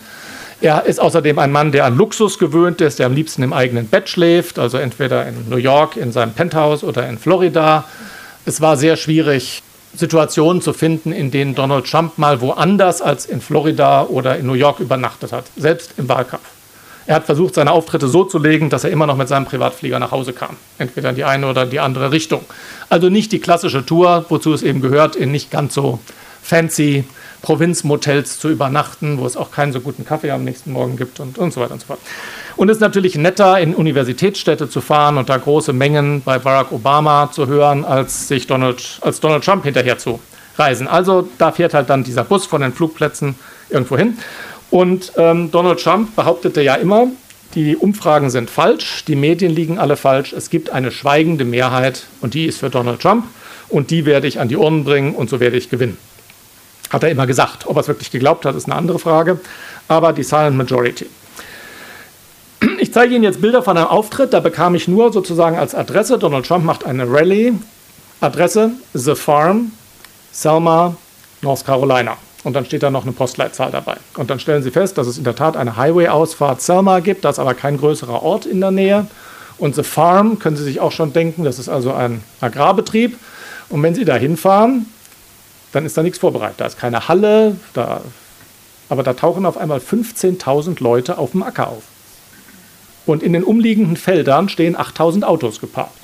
Er 0.60 0.86
ist 0.86 1.00
außerdem 1.00 1.38
ein 1.38 1.52
Mann, 1.52 1.72
der 1.72 1.86
an 1.86 1.96
Luxus 1.96 2.40
gewöhnt 2.40 2.82
ist, 2.82 2.98
der 2.98 3.06
am 3.06 3.14
liebsten 3.14 3.44
im 3.44 3.54
eigenen 3.54 3.88
Bett 3.88 4.10
schläft, 4.10 4.58
also 4.58 4.80
entweder 4.80 5.28
in 5.28 5.50
New 5.50 5.58
York 5.58 5.98
in 5.98 6.12
seinem 6.12 6.34
Penthouse 6.34 6.84
oder 6.84 7.08
in 7.08 7.20
Florida. 7.20 7.86
Es 8.46 8.60
war 8.60 8.76
sehr 8.76 8.98
schwierig, 8.98 9.62
Situationen 9.96 10.62
zu 10.62 10.74
finden, 10.74 11.12
in 11.12 11.30
denen 11.30 11.54
Donald 11.54 11.86
Trump 11.86 12.18
mal 12.18 12.42
woanders 12.42 13.04
als 13.04 13.28
in 13.28 13.40
Florida 13.40 14.04
oder 14.04 14.38
in 14.38 14.48
New 14.48 14.54
York 14.54 14.80
übernachtet 14.80 15.32
hat, 15.32 15.46
selbst 15.56 15.94
im 15.98 16.10
Wahlkampf. 16.10 16.44
Er 17.06 17.16
hat 17.16 17.26
versucht, 17.26 17.54
seine 17.54 17.72
Auftritte 17.72 18.08
so 18.08 18.26
zu 18.26 18.38
legen, 18.38 18.70
dass 18.70 18.84
er 18.84 18.90
immer 18.90 19.08
noch 19.08 19.16
mit 19.16 19.28
seinem 19.28 19.46
Privatflieger 19.46 19.98
nach 20.00 20.12
Hause 20.12 20.34
kam. 20.34 20.58
Entweder 20.78 21.10
in 21.10 21.16
die 21.16 21.24
eine 21.24 21.48
oder 21.48 21.66
die 21.66 21.80
andere 21.80 22.12
Richtung. 22.12 22.44
Also 22.90 23.10
nicht 23.10 23.32
die 23.32 23.40
klassische 23.40 23.86
Tour, 23.86 24.26
wozu 24.28 24.54
es 24.54 24.62
eben 24.62 24.82
gehört, 24.82 25.16
in 25.16 25.32
nicht 25.32 25.50
ganz 25.50 25.74
so 25.74 26.00
fancy 26.48 27.04
Provinzmotels 27.42 28.40
zu 28.40 28.50
übernachten, 28.50 29.20
wo 29.20 29.26
es 29.26 29.38
auch 29.38 29.52
keinen 29.52 29.74
so 29.74 29.82
guten 29.82 30.06
Kaffee 30.06 30.32
am 30.32 30.44
nächsten 30.44 30.72
Morgen 30.72 30.96
gibt 30.96 31.20
und, 31.20 31.38
und 31.38 31.54
so 31.54 31.62
weiter 31.62 31.74
und 31.74 31.82
so 31.82 31.88
fort. 31.88 32.00
Und 32.56 32.70
es 32.70 32.78
ist 32.78 32.82
natürlich 32.82 33.16
netter, 33.16 33.60
in 33.60 33.76
Universitätsstädte 33.76 34.70
zu 34.70 34.82
fahren 34.82 35.18
und 35.18 35.30
da 35.30 35.38
große 35.38 35.74
Mengen 35.74 36.22
bei 36.24 36.40
Barack 36.40 36.72
Obama 36.72 37.30
zu 37.32 37.48
hören, 37.48 37.86
als 37.86 38.28
sich 38.28 38.48
Donald, 38.48 39.00
als 39.02 39.20
Donald 39.20 39.44
Trump 39.44 39.64
hinterher 39.66 39.98
zu 39.98 40.20
reisen. 40.58 40.88
Also 40.88 41.28
da 41.38 41.52
fährt 41.52 41.74
halt 41.74 41.90
dann 41.90 42.04
dieser 42.04 42.24
Bus 42.24 42.46
von 42.46 42.62
den 42.62 42.74
Flugplätzen 42.74 43.36
irgendwo 43.70 43.98
hin. 43.98 44.18
Und 44.72 45.12
ähm, 45.18 45.52
Donald 45.52 45.82
Trump 45.82 46.16
behauptete 46.16 46.62
ja 46.62 46.76
immer, 46.76 47.08
die 47.56 47.76
Umfragen 47.76 48.30
sind 48.30 48.50
falsch, 48.50 49.04
die 49.06 49.16
Medien 49.16 49.54
liegen 49.54 49.80
alle 49.80 49.96
falsch, 49.96 50.34
es 50.34 50.50
gibt 50.50 50.70
eine 50.70 50.92
schweigende 50.92 51.46
Mehrheit 51.46 52.04
und 52.22 52.34
die 52.34 52.46
ist 52.46 52.60
für 52.60 52.70
Donald 52.70 53.02
Trump 53.02 53.26
und 53.70 53.92
die 53.92 54.06
werde 54.06 54.28
ich 54.28 54.40
an 54.40 54.48
die 54.48 54.58
Urnen 54.58 54.84
bringen 54.84 55.14
und 55.14 55.30
so 55.30 55.40
werde 55.40 55.58
ich 55.58 55.70
gewinnen. 55.70 55.98
Hat 56.90 57.04
er 57.04 57.10
immer 57.10 57.28
gesagt. 57.28 57.68
Ob 57.68 57.78
er 57.78 57.82
es 57.82 57.88
wirklich 57.88 58.12
geglaubt 58.12 58.46
hat, 58.46 58.56
ist 58.56 58.66
eine 58.66 58.76
andere 58.76 59.00
Frage. 59.00 59.40
Aber 59.88 60.14
die 60.14 60.24
Silent 60.24 60.58
Majority. 60.58 61.08
Ich 62.80 62.94
zeige 62.94 63.14
Ihnen 63.14 63.24
jetzt 63.24 63.42
Bilder 63.42 63.62
von 63.62 63.78
einem 63.78 63.88
Auftritt. 63.88 64.34
Da 64.34 64.40
bekam 64.40 64.76
ich 64.76 64.88
nur 64.88 65.14
sozusagen 65.14 65.58
als 65.58 65.76
Adresse, 65.76 66.18
Donald 66.18 66.46
Trump 66.46 66.66
macht 66.66 66.86
eine 66.86 67.10
Rallye. 67.10 67.54
Adresse 68.20 68.72
The 68.94 69.14
Farm, 69.14 69.72
Selma, 70.32 70.96
North 71.42 71.66
Carolina. 71.66 72.18
Und 72.44 72.54
dann 72.54 72.66
steht 72.66 72.82
da 72.82 72.90
noch 72.90 73.04
eine 73.04 73.12
Postleitzahl 73.12 73.72
dabei. 73.72 73.98
Und 74.16 74.30
dann 74.30 74.40
stellen 74.40 74.64
Sie 74.64 74.72
fest, 74.72 74.98
dass 74.98 75.06
es 75.06 75.18
in 75.18 75.24
der 75.24 75.36
Tat 75.36 75.58
eine 75.58 75.76
Highway-Ausfahrt 75.76 76.62
Selma 76.62 77.00
gibt. 77.00 77.26
Das 77.26 77.36
ist 77.36 77.40
aber 77.40 77.54
kein 77.54 77.78
größerer 77.78 78.24
Ort 78.24 78.46
in 78.46 78.62
der 78.62 78.72
Nähe. 78.72 79.08
Und 79.58 79.76
The 79.76 79.84
Farm 79.84 80.40
können 80.40 80.56
Sie 80.56 80.64
sich 80.64 80.80
auch 80.80 80.92
schon 80.92 81.14
denken, 81.14 81.44
das 81.44 81.60
ist 81.60 81.70
also 81.70 81.94
ein 81.94 82.24
Agrarbetrieb. 82.42 83.18
Und 83.70 83.84
wenn 83.84 83.96
Sie 83.96 84.06
da 84.06 84.16
hinfahren, 84.16 84.86
dann 85.78 85.86
ist 85.86 85.96
da 85.96 86.02
nichts 86.02 86.18
vorbereitet. 86.18 86.60
Da 86.60 86.66
ist 86.66 86.80
keine 86.80 87.08
Halle, 87.08 87.56
da, 87.76 88.02
aber 88.90 89.04
da 89.04 89.14
tauchen 89.14 89.46
auf 89.46 89.58
einmal 89.58 89.78
15.000 89.78 90.82
Leute 90.82 91.20
auf 91.20 91.32
dem 91.32 91.44
Acker 91.44 91.68
auf. 91.68 91.84
Und 93.06 93.22
in 93.22 93.32
den 93.32 93.44
umliegenden 93.44 93.96
Feldern 93.96 94.50
stehen 94.50 94.76
8.000 94.76 95.24
Autos 95.24 95.62
geparkt. 95.62 96.00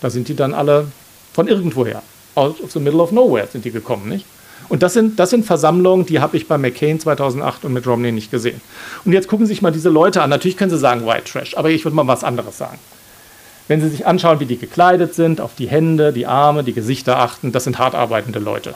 Da 0.00 0.10
sind 0.10 0.26
die 0.26 0.34
dann 0.34 0.52
alle 0.52 0.88
von 1.32 1.46
irgendwoher. 1.46 2.02
Out 2.34 2.60
of 2.60 2.72
the 2.72 2.80
middle 2.80 3.00
of 3.00 3.12
nowhere 3.12 3.46
sind 3.46 3.64
die 3.64 3.70
gekommen, 3.70 4.08
nicht? 4.08 4.26
Und 4.68 4.82
das 4.82 4.94
sind, 4.94 5.20
das 5.20 5.30
sind 5.30 5.46
Versammlungen, 5.46 6.06
die 6.06 6.18
habe 6.18 6.36
ich 6.36 6.48
bei 6.48 6.58
McCain 6.58 6.98
2008 6.98 7.66
und 7.66 7.72
mit 7.72 7.86
Romney 7.86 8.10
nicht 8.10 8.32
gesehen. 8.32 8.60
Und 9.04 9.12
jetzt 9.12 9.28
gucken 9.28 9.46
Sie 9.46 9.52
sich 9.52 9.62
mal 9.62 9.70
diese 9.70 9.90
Leute 9.90 10.22
an. 10.22 10.30
Natürlich 10.30 10.56
können 10.56 10.70
Sie 10.72 10.78
sagen 10.78 11.06
White 11.06 11.30
Trash, 11.30 11.56
aber 11.56 11.70
ich 11.70 11.84
würde 11.84 11.94
mal 11.94 12.08
was 12.08 12.24
anderes 12.24 12.58
sagen. 12.58 12.80
Wenn 13.68 13.80
Sie 13.80 13.88
sich 13.88 14.06
anschauen, 14.06 14.40
wie 14.40 14.46
die 14.46 14.58
gekleidet 14.58 15.14
sind, 15.14 15.40
auf 15.40 15.54
die 15.54 15.68
Hände, 15.68 16.12
die 16.12 16.26
Arme, 16.26 16.64
die 16.64 16.72
Gesichter 16.72 17.20
achten, 17.20 17.52
das 17.52 17.62
sind 17.62 17.78
hart 17.78 17.94
arbeitende 17.94 18.40
Leute. 18.40 18.74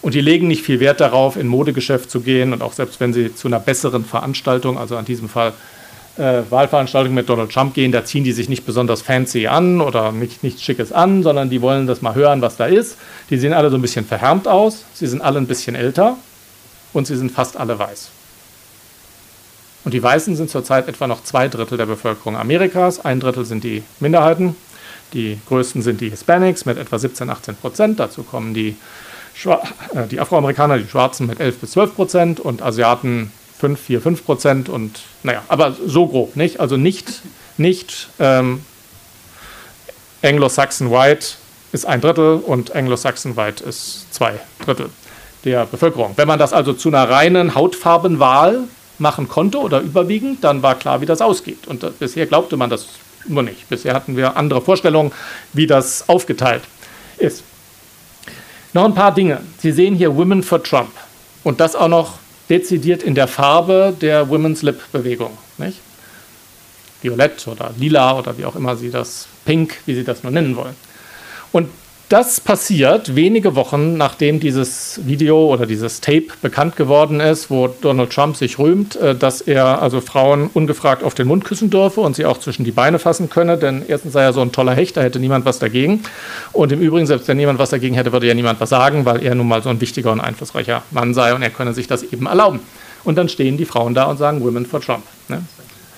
Und 0.00 0.14
die 0.14 0.20
legen 0.20 0.46
nicht 0.46 0.62
viel 0.62 0.80
Wert 0.80 1.00
darauf, 1.00 1.36
in 1.36 1.48
Modegeschäft 1.48 2.10
zu 2.10 2.20
gehen 2.20 2.52
und 2.52 2.62
auch 2.62 2.72
selbst 2.72 3.00
wenn 3.00 3.12
sie 3.12 3.34
zu 3.34 3.48
einer 3.48 3.58
besseren 3.58 4.04
Veranstaltung, 4.04 4.78
also 4.78 4.96
an 4.96 5.04
diesem 5.04 5.28
Fall 5.28 5.52
äh, 6.16 6.42
Wahlveranstaltung 6.50 7.14
mit 7.14 7.28
Donald 7.28 7.50
Trump 7.50 7.74
gehen, 7.74 7.92
da 7.92 8.04
ziehen 8.04 8.24
die 8.24 8.32
sich 8.32 8.48
nicht 8.48 8.64
besonders 8.64 9.02
fancy 9.02 9.46
an 9.46 9.80
oder 9.80 10.12
nicht, 10.12 10.42
nichts 10.42 10.62
Schickes 10.62 10.92
an, 10.92 11.22
sondern 11.22 11.50
die 11.50 11.62
wollen 11.62 11.86
das 11.86 12.02
mal 12.02 12.14
hören, 12.14 12.42
was 12.42 12.56
da 12.56 12.66
ist. 12.66 12.96
Die 13.30 13.38
sehen 13.38 13.52
alle 13.52 13.70
so 13.70 13.76
ein 13.76 13.82
bisschen 13.82 14.04
verhärmt 14.04 14.46
aus, 14.46 14.84
sie 14.94 15.06
sind 15.06 15.20
alle 15.20 15.38
ein 15.38 15.46
bisschen 15.46 15.74
älter 15.74 16.16
und 16.92 17.06
sie 17.06 17.16
sind 17.16 17.30
fast 17.30 17.56
alle 17.56 17.78
weiß. 17.78 18.10
Und 19.84 19.94
die 19.94 20.02
Weißen 20.02 20.36
sind 20.36 20.50
zurzeit 20.50 20.88
etwa 20.88 21.06
noch 21.06 21.24
zwei 21.24 21.48
Drittel 21.48 21.78
der 21.78 21.86
Bevölkerung 21.86 22.36
Amerikas, 22.36 23.04
ein 23.04 23.20
Drittel 23.20 23.44
sind 23.44 23.64
die 23.64 23.82
Minderheiten. 24.00 24.54
Die 25.14 25.38
größten 25.48 25.80
sind 25.80 26.02
die 26.02 26.10
Hispanics 26.10 26.66
mit 26.66 26.76
etwa 26.76 26.98
17, 26.98 27.30
18 27.30 27.56
Prozent. 27.56 27.98
Dazu 27.98 28.22
kommen 28.22 28.52
die, 28.52 28.76
äh, 29.46 30.06
die 30.10 30.20
Afroamerikaner, 30.20 30.78
die 30.78 30.88
Schwarzen 30.88 31.26
mit 31.26 31.40
11 31.40 31.58
bis 31.58 31.70
12 31.72 31.94
Prozent 31.94 32.40
und 32.40 32.62
Asiaten 32.62 33.32
5, 33.58 33.80
4, 33.80 34.00
5 34.00 34.24
Prozent 34.24 34.68
und 34.68 35.00
naja, 35.22 35.42
aber 35.48 35.74
so 35.84 36.06
grob, 36.06 36.36
nicht? 36.36 36.60
Also 36.60 36.76
nicht, 36.76 37.22
nicht 37.56 38.08
ähm, 38.18 38.62
Anglo-Saxon 40.22 40.90
White 40.90 41.26
ist 41.72 41.86
ein 41.86 42.00
Drittel 42.00 42.36
und 42.36 42.74
Anglo-Saxon 42.74 43.36
White 43.36 43.64
ist 43.64 44.12
zwei 44.12 44.34
Drittel 44.64 44.90
der 45.44 45.66
Bevölkerung. 45.66 46.12
Wenn 46.16 46.28
man 46.28 46.38
das 46.38 46.52
also 46.52 46.72
zu 46.72 46.88
einer 46.88 47.08
reinen 47.08 47.54
Hautfarbenwahl 47.54 48.64
machen 48.98 49.28
konnte 49.28 49.58
oder 49.58 49.80
überwiegend, 49.80 50.42
dann 50.42 50.62
war 50.62 50.74
klar, 50.74 51.00
wie 51.00 51.06
das 51.06 51.20
ausgeht. 51.20 51.66
Und 51.66 51.82
das, 51.82 51.92
bisher 51.94 52.26
glaubte 52.26 52.56
man 52.56 52.70
das 52.70 52.88
nur 53.26 53.42
nicht. 53.42 53.68
Bisher 53.68 53.94
hatten 53.94 54.16
wir 54.16 54.36
andere 54.36 54.60
Vorstellungen, 54.60 55.12
wie 55.52 55.66
das 55.66 56.08
aufgeteilt 56.08 56.62
ist. 57.18 57.42
Noch 58.72 58.84
ein 58.84 58.94
paar 58.94 59.14
Dinge. 59.14 59.40
Sie 59.58 59.72
sehen 59.72 59.94
hier 59.94 60.14
Women 60.16 60.42
for 60.42 60.62
Trump. 60.62 60.90
Und 61.44 61.60
das 61.60 61.74
auch 61.74 61.88
noch 61.88 62.18
dezidiert 62.48 63.02
in 63.02 63.14
der 63.14 63.28
Farbe 63.28 63.94
der 64.00 64.28
Women's 64.28 64.62
Lip-Bewegung. 64.62 65.36
Violett 67.00 67.46
oder 67.46 67.72
lila 67.78 68.18
oder 68.18 68.36
wie 68.38 68.44
auch 68.44 68.56
immer 68.56 68.76
Sie 68.76 68.90
das, 68.90 69.28
pink, 69.44 69.80
wie 69.86 69.94
Sie 69.94 70.04
das 70.04 70.22
nur 70.22 70.32
nennen 70.32 70.56
wollen. 70.56 70.74
Und 71.52 71.70
das 72.08 72.40
passiert 72.40 73.16
wenige 73.16 73.54
Wochen, 73.54 73.98
nachdem 73.98 74.40
dieses 74.40 74.98
Video 75.04 75.52
oder 75.52 75.66
dieses 75.66 76.00
Tape 76.00 76.28
bekannt 76.40 76.76
geworden 76.76 77.20
ist, 77.20 77.50
wo 77.50 77.68
Donald 77.68 78.10
Trump 78.10 78.36
sich 78.36 78.58
rühmt, 78.58 78.96
äh, 78.96 79.14
dass 79.14 79.42
er 79.42 79.82
also 79.82 80.00
Frauen 80.00 80.48
ungefragt 80.54 81.02
auf 81.04 81.14
den 81.14 81.28
Mund 81.28 81.44
küssen 81.44 81.68
dürfe 81.68 82.00
und 82.00 82.16
sie 82.16 82.24
auch 82.24 82.38
zwischen 82.38 82.64
die 82.64 82.70
Beine 82.70 82.98
fassen 82.98 83.28
könne. 83.28 83.58
Denn 83.58 83.82
erstens 83.86 84.14
sei 84.14 84.22
er 84.22 84.32
so 84.32 84.40
ein 84.40 84.52
toller 84.52 84.74
Hecht, 84.74 84.96
da 84.96 85.02
hätte 85.02 85.20
niemand 85.20 85.44
was 85.44 85.58
dagegen. 85.58 86.02
Und 86.52 86.72
im 86.72 86.80
Übrigen, 86.80 87.06
selbst 87.06 87.28
wenn 87.28 87.36
niemand 87.36 87.58
was 87.58 87.70
dagegen 87.70 87.94
hätte, 87.94 88.10
würde 88.12 88.26
ja 88.26 88.34
niemand 88.34 88.58
was 88.58 88.70
sagen, 88.70 89.04
weil 89.04 89.22
er 89.22 89.34
nun 89.34 89.46
mal 89.46 89.62
so 89.62 89.68
ein 89.68 89.80
wichtiger 89.80 90.10
und 90.10 90.20
einflussreicher 90.20 90.82
Mann 90.90 91.12
sei 91.12 91.34
und 91.34 91.42
er 91.42 91.50
könne 91.50 91.74
sich 91.74 91.88
das 91.88 92.02
eben 92.02 92.24
erlauben. 92.24 92.60
Und 93.04 93.16
dann 93.16 93.28
stehen 93.28 93.58
die 93.58 93.66
Frauen 93.66 93.92
da 93.94 94.04
und 94.04 94.16
sagen 94.16 94.42
Women 94.42 94.64
for 94.64 94.80
Trump. 94.80 95.02
Ne? 95.28 95.42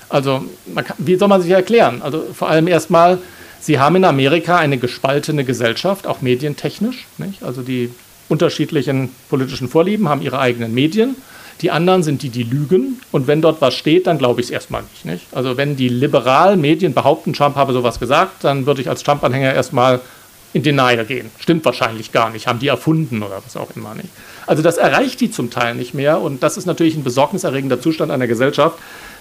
Also, 0.08 0.44
kann, 0.74 0.96
wie 0.98 1.14
soll 1.14 1.28
man 1.28 1.40
sich 1.40 1.52
erklären? 1.52 2.02
Also 2.02 2.24
vor 2.34 2.48
allem 2.48 2.66
erstmal 2.66 3.18
Sie 3.60 3.78
haben 3.78 3.96
in 3.96 4.04
Amerika 4.04 4.56
eine 4.56 4.78
gespaltene 4.78 5.44
Gesellschaft, 5.44 6.06
auch 6.06 6.22
medientechnisch. 6.22 7.06
Nicht? 7.18 7.42
Also 7.42 7.62
die 7.62 7.90
unterschiedlichen 8.28 9.10
politischen 9.28 9.68
Vorlieben 9.68 10.08
haben 10.08 10.22
ihre 10.22 10.38
eigenen 10.38 10.72
Medien. 10.72 11.16
Die 11.60 11.70
anderen 11.70 12.02
sind 12.02 12.22
die, 12.22 12.30
die 12.30 12.42
lügen. 12.42 13.00
Und 13.12 13.26
wenn 13.26 13.42
dort 13.42 13.60
was 13.60 13.74
steht, 13.74 14.06
dann 14.06 14.16
glaube 14.16 14.40
ich 14.40 14.46
es 14.46 14.50
erstmal 14.50 14.82
nicht, 14.82 15.04
nicht. 15.04 15.26
Also 15.32 15.56
wenn 15.58 15.76
die 15.76 15.88
liberalen 15.88 16.60
Medien 16.60 16.94
behaupten, 16.94 17.34
Trump 17.34 17.56
habe 17.56 17.72
sowas 17.74 18.00
gesagt, 18.00 18.44
dann 18.44 18.64
würde 18.64 18.80
ich 18.80 18.88
als 18.88 19.02
Trump-Anhänger 19.02 19.52
erstmal 19.52 20.00
in 20.52 20.62
Denial 20.62 21.04
gehen. 21.04 21.30
Stimmt 21.38 21.64
wahrscheinlich 21.64 22.12
gar 22.12 22.30
nicht. 22.30 22.46
Haben 22.46 22.58
die 22.58 22.68
erfunden 22.68 23.22
oder 23.22 23.40
was 23.44 23.56
auch 23.56 23.70
immer 23.76 23.94
nicht. 23.94 24.08
Also 24.46 24.62
das 24.62 24.78
erreicht 24.78 25.20
die 25.20 25.30
zum 25.30 25.50
Teil 25.50 25.74
nicht 25.74 25.94
mehr. 25.94 26.20
Und 26.20 26.42
das 26.42 26.56
ist 26.56 26.66
natürlich 26.66 26.96
ein 26.96 27.04
besorgniserregender 27.04 27.80
Zustand 27.80 28.10
einer 28.10 28.26
Gesellschaft, 28.26 28.78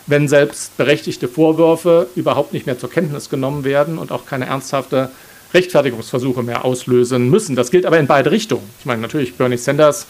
wenn 0.07 0.27
selbst 0.27 0.75
berechtigte 0.77 1.27
Vorwürfe 1.27 2.07
überhaupt 2.15 2.53
nicht 2.53 2.65
mehr 2.65 2.79
zur 2.79 2.89
Kenntnis 2.89 3.29
genommen 3.29 3.63
werden 3.63 3.97
und 3.99 4.11
auch 4.11 4.25
keine 4.25 4.47
ernsthafte 4.47 5.11
Rechtfertigungsversuche 5.53 6.43
mehr 6.43 6.65
auslösen 6.65 7.29
müssen. 7.29 7.55
Das 7.55 7.71
gilt 7.71 7.85
aber 7.85 7.99
in 7.99 8.07
beide 8.07 8.31
Richtungen. 8.31 8.67
Ich 8.79 8.85
meine, 8.85 9.01
natürlich 9.01 9.35
Bernie 9.35 9.57
Sanders, 9.57 10.07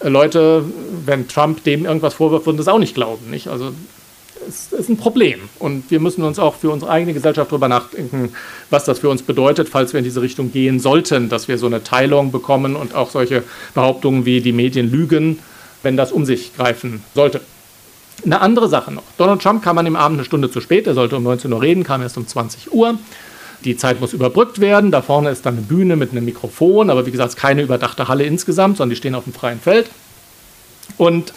äh, 0.00 0.08
Leute, 0.08 0.64
wenn 1.06 1.28
Trump 1.28 1.64
dem 1.64 1.84
irgendwas 1.84 2.14
vorwirft, 2.14 2.46
würden 2.46 2.58
das 2.58 2.68
auch 2.68 2.78
nicht 2.78 2.94
glauben. 2.94 3.30
Nicht? 3.30 3.48
Also 3.48 3.72
es 4.48 4.72
ist 4.72 4.88
ein 4.88 4.96
Problem. 4.96 5.40
Und 5.58 5.90
wir 5.90 6.00
müssen 6.00 6.22
uns 6.22 6.38
auch 6.38 6.54
für 6.54 6.70
unsere 6.70 6.90
eigene 6.90 7.14
Gesellschaft 7.14 7.50
darüber 7.50 7.68
nachdenken, 7.68 8.34
was 8.70 8.84
das 8.84 9.00
für 9.00 9.08
uns 9.08 9.22
bedeutet, 9.22 9.68
falls 9.68 9.92
wir 9.92 9.98
in 9.98 10.04
diese 10.04 10.22
Richtung 10.22 10.52
gehen 10.52 10.80
sollten, 10.80 11.28
dass 11.28 11.48
wir 11.48 11.58
so 11.58 11.66
eine 11.66 11.82
Teilung 11.82 12.32
bekommen 12.32 12.76
und 12.76 12.94
auch 12.94 13.10
solche 13.10 13.42
Behauptungen 13.74 14.24
wie 14.24 14.40
die 14.40 14.52
Medien 14.52 14.90
lügen, 14.90 15.38
wenn 15.82 15.96
das 15.96 16.12
um 16.12 16.24
sich 16.24 16.56
greifen 16.56 17.02
sollte. 17.14 17.40
Eine 18.24 18.40
andere 18.40 18.68
Sache 18.68 18.92
noch. 18.92 19.02
Donald 19.16 19.42
Trump 19.42 19.62
kam 19.62 19.78
an 19.78 19.84
dem 19.84 19.96
Abend 19.96 20.18
eine 20.18 20.24
Stunde 20.24 20.50
zu 20.50 20.60
spät. 20.60 20.86
Er 20.86 20.94
sollte 20.94 21.16
um 21.16 21.24
19 21.24 21.52
Uhr 21.52 21.60
reden, 21.60 21.82
kam 21.82 22.02
erst 22.02 22.16
um 22.16 22.26
20 22.26 22.72
Uhr. 22.72 22.98
Die 23.64 23.76
Zeit 23.76 24.00
muss 24.00 24.12
überbrückt 24.12 24.60
werden. 24.60 24.90
Da 24.90 25.02
vorne 25.02 25.30
ist 25.30 25.46
dann 25.46 25.56
eine 25.56 25.66
Bühne 25.66 25.96
mit 25.96 26.12
einem 26.12 26.24
Mikrofon, 26.24 26.90
aber 26.90 27.06
wie 27.06 27.10
gesagt, 27.10 27.36
keine 27.36 27.62
überdachte 27.62 28.08
Halle 28.08 28.24
insgesamt, 28.24 28.76
sondern 28.76 28.90
die 28.90 28.96
stehen 28.96 29.14
auf 29.14 29.24
dem 29.24 29.32
freien 29.32 29.60
Feld. 29.60 29.88
Und 30.98 31.32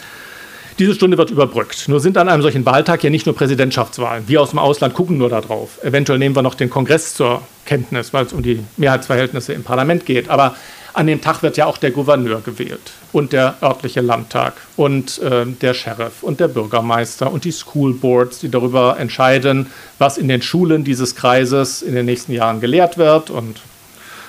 diese 0.78 0.94
Stunde 0.94 1.18
wird 1.18 1.30
überbrückt. 1.30 1.88
Nur 1.88 2.00
sind 2.00 2.18
an 2.18 2.28
einem 2.28 2.42
solchen 2.42 2.66
Wahltag 2.66 3.02
ja 3.02 3.10
nicht 3.10 3.26
nur 3.26 3.34
Präsidentschaftswahlen. 3.34 4.24
Wir 4.26 4.42
aus 4.42 4.50
dem 4.50 4.58
Ausland 4.58 4.94
gucken 4.94 5.18
nur 5.18 5.28
darauf. 5.28 5.82
Eventuell 5.82 6.18
nehmen 6.18 6.36
wir 6.36 6.42
noch 6.42 6.54
den 6.54 6.70
Kongress 6.70 7.14
zur 7.14 7.42
Kenntnis, 7.64 8.12
weil 8.12 8.26
es 8.26 8.32
um 8.32 8.42
die 8.42 8.60
Mehrheitsverhältnisse 8.76 9.52
im 9.52 9.64
Parlament 9.64 10.06
geht. 10.06 10.28
Aber 10.28 10.54
An 10.96 11.06
dem 11.06 11.20
Tag 11.20 11.42
wird 11.42 11.58
ja 11.58 11.66
auch 11.66 11.76
der 11.76 11.90
Gouverneur 11.90 12.40
gewählt 12.40 12.92
und 13.12 13.34
der 13.34 13.56
örtliche 13.60 14.00
Landtag 14.00 14.54
und 14.78 15.18
äh, 15.18 15.44
der 15.44 15.74
Sheriff 15.74 16.22
und 16.22 16.40
der 16.40 16.48
Bürgermeister 16.48 17.30
und 17.30 17.44
die 17.44 17.52
School 17.52 17.92
Boards, 17.92 18.38
die 18.38 18.50
darüber 18.50 18.96
entscheiden, 18.98 19.66
was 19.98 20.16
in 20.16 20.26
den 20.26 20.40
Schulen 20.40 20.84
dieses 20.84 21.14
Kreises 21.14 21.82
in 21.82 21.94
den 21.94 22.06
nächsten 22.06 22.32
Jahren 22.32 22.62
gelehrt 22.62 22.96
wird 22.96 23.28
und 23.28 23.60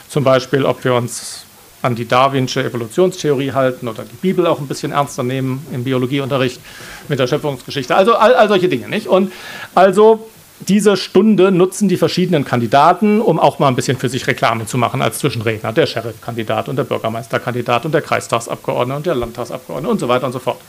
zum 0.10 0.26
Beispiel, 0.26 0.66
ob 0.66 0.84
wir 0.84 0.94
uns 0.94 1.46
an 1.82 1.96
die 1.96 2.08
Darwinsche 2.08 2.64
Evolutionstheorie 2.64 3.52
halten 3.52 3.88
oder 3.88 4.04
die 4.04 4.16
Bibel 4.16 4.48
auch 4.48 4.60
ein 4.60 4.68
bisschen 4.68 4.92
ernster 4.92 5.24
nehmen 5.24 5.66
im 5.72 5.84
Biologieunterricht 5.84 6.60
mit 7.08 7.20
der 7.20 7.28
Schöpfungsgeschichte. 7.28 7.96
Also 7.96 8.16
all, 8.16 8.34
all 8.34 8.48
solche 8.48 8.68
Dinge, 8.68 8.90
nicht? 8.90 9.08
Und 9.08 9.32
also 9.76 10.28
diese 10.60 10.98
Stunde 10.98 11.52
nutzen 11.52 11.88
die 11.88 11.98
verschiedenen 11.98 12.44
Kandidaten, 12.44 13.22
um 13.22 13.40
auch 13.40 13.60
mal 13.60 13.68
ein 13.68 13.76
bisschen 13.76 13.98
für 13.98 14.10
sich 14.10 14.26
Reklame 14.26 14.66
zu 14.66 14.78
machen 14.78 15.04
als 15.04 15.20
Zwischenredner. 15.20 15.72
Der 15.72 15.86
Sheriff-Kandidat 15.86 16.68
und 16.68 16.78
der 16.78 16.84
Bürgermeisterkandidat 16.84 17.86
und 17.86 17.92
der 17.92 18.02
Kreistagsabgeordnete 18.02 18.98
und 18.98 19.06
der 19.06 19.16
Landtagsabgeordnete 19.16 19.92
und 19.92 20.00
so 20.00 20.08
weiter 20.08 20.26
und 20.26 20.32
so 20.32 20.40
fort. 20.40 20.60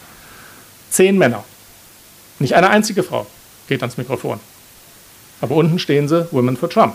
Zehn 0.90 1.16
Männer. 1.16 1.42
Nicht 2.38 2.54
eine 2.54 2.68
einzige 2.68 3.02
Frau 3.02 3.26
geht 3.66 3.82
ans 3.82 3.96
Mikrofon. 3.96 4.40
Aber 5.40 5.54
unten 5.54 5.78
stehen 5.78 6.08
sie, 6.08 6.26
Women 6.32 6.56
for 6.56 6.68
Trump. 6.68 6.94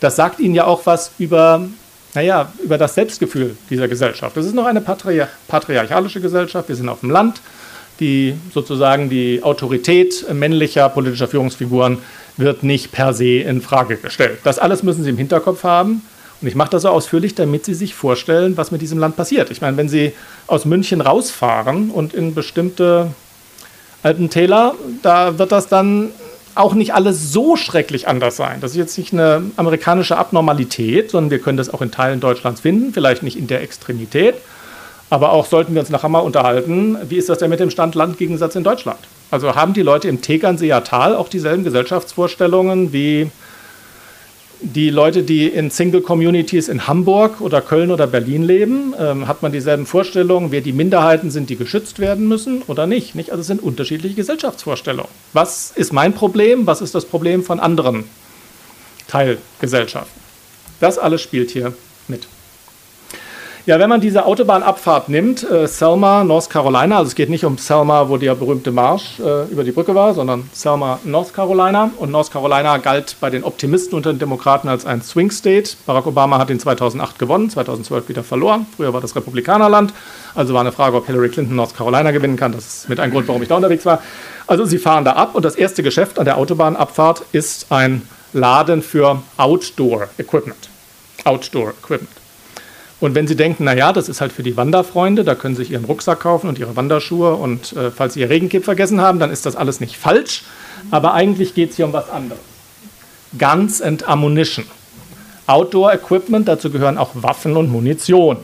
Das 0.00 0.16
sagt 0.16 0.40
ihnen 0.40 0.54
ja 0.54 0.64
auch 0.64 0.86
was 0.86 1.12
über, 1.18 1.68
naja, 2.14 2.52
über 2.62 2.78
das 2.78 2.94
Selbstgefühl 2.94 3.56
dieser 3.70 3.88
Gesellschaft. 3.88 4.36
Das 4.36 4.46
ist 4.46 4.54
noch 4.54 4.66
eine 4.66 4.80
patriarch 4.80 5.30
patriarchalische 5.48 6.20
Gesellschaft. 6.20 6.68
Wir 6.68 6.76
sind 6.76 6.88
auf 6.88 7.00
dem 7.00 7.10
Land. 7.10 7.40
Die 8.00 8.34
sozusagen 8.52 9.10
die 9.10 9.42
Autorität 9.42 10.26
männlicher 10.32 10.88
politischer 10.88 11.28
Führungsfiguren 11.28 11.98
wird 12.36 12.62
nicht 12.62 12.90
per 12.90 13.12
se 13.12 13.40
in 13.40 13.60
Frage 13.60 13.96
gestellt. 13.96 14.40
Das 14.44 14.58
alles 14.58 14.82
müssen 14.82 15.04
Sie 15.04 15.10
im 15.10 15.18
Hinterkopf 15.18 15.62
haben. 15.62 16.02
Und 16.40 16.48
ich 16.48 16.54
mache 16.56 16.70
das 16.70 16.82
so 16.82 16.88
ausführlich, 16.88 17.34
damit 17.34 17.64
Sie 17.64 17.74
sich 17.74 17.94
vorstellen, 17.94 18.56
was 18.56 18.72
mit 18.72 18.82
diesem 18.82 18.98
Land 18.98 19.16
passiert. 19.16 19.50
Ich 19.50 19.60
meine, 19.60 19.76
wenn 19.76 19.88
Sie 19.88 20.12
aus 20.48 20.64
München 20.64 21.00
rausfahren 21.00 21.90
und 21.90 22.14
in 22.14 22.34
bestimmte 22.34 23.12
Alpentäler, 24.02 24.74
da 25.02 25.38
wird 25.38 25.52
das 25.52 25.68
dann 25.68 26.10
auch 26.54 26.74
nicht 26.74 26.94
alles 26.94 27.32
so 27.32 27.56
schrecklich 27.56 28.08
anders 28.08 28.36
sein. 28.36 28.60
Das 28.60 28.72
ist 28.72 28.76
jetzt 28.76 28.98
nicht 28.98 29.12
eine 29.12 29.42
amerikanische 29.56 30.16
Abnormalität, 30.16 31.10
sondern 31.10 31.30
wir 31.30 31.38
können 31.38 31.56
das 31.56 31.72
auch 31.72 31.82
in 31.82 31.90
Teilen 31.90 32.20
Deutschlands 32.20 32.60
finden, 32.60 32.92
vielleicht 32.92 33.22
nicht 33.22 33.38
in 33.38 33.46
der 33.46 33.62
Extremität. 33.62 34.34
Aber 35.10 35.32
auch 35.32 35.46
sollten 35.46 35.74
wir 35.74 35.80
uns 35.80 35.90
nachher 35.90 36.08
mal 36.08 36.20
unterhalten, 36.20 36.96
wie 37.08 37.16
ist 37.16 37.28
das 37.28 37.38
denn 37.38 37.50
mit 37.50 37.60
dem 37.60 37.70
Stand-Land-Gegensatz 37.70 38.54
in 38.54 38.64
Deutschland? 38.64 38.98
Also 39.30 39.54
haben 39.54 39.74
die 39.74 39.82
Leute 39.82 40.08
im 40.08 40.22
Tegernseer 40.22 40.84
Tal 40.84 41.14
auch 41.14 41.28
dieselben 41.28 41.64
Gesellschaftsvorstellungen 41.64 42.92
wie 42.92 43.30
die 44.62 44.90
Leute, 44.90 45.22
die 45.22 45.48
in 45.48 45.70
Single-Communities 45.70 46.68
in 46.68 46.86
Hamburg 46.86 47.40
oder 47.40 47.60
Köln 47.60 47.90
oder 47.90 48.06
Berlin 48.06 48.42
leben? 48.42 48.94
Ähm, 48.98 49.28
hat 49.28 49.42
man 49.42 49.52
dieselben 49.52 49.86
Vorstellungen, 49.86 50.52
wer 50.52 50.60
die 50.60 50.72
Minderheiten 50.72 51.30
sind, 51.30 51.50
die 51.50 51.56
geschützt 51.56 51.98
werden 51.98 52.28
müssen 52.28 52.62
oder 52.66 52.86
nicht? 52.86 53.14
nicht? 53.14 53.30
Also 53.30 53.40
es 53.40 53.46
sind 53.46 53.62
unterschiedliche 53.62 54.14
Gesellschaftsvorstellungen. 54.14 55.10
Was 55.32 55.72
ist 55.74 55.92
mein 55.92 56.14
Problem? 56.14 56.66
Was 56.66 56.80
ist 56.80 56.94
das 56.94 57.04
Problem 57.04 57.42
von 57.42 57.60
anderen 57.60 58.04
Teilgesellschaften? 59.08 60.20
Das 60.80 60.98
alles 60.98 61.20
spielt 61.20 61.50
hier. 61.50 61.74
Ja, 63.64 63.78
wenn 63.78 63.88
man 63.88 64.00
diese 64.00 64.26
Autobahnabfahrt 64.26 65.08
nimmt, 65.08 65.48
äh, 65.48 65.68
Selma, 65.68 66.24
North 66.24 66.50
Carolina, 66.50 66.98
also 66.98 67.06
es 67.06 67.14
geht 67.14 67.30
nicht 67.30 67.44
um 67.44 67.58
Selma, 67.58 68.08
wo 68.08 68.16
der 68.16 68.34
berühmte 68.34 68.72
Marsch 68.72 69.20
äh, 69.20 69.44
über 69.52 69.62
die 69.62 69.70
Brücke 69.70 69.94
war, 69.94 70.14
sondern 70.14 70.50
Selma, 70.52 70.98
North 71.04 71.32
Carolina. 71.32 71.92
Und 71.98 72.10
North 72.10 72.32
Carolina 72.32 72.78
galt 72.78 73.14
bei 73.20 73.30
den 73.30 73.44
Optimisten 73.44 73.94
unter 73.94 74.12
den 74.12 74.18
Demokraten 74.18 74.66
als 74.66 74.84
ein 74.84 75.00
Swing 75.00 75.30
State. 75.30 75.76
Barack 75.86 76.08
Obama 76.08 76.38
hat 76.38 76.50
ihn 76.50 76.58
2008 76.58 77.20
gewonnen, 77.20 77.50
2012 77.50 78.08
wieder 78.08 78.24
verloren. 78.24 78.66
Früher 78.76 78.92
war 78.92 79.00
das 79.00 79.14
Republikanerland. 79.14 79.94
Also 80.34 80.54
war 80.54 80.62
eine 80.62 80.72
Frage, 80.72 80.96
ob 80.96 81.06
Hillary 81.06 81.28
Clinton 81.28 81.54
North 81.54 81.76
Carolina 81.76 82.10
gewinnen 82.10 82.36
kann. 82.36 82.50
Das 82.50 82.66
ist 82.66 82.88
mit 82.88 82.98
ein 82.98 83.12
Grund, 83.12 83.28
warum 83.28 83.42
ich 83.42 83.48
da 83.48 83.54
unterwegs 83.54 83.86
war. 83.86 84.02
Also 84.48 84.64
sie 84.64 84.78
fahren 84.78 85.04
da 85.04 85.12
ab 85.12 85.36
und 85.36 85.44
das 85.44 85.54
erste 85.54 85.84
Geschäft 85.84 86.18
an 86.18 86.24
der 86.24 86.36
Autobahnabfahrt 86.36 87.22
ist 87.30 87.66
ein 87.70 88.02
Laden 88.32 88.82
für 88.82 89.22
Outdoor 89.36 90.08
Equipment. 90.18 90.68
Outdoor 91.22 91.74
Equipment. 91.80 92.21
Und 93.02 93.16
wenn 93.16 93.26
Sie 93.26 93.34
denken, 93.34 93.64
naja, 93.64 93.92
das 93.92 94.08
ist 94.08 94.20
halt 94.20 94.30
für 94.30 94.44
die 94.44 94.56
Wanderfreunde, 94.56 95.24
da 95.24 95.34
können 95.34 95.56
Sie 95.56 95.62
sich 95.62 95.72
Ihren 95.72 95.86
Rucksack 95.86 96.20
kaufen 96.20 96.48
und 96.48 96.60
Ihre 96.60 96.76
Wanderschuhe 96.76 97.34
und 97.34 97.72
äh, 97.72 97.90
falls 97.90 98.14
Sie 98.14 98.20
Ihr 98.20 98.30
Regencape 98.30 98.62
vergessen 98.62 99.00
haben, 99.00 99.18
dann 99.18 99.32
ist 99.32 99.44
das 99.44 99.56
alles 99.56 99.80
nicht 99.80 99.96
falsch. 99.96 100.44
Aber 100.92 101.12
eigentlich 101.12 101.52
geht 101.56 101.70
es 101.70 101.76
hier 101.76 101.86
um 101.86 101.92
was 101.92 102.08
anderes. 102.08 102.40
Guns 103.36 103.82
and 103.82 104.08
Ammunition. 104.08 104.66
Outdoor 105.48 105.92
Equipment, 105.92 106.46
dazu 106.46 106.70
gehören 106.70 106.96
auch 106.96 107.10
Waffen 107.14 107.56
und 107.56 107.72
Munition. 107.72 108.36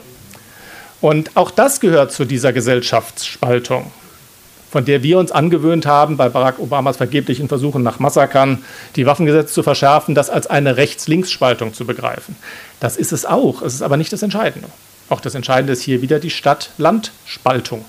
Und 1.00 1.36
auch 1.36 1.52
das 1.52 1.78
gehört 1.78 2.10
zu 2.10 2.24
dieser 2.24 2.52
Gesellschaftsspaltung 2.52 3.92
von 4.70 4.84
der 4.84 5.02
wir 5.02 5.18
uns 5.18 5.32
angewöhnt 5.32 5.86
haben, 5.86 6.16
bei 6.16 6.28
Barack 6.28 6.58
Obamas 6.58 6.96
vergeblichen 6.96 7.48
Versuchen 7.48 7.82
nach 7.82 7.98
Massakern 7.98 8.62
die 8.96 9.06
Waffengesetze 9.06 9.52
zu 9.52 9.62
verschärfen, 9.62 10.14
das 10.14 10.30
als 10.30 10.46
eine 10.46 10.76
Rechts-Links-Spaltung 10.76 11.72
zu 11.72 11.86
begreifen. 11.86 12.36
Das 12.80 12.96
ist 12.96 13.12
es 13.12 13.24
auch, 13.24 13.62
es 13.62 13.74
ist 13.74 13.82
aber 13.82 13.96
nicht 13.96 14.12
das 14.12 14.22
Entscheidende. 14.22 14.68
Auch 15.08 15.20
das 15.20 15.34
Entscheidende 15.34 15.72
ist 15.72 15.82
hier 15.82 16.02
wieder 16.02 16.18
die 16.18 16.30
Stadt-Land-Spaltung. 16.30 17.84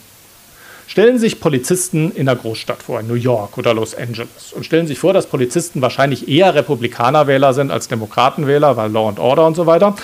Stellen 0.88 1.20
sich 1.20 1.40
Polizisten 1.40 2.12
in 2.16 2.28
einer 2.28 2.40
Großstadt 2.40 2.82
vor, 2.82 3.00
in 3.00 3.08
New 3.08 3.14
York 3.14 3.60
oder 3.60 3.76
Los 3.76 3.94
Angeles, 3.94 4.54
und 4.54 4.66
stellen 4.66 4.88
sich 4.88 4.98
vor, 4.98 5.14
dass 5.14 5.28
Polizisten 5.28 5.84
wahrscheinlich 5.84 6.28
eher 6.28 6.56
Republikanerwähler 6.56 7.54
sind 7.54 7.70
als 7.70 7.90
Demokratenwähler, 7.90 8.76
weil 8.76 8.90
Law 8.90 9.10
and 9.10 9.20
Order 9.20 9.46
und 9.46 9.56
so 9.56 9.68
weiter. 9.68 9.96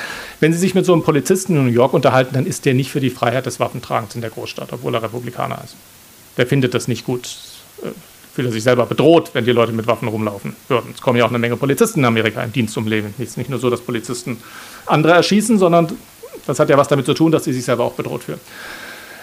Wenn 0.41 0.53
Sie 0.53 0.59
sich 0.59 0.75
mit 0.75 0.85
so 0.85 0.93
einem 0.93 1.01
Polizisten 1.01 1.55
in 1.55 1.65
New 1.65 1.71
York 1.71 1.93
unterhalten, 1.93 2.35
dann 2.35 2.45
ist 2.45 2.65
der 2.65 2.75
nicht 2.75 2.91
für 2.91 2.99
die 2.99 3.09
Freiheit 3.09 3.47
des 3.47 3.59
Waffentragens 3.59 4.13
in 4.13 4.21
der 4.21 4.29
Großstadt, 4.29 4.73
obwohl 4.73 4.93
er 4.93 5.01
Republikaner 5.01 5.59
ist 5.63 5.75
der 6.37 6.47
findet 6.47 6.73
das 6.73 6.87
nicht 6.87 7.05
gut. 7.05 7.29
Äh, 7.83 7.89
fühlt 8.33 8.49
er 8.49 8.51
sich 8.51 8.63
selber 8.63 8.85
bedroht, 8.85 9.29
wenn 9.31 9.45
die 9.45 9.53
Leute 9.53 9.71
mit 9.71 9.87
Waffen 9.87 10.09
rumlaufen 10.09 10.57
würden. 10.67 10.91
Es 10.93 11.01
kommen 11.01 11.17
ja 11.17 11.23
auch 11.23 11.29
eine 11.29 11.39
Menge 11.39 11.55
Polizisten 11.55 12.01
in 12.01 12.05
Amerika 12.05 12.43
in 12.43 12.51
Dienst 12.51 12.77
um 12.77 12.85
Leben. 12.85 13.13
Es 13.17 13.29
ist 13.29 13.37
nicht 13.37 13.49
nur 13.49 13.59
so, 13.59 13.69
dass 13.69 13.79
Polizisten 13.79 14.37
andere 14.85 15.13
erschießen, 15.13 15.57
sondern 15.57 15.87
das 16.45 16.59
hat 16.59 16.69
ja 16.69 16.77
was 16.77 16.89
damit 16.89 17.05
zu 17.05 17.13
tun, 17.13 17.31
dass 17.31 17.45
sie 17.45 17.53
sich 17.53 17.63
selber 17.63 17.85
auch 17.85 17.93
bedroht 17.93 18.23
fühlen. 18.23 18.41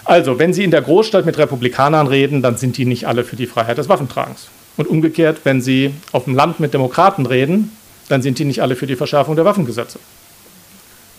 Also, 0.05 0.39
wenn 0.39 0.53
Sie 0.53 0.65
in 0.65 0.73
der 0.73 0.83
Großstadt 0.83 1.27
mit 1.27 1.39
Republikanern 1.39 2.09
reden, 2.09 2.43
dann 2.43 2.57
sind 2.57 2.77
die 2.77 2.87
nicht 2.87 3.07
alle 3.07 3.23
für 3.23 3.37
die 3.37 3.47
Freiheit 3.47 3.79
des 3.79 3.89
Waffentragens. 3.89 4.49
Und 4.77 4.89
umgekehrt, 4.89 5.43
wenn 5.45 5.61
Sie 5.61 5.95
auf 6.11 6.25
dem 6.25 6.35
Land 6.35 6.59
mit 6.59 6.75
Demokraten 6.75 7.27
reden, 7.27 7.71
dann 8.09 8.23
sind 8.23 8.39
die 8.39 8.45
nicht 8.45 8.63
alle 8.63 8.75
für 8.75 8.87
die 8.87 8.97
Verschärfung 8.97 9.37
der 9.37 9.45
Waffengesetze. 9.45 10.01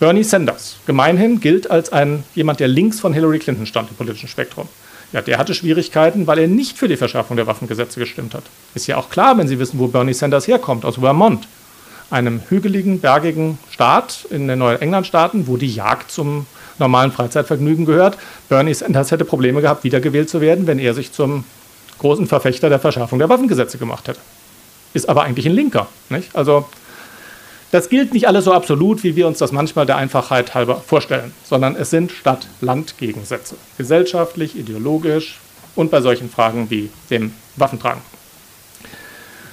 Bernie 0.00 0.24
Sanders, 0.24 0.76
gemeinhin 0.86 1.40
gilt 1.40 1.70
als 1.70 1.92
ein, 1.92 2.24
jemand, 2.34 2.60
der 2.60 2.68
links 2.68 3.00
von 3.00 3.14
Hillary 3.14 3.38
Clinton 3.38 3.64
stand 3.64 3.90
im 3.90 3.96
politischen 3.96 4.28
Spektrum. 4.28 4.68
Ja, 5.12 5.22
der 5.22 5.38
hatte 5.38 5.54
Schwierigkeiten, 5.54 6.26
weil 6.26 6.38
er 6.38 6.48
nicht 6.48 6.76
für 6.76 6.88
die 6.88 6.96
Verschärfung 6.96 7.36
der 7.36 7.46
Waffengesetze 7.46 8.00
gestimmt 8.00 8.34
hat. 8.34 8.44
Ist 8.74 8.86
ja 8.86 8.96
auch 8.96 9.10
klar, 9.10 9.38
wenn 9.38 9.48
Sie 9.48 9.58
wissen, 9.58 9.78
wo 9.78 9.86
Bernie 9.86 10.14
Sanders 10.14 10.48
herkommt, 10.48 10.84
aus 10.84 10.96
Vermont, 10.96 11.46
einem 12.10 12.42
hügeligen, 12.48 13.00
bergigen 13.00 13.58
Staat 13.70 14.26
in 14.30 14.48
den 14.48 14.58
Neuengland-Staaten, 14.58 15.46
wo 15.46 15.56
die 15.56 15.72
Jagd 15.72 16.10
zum 16.10 16.46
normalen 16.78 17.12
Freizeitvergnügen 17.12 17.84
gehört. 17.86 18.18
Bernie 18.48 18.74
Sanders 18.74 19.10
hätte 19.10 19.24
Probleme 19.24 19.60
gehabt, 19.60 19.84
wiedergewählt 19.84 20.28
zu 20.28 20.40
werden, 20.40 20.66
wenn 20.66 20.78
er 20.78 20.94
sich 20.94 21.12
zum 21.12 21.44
großen 21.98 22.26
Verfechter 22.26 22.68
der 22.68 22.80
Verschärfung 22.80 23.18
der 23.18 23.28
Waffengesetze 23.28 23.78
gemacht 23.78 24.08
hätte. 24.08 24.20
Ist 24.92 25.08
aber 25.08 25.22
eigentlich 25.22 25.46
ein 25.46 25.52
Linker. 25.52 25.86
Nicht? 26.08 26.34
Also 26.34 26.66
das 27.74 27.88
gilt 27.88 28.14
nicht 28.14 28.28
alles 28.28 28.44
so 28.44 28.52
absolut, 28.52 29.02
wie 29.02 29.16
wir 29.16 29.26
uns 29.26 29.38
das 29.38 29.50
manchmal 29.50 29.84
der 29.84 29.96
Einfachheit 29.96 30.54
halber 30.54 30.76
vorstellen, 30.76 31.32
sondern 31.42 31.74
es 31.74 31.90
sind 31.90 32.12
Stadt-Land-Gegensätze. 32.12 33.56
Gesellschaftlich, 33.76 34.56
ideologisch 34.56 35.40
und 35.74 35.90
bei 35.90 36.00
solchen 36.00 36.30
Fragen 36.30 36.70
wie 36.70 36.88
dem 37.10 37.32
Waffentragen. 37.56 38.00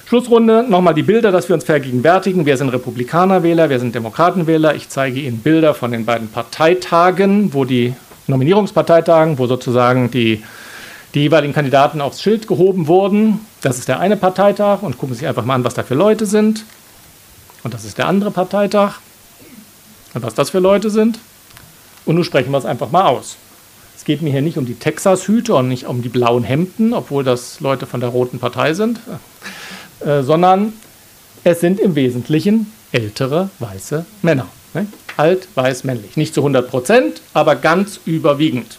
Schlussrunde, 0.06 0.64
nochmal 0.68 0.94
die 0.94 1.02
Bilder, 1.02 1.32
dass 1.32 1.48
wir 1.48 1.54
uns 1.54 1.64
vergegenwärtigen. 1.64 2.46
Wir 2.46 2.56
sind 2.56 2.68
Republikanerwähler, 2.68 3.70
wir 3.70 3.80
sind 3.80 3.92
Demokratenwähler. 3.92 4.76
Ich 4.76 4.88
zeige 4.88 5.18
Ihnen 5.18 5.38
Bilder 5.38 5.74
von 5.74 5.90
den 5.90 6.04
beiden 6.04 6.28
Parteitagen, 6.28 7.52
wo 7.52 7.64
die 7.64 7.92
Nominierungsparteitagen, 8.28 9.40
wo 9.40 9.48
sozusagen 9.48 10.12
die, 10.12 10.44
die 11.14 11.22
jeweiligen 11.22 11.54
Kandidaten 11.54 12.00
aufs 12.00 12.22
Schild 12.22 12.46
gehoben 12.46 12.86
wurden. 12.86 13.40
Das 13.62 13.80
ist 13.80 13.88
der 13.88 13.98
eine 13.98 14.16
Parteitag 14.16 14.82
und 14.82 14.96
gucken 14.96 15.16
Sie 15.16 15.20
sich 15.20 15.28
einfach 15.28 15.44
mal 15.44 15.56
an, 15.56 15.64
was 15.64 15.74
da 15.74 15.82
für 15.82 15.96
Leute 15.96 16.24
sind. 16.24 16.64
Und 17.62 17.74
das 17.74 17.84
ist 17.84 17.98
der 17.98 18.08
andere 18.08 18.30
Parteitag. 18.30 19.00
Und 20.14 20.22
was 20.22 20.34
das 20.34 20.50
für 20.50 20.58
Leute 20.58 20.90
sind. 20.90 21.18
Und 22.04 22.16
nun 22.16 22.24
sprechen 22.24 22.50
wir 22.50 22.58
es 22.58 22.64
einfach 22.64 22.90
mal 22.90 23.06
aus. 23.06 23.36
Es 23.96 24.04
geht 24.04 24.20
mir 24.20 24.30
hier 24.30 24.42
nicht 24.42 24.58
um 24.58 24.66
die 24.66 24.74
Texas-Hüte 24.74 25.54
und 25.54 25.68
nicht 25.68 25.86
um 25.86 26.02
die 26.02 26.08
blauen 26.08 26.42
Hemden, 26.42 26.92
obwohl 26.92 27.22
das 27.22 27.60
Leute 27.60 27.86
von 27.86 28.00
der 28.00 28.08
Roten 28.08 28.40
Partei 28.40 28.74
sind, 28.74 29.00
äh, 30.00 30.22
sondern 30.22 30.72
es 31.44 31.60
sind 31.60 31.78
im 31.78 31.94
Wesentlichen 31.94 32.72
ältere 32.90 33.50
weiße 33.58 34.04
Männer. 34.22 34.46
Ne? 34.74 34.86
Alt, 35.16 35.48
weiß, 35.54 35.84
männlich. 35.84 36.16
Nicht 36.16 36.34
zu 36.34 36.40
100 36.40 36.68
Prozent, 36.68 37.20
aber 37.32 37.56
ganz 37.56 38.00
überwiegend. 38.04 38.78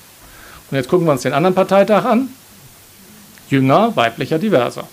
Und 0.70 0.78
jetzt 0.78 0.90
gucken 0.90 1.06
wir 1.08 1.12
uns 1.12 1.22
den 1.22 1.34
anderen 1.34 1.56
Parteitag 1.56 2.06
an. 2.06 2.30
Jünger, 3.50 3.96
weiblicher, 3.96 4.40
diverser. 4.40 4.88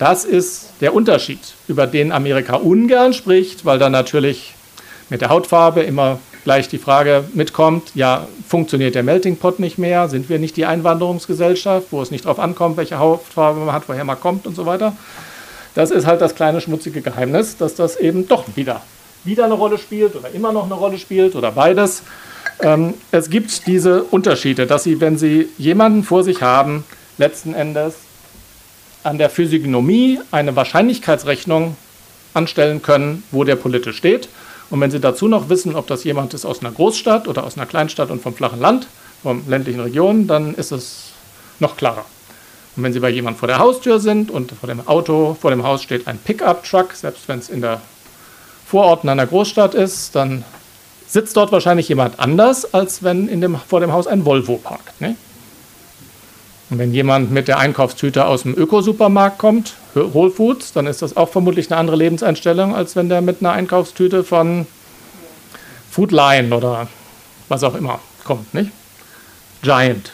Das 0.00 0.24
ist 0.24 0.70
der 0.80 0.94
Unterschied, 0.94 1.40
über 1.68 1.86
den 1.86 2.10
Amerika 2.10 2.56
ungern 2.56 3.12
spricht, 3.12 3.66
weil 3.66 3.78
da 3.78 3.90
natürlich 3.90 4.54
mit 5.10 5.20
der 5.20 5.28
Hautfarbe 5.28 5.82
immer 5.82 6.18
gleich 6.42 6.68
die 6.68 6.78
Frage 6.78 7.24
mitkommt, 7.34 7.90
ja, 7.94 8.26
funktioniert 8.48 8.94
der 8.94 9.02
Melting 9.02 9.36
Pot 9.36 9.58
nicht 9.58 9.76
mehr? 9.76 10.08
Sind 10.08 10.30
wir 10.30 10.38
nicht 10.38 10.56
die 10.56 10.64
Einwanderungsgesellschaft, 10.64 11.88
wo 11.90 12.00
es 12.00 12.10
nicht 12.10 12.24
darauf 12.24 12.38
ankommt, 12.38 12.78
welche 12.78 12.98
Hautfarbe 12.98 13.60
man 13.60 13.74
hat, 13.74 13.82
woher 13.88 14.04
man 14.04 14.18
kommt 14.18 14.46
und 14.46 14.56
so 14.56 14.64
weiter? 14.64 14.96
Das 15.74 15.90
ist 15.90 16.06
halt 16.06 16.22
das 16.22 16.34
kleine 16.34 16.62
schmutzige 16.62 17.02
Geheimnis, 17.02 17.58
dass 17.58 17.74
das 17.74 17.96
eben 17.96 18.26
doch 18.26 18.44
wieder, 18.56 18.80
wieder 19.24 19.44
eine 19.44 19.52
Rolle 19.52 19.76
spielt 19.76 20.16
oder 20.16 20.30
immer 20.30 20.50
noch 20.50 20.64
eine 20.64 20.76
Rolle 20.76 20.96
spielt 20.96 21.36
oder 21.36 21.52
beides. 21.52 22.04
Ähm, 22.60 22.94
es 23.10 23.28
gibt 23.28 23.66
diese 23.66 24.04
Unterschiede, 24.04 24.66
dass 24.66 24.82
Sie, 24.82 24.98
wenn 25.02 25.18
Sie 25.18 25.50
jemanden 25.58 26.04
vor 26.04 26.24
sich 26.24 26.40
haben, 26.40 26.84
letzten 27.18 27.52
Endes 27.52 27.96
an 29.02 29.18
der 29.18 29.30
Physiognomie 29.30 30.20
eine 30.30 30.56
Wahrscheinlichkeitsrechnung 30.56 31.76
anstellen 32.34 32.82
können, 32.82 33.22
wo 33.30 33.44
der 33.44 33.56
politisch 33.56 33.96
steht. 33.96 34.28
Und 34.70 34.80
wenn 34.80 34.90
Sie 34.90 35.00
dazu 35.00 35.26
noch 35.26 35.48
wissen, 35.48 35.74
ob 35.74 35.86
das 35.86 36.04
jemand 36.04 36.32
ist 36.34 36.44
aus 36.44 36.60
einer 36.60 36.70
Großstadt 36.70 37.26
oder 37.26 37.44
aus 37.44 37.56
einer 37.56 37.66
Kleinstadt 37.66 38.10
und 38.10 38.22
vom 38.22 38.34
flachen 38.34 38.60
Land, 38.60 38.86
vom 39.22 39.42
ländlichen 39.48 39.80
Region, 39.80 40.26
dann 40.26 40.54
ist 40.54 40.70
es 40.70 41.10
noch 41.58 41.76
klarer. 41.76 42.04
Und 42.76 42.84
wenn 42.84 42.92
Sie 42.92 43.00
bei 43.00 43.10
jemandem 43.10 43.38
vor 43.38 43.48
der 43.48 43.58
Haustür 43.58 43.98
sind 43.98 44.30
und 44.30 44.52
vor 44.52 44.68
dem 44.68 44.86
Auto, 44.86 45.36
vor 45.40 45.50
dem 45.50 45.64
Haus 45.64 45.82
steht 45.82 46.06
ein 46.06 46.18
Pickup-Truck, 46.18 46.94
selbst 46.94 47.26
wenn 47.26 47.40
es 47.40 47.48
in 47.48 47.60
der 47.60 47.80
Vororten 48.66 49.08
einer 49.08 49.26
Großstadt 49.26 49.74
ist, 49.74 50.14
dann 50.14 50.44
sitzt 51.08 51.36
dort 51.36 51.50
wahrscheinlich 51.50 51.88
jemand 51.88 52.20
anders, 52.20 52.72
als 52.72 53.02
wenn 53.02 53.26
in 53.26 53.40
dem, 53.40 53.56
vor 53.56 53.80
dem 53.80 53.92
Haus 53.92 54.06
ein 54.06 54.24
Volvo 54.24 54.58
parkt. 54.58 55.00
Ne? 55.00 55.16
Und 56.70 56.78
wenn 56.78 56.94
jemand 56.94 57.32
mit 57.32 57.48
der 57.48 57.58
Einkaufstüte 57.58 58.26
aus 58.26 58.42
dem 58.42 58.56
Ökosupermarkt 58.56 59.38
kommt, 59.38 59.74
Whole 59.94 60.30
Foods, 60.30 60.72
dann 60.72 60.86
ist 60.86 61.02
das 61.02 61.16
auch 61.16 61.28
vermutlich 61.28 61.70
eine 61.70 61.80
andere 61.80 61.96
Lebenseinstellung, 61.96 62.76
als 62.76 62.94
wenn 62.94 63.08
der 63.08 63.20
mit 63.20 63.38
einer 63.40 63.52
Einkaufstüte 63.52 64.22
von 64.22 64.66
Foodline 65.90 66.54
oder 66.54 66.86
was 67.48 67.64
auch 67.64 67.74
immer 67.74 67.98
kommt. 68.22 68.54
Nicht? 68.54 68.70
Giant. 69.62 70.12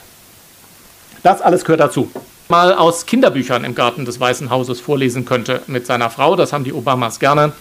Das 1.22 1.42
alles 1.42 1.64
gehört 1.64 1.80
dazu. 1.80 2.10
Mal 2.48 2.72
aus 2.72 3.04
Kinderbüchern 3.04 3.64
im 3.64 3.74
Garten 3.74 4.04
des 4.04 4.18
Weißen 4.18 4.48
Hauses 4.48 4.80
vorlesen 4.80 5.24
könnte 5.26 5.60
mit 5.66 5.86
seiner 5.86 6.08
Frau. 6.08 6.36
Das 6.36 6.52
haben 6.52 6.64
die 6.64 6.72
Obamas 6.72 7.18
gerne 7.18 7.52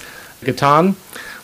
getan. 0.42 0.96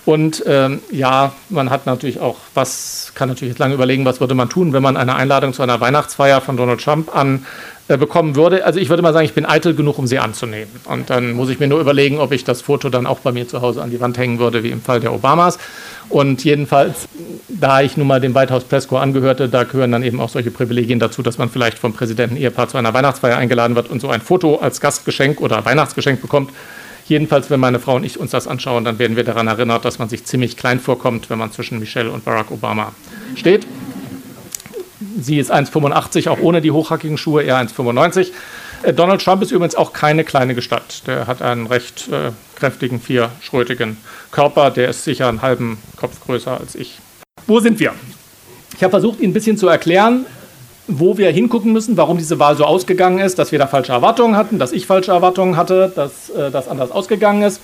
Und 0.06 0.44
ähm, 0.48 0.80
ja, 0.92 1.34
man 1.50 1.70
hat 1.70 1.86
natürlich 1.86 2.20
auch, 2.20 2.38
was 2.56 3.12
kann 3.14 3.30
natürlich 3.30 3.52
jetzt 3.52 3.60
lange 3.60 3.76
überlegen, 3.76 4.04
was 4.04 4.20
würde 4.20 4.34
man 4.34 4.50
tun, 4.50 4.74
wenn 4.74 4.82
man 4.82 4.98
eine 4.98 5.16
Einladung 5.16 5.54
zu 5.54 5.62
einer 5.62 5.80
Weihnachtsfeier 5.80 6.42
von 6.42 6.58
Donald 6.58 6.82
Trump 6.82 7.16
an 7.16 7.46
äh, 7.88 7.98
bekommen 7.98 8.36
würde. 8.36 8.66
Also 8.66 8.80
ich 8.80 8.90
würde 8.90 9.04
mal 9.04 9.14
sagen, 9.14 9.26
ich 9.26 9.34
bin 9.34 9.46
eitel 9.46 9.76
genug, 9.76 10.00
um 10.00 10.08
sie 10.08 10.18
anzunehmen. 10.18 10.72
Und 10.86 11.12
dann 11.12 11.34
muss 11.34 11.50
ich 11.50 11.60
mir 11.60 11.68
nur 11.68 11.80
überlegen, 11.80 12.20
ob 12.20 12.32
ich 12.32 12.44
das 12.44 12.62
Foto 12.62 12.90
dann 12.90 13.06
auch 13.06 13.20
bei 13.20 13.32
mir 13.32 13.48
zu 13.48 13.62
Hause 13.62 13.84
an 13.84 13.92
die 13.92 14.00
Wand 14.00 14.18
hängen 14.18 14.40
würde, 14.40 14.64
wie 14.64 14.70
im 14.70 14.82
Fall 14.82 15.02
der 15.02 15.14
Obamas. 15.14 15.60
Und 16.10 16.44
jedenfalls, 16.44 17.08
da 17.48 17.82
ich 17.82 17.96
nun 17.96 18.08
mal 18.08 18.20
dem 18.20 18.34
White 18.34 18.54
House 18.54 18.64
Press 18.64 18.88
Corps 18.88 19.02
angehörte, 19.04 19.50
da 19.50 19.66
gehören 19.66 19.92
dann 19.92 20.04
eben 20.04 20.20
auch 20.20 20.30
solche 20.30 20.50
Privilegien 20.50 21.00
dazu, 21.00 21.22
dass 21.22 21.38
man 21.38 21.50
vielleicht 21.50 21.78
vom 21.78 21.94
Präsidenten 21.94 22.38
Ehepaar 22.38 22.70
zu 22.70 22.78
einer 22.78 22.94
Weihnachtsfeier 22.94 23.38
eingeladen 23.38 23.76
wird 23.76 23.90
und 23.90 24.00
so 24.00 24.10
ein 24.10 24.22
Foto 24.22 24.56
als 24.56 24.82
Gastgeschenk 24.82 25.42
oder 25.42 25.64
Weihnachtsgeschenk 25.64 26.22
bekommt 26.22 26.52
Jedenfalls, 27.12 27.50
wenn 27.50 27.60
meine 27.60 27.82
Frau 27.82 27.98
und 27.98 28.06
ich 28.06 28.18
uns 28.18 28.32
das 28.32 28.48
anschauen, 28.48 28.86
dann 28.86 28.98
werden 28.98 29.18
wir 29.18 29.26
daran 29.26 29.46
erinnert, 29.46 29.84
dass 29.84 30.00
man 30.00 30.08
sich 30.08 30.24
ziemlich 30.24 30.56
klein 30.56 30.80
vorkommt, 30.80 31.30
wenn 31.30 31.38
man 31.38 31.52
zwischen 31.52 31.78
Michelle 31.78 32.10
und 32.10 32.24
Barack 32.24 32.52
Obama 32.52 32.94
steht. 33.36 33.68
Sie 35.20 35.38
ist 35.38 35.52
1,85, 35.52 36.30
auch 36.30 36.40
ohne 36.40 36.62
die 36.62 36.72
hochhackigen 36.72 37.18
Schuhe, 37.18 37.44
er 37.44 37.58
1,95. 37.58 38.32
Äh, 38.84 38.94
Donald 38.94 39.22
Trump 39.22 39.42
ist 39.42 39.52
übrigens 39.52 39.76
auch 39.76 39.92
keine 39.92 40.24
kleine 40.24 40.56
Gestalt. 40.56 41.06
Der 41.06 41.28
hat 41.28 41.42
einen 41.42 41.68
recht 41.68 42.08
äh, 42.08 42.32
kräftigen, 42.56 43.02
vierschrötigen 43.02 43.98
Körper. 44.32 44.72
Der 44.72 44.88
ist 44.88 45.04
sicher 45.04 45.28
einen 45.28 45.42
halben 45.42 45.80
Kopf 45.98 46.22
größer 46.26 46.62
als 46.62 46.76
ich. 46.76 47.00
Wo 47.46 47.60
sind 47.60 47.82
wir? 47.82 47.94
Ich 48.78 48.84
habe 48.84 48.92
versucht, 48.92 49.20
Ihnen 49.20 49.32
ein 49.32 49.34
bisschen 49.34 49.58
zu 49.58 49.68
erklären, 49.68 50.26
wo 51.00 51.18
wir 51.18 51.32
hingucken 51.32 51.72
müssen, 51.72 51.98
warum 51.98 52.18
diese 52.18 52.40
Wahl 52.40 52.58
so 52.58 52.66
ausgegangen 52.66 53.20
ist, 53.20 53.40
dass 53.40 53.52
wir 53.52 53.60
da 53.60 53.68
falsche 53.68 53.92
Erwartungen 53.92 54.36
hatten, 54.36 54.60
dass 54.60 54.72
ich 54.72 54.86
falsche 54.86 55.12
Erwartungen 55.12 55.58
hatte, 55.58 55.92
dass 55.96 56.30
äh, 56.30 56.52
das 56.52 56.68
anders 56.68 56.92
ausgegangen 56.92 57.44
ist. 57.44 57.62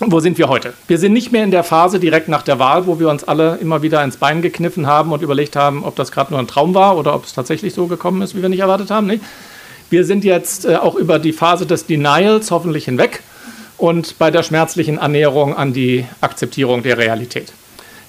wo 0.00 0.20
sind 0.20 0.38
wir 0.38 0.48
heute? 0.48 0.72
Wir 0.88 0.98
sind 0.98 1.12
nicht 1.12 1.30
mehr 1.30 1.44
in 1.44 1.50
der 1.50 1.62
Phase 1.62 2.00
direkt 2.00 2.28
nach 2.28 2.42
der 2.42 2.58
Wahl, 2.58 2.86
wo 2.86 2.98
wir 2.98 3.08
uns 3.08 3.24
alle 3.24 3.56
immer 3.60 3.82
wieder 3.82 4.02
ins 4.02 4.16
Bein 4.16 4.42
gekniffen 4.42 4.86
haben 4.86 5.12
und 5.12 5.22
überlegt 5.22 5.56
haben, 5.56 5.84
ob 5.84 5.94
das 5.96 6.10
gerade 6.10 6.32
nur 6.32 6.40
ein 6.40 6.48
Traum 6.48 6.74
war 6.74 6.96
oder 6.96 7.14
ob 7.14 7.24
es 7.24 7.34
tatsächlich 7.34 7.74
so 7.74 7.86
gekommen 7.86 8.22
ist, 8.22 8.34
wie 8.34 8.42
wir 8.42 8.48
nicht 8.48 8.60
erwartet 8.60 8.90
haben. 8.90 9.06
Nicht? 9.06 9.22
Wir 9.90 10.04
sind 10.04 10.24
jetzt 10.24 10.64
äh, 10.64 10.76
auch 10.76 10.94
über 10.94 11.18
die 11.18 11.32
Phase 11.32 11.66
des 11.66 11.86
Denials 11.86 12.50
hoffentlich 12.50 12.86
hinweg 12.86 13.22
und 13.76 14.18
bei 14.18 14.30
der 14.30 14.42
schmerzlichen 14.42 14.98
Annäherung 14.98 15.54
an 15.54 15.72
die 15.72 16.06
Akzeptierung 16.20 16.82
der 16.82 16.98
Realität. 16.98 17.52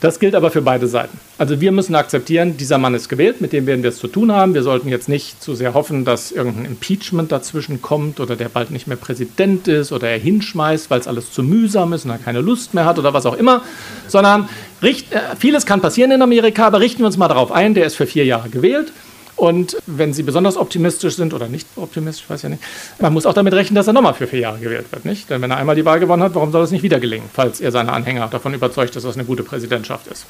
Das 0.06 0.20
gilt 0.20 0.36
aber 0.36 0.52
für 0.52 0.62
beide 0.62 0.86
Seiten. 0.86 1.20
Also 1.40 1.62
wir 1.62 1.72
müssen 1.72 1.96
akzeptieren, 1.96 2.58
dieser 2.58 2.78
Mann 2.78 2.94
ist 2.94 3.10
gewählt, 3.10 3.42
mit 3.42 3.54
dem 3.54 3.66
werden 3.66 3.82
wir 3.82 3.90
es 3.90 3.98
zu 3.98 4.08
tun 4.08 4.32
haben. 4.32 4.54
Wir 4.54 4.62
sollten 4.62 4.88
jetzt 4.88 5.10
nicht 5.10 5.42
zu 5.42 5.56
sehr 5.56 5.74
hoffen, 5.74 6.06
dass 6.06 6.32
irgendein 6.32 6.66
Impeachment 6.66 7.32
dazwischen 7.32 7.82
kommt 7.82 8.20
oder 8.20 8.36
der 8.36 8.50
bald 8.50 8.70
nicht 8.70 8.86
mehr 8.86 8.98
Präsident 8.98 9.68
ist 9.68 9.92
oder 9.92 10.08
er 10.08 10.20
hinschmeißt, 10.20 10.92
weil 10.92 11.00
es 11.00 11.08
alles 11.08 11.32
zu 11.32 11.42
mühsam 11.42 11.92
ist 11.92 12.06
und 12.06 12.12
er 12.12 12.20
keine 12.20 12.42
Lust 12.42 12.76
mehr 12.76 12.86
hat 12.86 13.00
oder 13.00 13.16
was 13.16 13.26
auch 13.26 13.36
immer, 13.36 13.64
sondern 14.08 14.48
richt, 14.84 15.12
äh, 15.12 15.22
vieles 15.40 15.66
kann 15.66 15.82
passieren 15.82 16.12
in 16.12 16.22
Amerika, 16.22 16.68
aber 16.68 16.82
richten 16.82 17.00
wir 17.00 17.08
uns 17.08 17.18
mal 17.18 17.28
darauf 17.28 17.52
ein, 17.52 17.74
der 17.74 17.88
ist 17.88 17.96
für 17.96 18.06
vier 18.06 18.26
Jahre 18.26 18.50
gewählt. 18.50 18.94
Und 19.36 19.78
wenn 19.86 20.14
Sie 20.14 20.24
besonders 20.24 20.56
optimistisch 20.56 21.16
sind 21.16 21.34
oder 21.34 21.48
nicht 21.48 21.68
optimistisch, 21.76 22.30
weiß 22.30 22.44
ja 22.44 22.50
nicht, 22.50 22.64
man 23.00 23.14
muss 23.14 23.26
auch 23.26 23.34
damit 23.34 23.54
rechnen, 23.54 23.76
dass 23.76 23.88
er 23.88 23.94
nochmal 23.94 24.14
für 24.14 24.28
vier 24.28 24.40
Jahre 24.40 24.60
gewählt 24.60 24.92
wird. 24.92 25.04
Nicht? 25.04 25.30
Denn 25.30 25.42
wenn 25.42 25.52
er 25.52 25.58
einmal 25.58 25.76
die 25.76 25.84
Wahl 25.84 26.00
gewonnen 26.00 26.24
hat, 26.24 26.36
warum 26.36 26.52
soll 26.52 26.64
es 26.64 26.72
nicht 26.72 26.84
wieder 26.84 27.00
gelingen, 27.00 27.30
falls 27.34 27.60
er 27.60 27.72
seine 27.72 27.92
Anhänger 27.92 28.28
davon 28.28 28.54
überzeugt, 28.54 28.96
dass 28.96 29.04
das 29.04 29.16
eine 29.16 29.26
gute 29.26 29.44
Präsidentschaft 29.44 30.08
ist? 30.08 30.26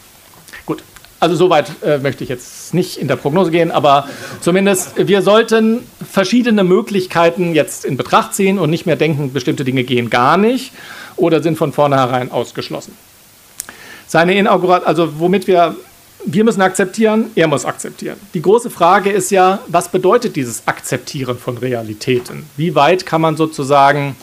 Gut, 0.66 0.82
also 1.20 1.36
soweit 1.36 1.72
äh, 1.84 2.00
möchte 2.00 2.24
ich 2.24 2.30
jetzt 2.30 2.74
nicht 2.74 2.98
in 2.98 3.08
der 3.08 3.16
Prognose 3.16 3.52
gehen, 3.52 3.72
aber 3.72 4.08
zumindest 4.42 5.08
wir 5.08 5.22
sollten 5.22 5.82
verschiedene 6.12 6.64
Möglichkeiten 6.64 7.54
jetzt 7.54 7.86
in 7.86 7.98
Betracht 7.98 8.34
ziehen 8.34 8.60
und 8.60 8.70
nicht 8.70 8.86
mehr 8.86 8.96
denken, 8.96 9.32
bestimmte 9.34 9.64
Dinge 9.64 9.84
gehen 9.84 10.10
gar 10.10 10.38
nicht 10.38 10.72
oder 11.16 11.42
sind 11.42 11.58
von 11.58 11.72
vornherein 11.72 12.32
ausgeschlossen. 12.32 12.98
Seine 14.08 14.38
Inauguration, 14.38 14.88
also 14.88 15.20
womit 15.20 15.48
wir 15.48 15.76
wir 16.26 16.44
müssen 16.44 16.62
akzeptieren, 16.62 17.32
er 17.36 17.48
muss 17.48 17.66
akzeptieren. 17.66 18.18
Die 18.34 18.42
große 18.42 18.70
Frage 18.70 19.12
ist 19.12 19.32
ja, 19.32 19.60
was 19.68 19.90
bedeutet 19.90 20.36
dieses 20.36 20.68
Akzeptieren 20.68 21.38
von 21.38 21.58
Realitäten? 21.58 22.44
Wie 22.58 22.76
weit 22.76 23.06
kann 23.06 23.22
man 23.22 23.38
sozusagen 23.38 24.16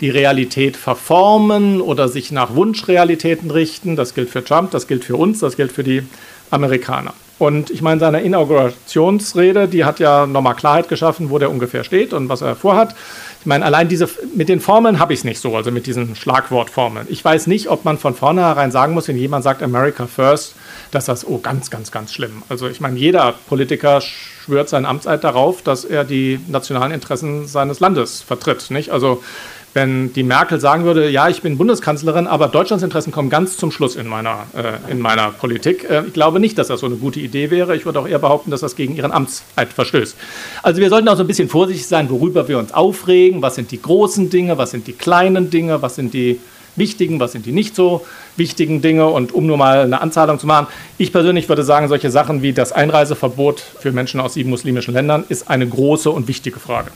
die 0.00 0.10
Realität 0.10 0.76
verformen 0.76 1.80
oder 1.80 2.08
sich 2.08 2.32
nach 2.32 2.54
Wunschrealitäten 2.54 3.50
richten? 3.50 3.96
Das 3.96 4.14
gilt 4.14 4.30
für 4.30 4.44
Trump, 4.44 4.70
das 4.72 4.86
gilt 4.86 5.04
für 5.04 5.16
uns, 5.16 5.40
das 5.40 5.56
gilt 5.56 5.72
für 5.72 5.84
die 5.84 6.02
Amerikaner. 6.50 7.14
Und 7.38 7.70
ich 7.70 7.82
meine, 7.82 8.00
seine 8.00 8.22
Inaugurationsrede, 8.22 9.68
die 9.68 9.84
hat 9.84 10.00
ja 10.00 10.26
nochmal 10.26 10.54
Klarheit 10.54 10.88
geschaffen, 10.88 11.28
wo 11.28 11.38
der 11.38 11.50
ungefähr 11.50 11.84
steht 11.84 12.14
und 12.14 12.30
was 12.30 12.40
er 12.40 12.56
vorhat. 12.56 12.94
Ich 13.40 13.46
meine, 13.46 13.64
allein 13.64 13.88
diese, 13.88 14.08
mit 14.34 14.48
den 14.48 14.60
Formeln 14.60 14.98
habe 14.98 15.12
ich 15.12 15.20
es 15.20 15.24
nicht 15.24 15.40
so, 15.40 15.54
also 15.54 15.70
mit 15.70 15.86
diesen 15.86 16.16
Schlagwortformeln. 16.16 17.06
Ich 17.10 17.22
weiß 17.22 17.46
nicht, 17.46 17.68
ob 17.68 17.84
man 17.84 17.98
von 17.98 18.14
vornherein 18.14 18.70
sagen 18.70 18.94
muss, 18.94 19.08
wenn 19.08 19.18
jemand 19.18 19.44
sagt 19.44 19.62
America 19.62 20.06
First, 20.06 20.54
dass 20.90 21.06
das, 21.06 21.26
oh, 21.26 21.38
ganz, 21.38 21.70
ganz, 21.70 21.90
ganz 21.90 22.12
schlimm. 22.12 22.42
Also 22.48 22.68
ich 22.68 22.80
meine, 22.80 22.98
jeder 22.98 23.34
Politiker 23.48 24.00
schwört 24.00 24.68
sein 24.68 24.86
Amtseid 24.86 25.24
darauf, 25.24 25.62
dass 25.62 25.84
er 25.84 26.04
die 26.04 26.40
nationalen 26.48 26.92
Interessen 26.92 27.46
seines 27.46 27.80
Landes 27.80 28.22
vertritt. 28.22 28.70
Nicht? 28.70 28.90
Also 28.90 29.22
wenn 29.76 30.10
die 30.14 30.22
Merkel 30.22 30.58
sagen 30.58 30.84
würde, 30.84 31.10
ja, 31.10 31.28
ich 31.28 31.42
bin 31.42 31.58
Bundeskanzlerin, 31.58 32.26
aber 32.26 32.48
Deutschlands 32.48 32.82
Interessen 32.82 33.12
kommen 33.12 33.28
ganz 33.28 33.58
zum 33.58 33.70
Schluss 33.70 33.94
in 33.94 34.06
meiner, 34.06 34.46
äh, 34.56 34.90
in 34.90 35.00
meiner 35.00 35.32
Politik. 35.32 35.84
Äh, 35.88 36.04
ich 36.06 36.14
glaube 36.14 36.40
nicht, 36.40 36.56
dass 36.56 36.68
das 36.68 36.80
so 36.80 36.86
eine 36.86 36.96
gute 36.96 37.20
Idee 37.20 37.50
wäre. 37.50 37.76
Ich 37.76 37.84
würde 37.84 38.00
auch 38.00 38.08
eher 38.08 38.18
behaupten, 38.18 38.50
dass 38.50 38.62
das 38.62 38.74
gegen 38.74 38.96
ihren 38.96 39.12
Amtseid 39.12 39.70
verstößt. 39.74 40.16
Also 40.62 40.80
wir 40.80 40.88
sollten 40.88 41.06
auch 41.08 41.16
so 41.16 41.24
ein 41.24 41.26
bisschen 41.26 41.50
vorsichtig 41.50 41.86
sein, 41.86 42.08
worüber 42.08 42.48
wir 42.48 42.58
uns 42.58 42.72
aufregen. 42.72 43.42
Was 43.42 43.56
sind 43.56 43.70
die 43.70 43.82
großen 43.82 44.30
Dinge, 44.30 44.56
was 44.56 44.70
sind 44.70 44.86
die 44.86 44.94
kleinen 44.94 45.50
Dinge, 45.50 45.82
was 45.82 45.96
sind 45.96 46.14
die 46.14 46.40
wichtigen, 46.76 47.20
was 47.20 47.32
sind 47.32 47.46
die 47.46 47.52
nicht 47.52 47.74
so 47.74 48.06
wichtigen 48.36 48.82
Dinge. 48.82 49.06
Und 49.06 49.32
um 49.32 49.46
nur 49.46 49.56
mal 49.56 49.80
eine 49.80 50.00
Anzahlung 50.00 50.38
zu 50.38 50.46
machen, 50.46 50.66
ich 50.98 51.12
persönlich 51.12 51.48
würde 51.48 51.64
sagen, 51.64 51.88
solche 51.88 52.10
Sachen 52.10 52.42
wie 52.42 52.52
das 52.52 52.72
Einreiseverbot 52.72 53.60
für 53.60 53.92
Menschen 53.92 54.20
aus 54.20 54.34
sieben 54.34 54.50
muslimischen 54.50 54.94
Ländern 54.94 55.24
ist 55.28 55.48
eine 55.48 55.66
große 55.66 56.10
und 56.10 56.28
wichtige 56.28 56.60
Frage. 56.60 56.90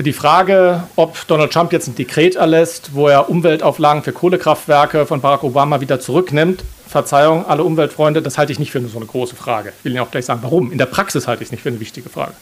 Die 0.00 0.12
Frage, 0.12 0.84
ob 0.94 1.26
Donald 1.26 1.52
Trump 1.52 1.72
jetzt 1.72 1.88
ein 1.88 1.96
Dekret 1.96 2.36
erlässt, 2.36 2.90
wo 2.94 3.08
er 3.08 3.28
Umweltauflagen 3.28 4.04
für 4.04 4.12
Kohlekraftwerke 4.12 5.06
von 5.06 5.20
Barack 5.20 5.42
Obama 5.42 5.80
wieder 5.80 5.98
zurücknimmt, 5.98 6.62
Verzeihung, 6.86 7.44
alle 7.46 7.64
Umweltfreunde, 7.64 8.22
das 8.22 8.38
halte 8.38 8.52
ich 8.52 8.60
nicht 8.60 8.70
für 8.70 8.80
so 8.86 8.96
eine 8.96 9.06
große 9.06 9.34
Frage. 9.34 9.72
Ich 9.76 9.84
will 9.84 9.92
Ihnen 9.92 10.00
auch 10.00 10.10
gleich 10.12 10.24
sagen, 10.24 10.38
warum. 10.42 10.70
In 10.70 10.78
der 10.78 10.86
Praxis 10.86 11.26
halte 11.26 11.42
ich 11.42 11.48
es 11.48 11.52
nicht 11.52 11.62
für 11.62 11.70
eine 11.70 11.80
wichtige 11.80 12.08
Frage. 12.08 12.32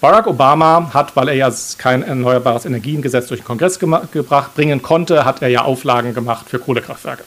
Barack 0.00 0.28
Obama 0.28 0.90
hat, 0.94 1.16
weil 1.16 1.26
er 1.26 1.34
ja 1.34 1.52
kein 1.76 2.04
erneuerbares 2.04 2.64
Energiengesetz 2.64 3.26
durch 3.26 3.40
den 3.40 3.46
Kongress 3.46 3.80
gebracht, 3.80 4.54
bringen 4.54 4.80
konnte, 4.80 5.24
hat 5.24 5.42
er 5.42 5.48
ja 5.48 5.62
Auflagen 5.62 6.14
gemacht 6.14 6.48
für 6.48 6.60
Kohlekraftwerke. 6.60 7.24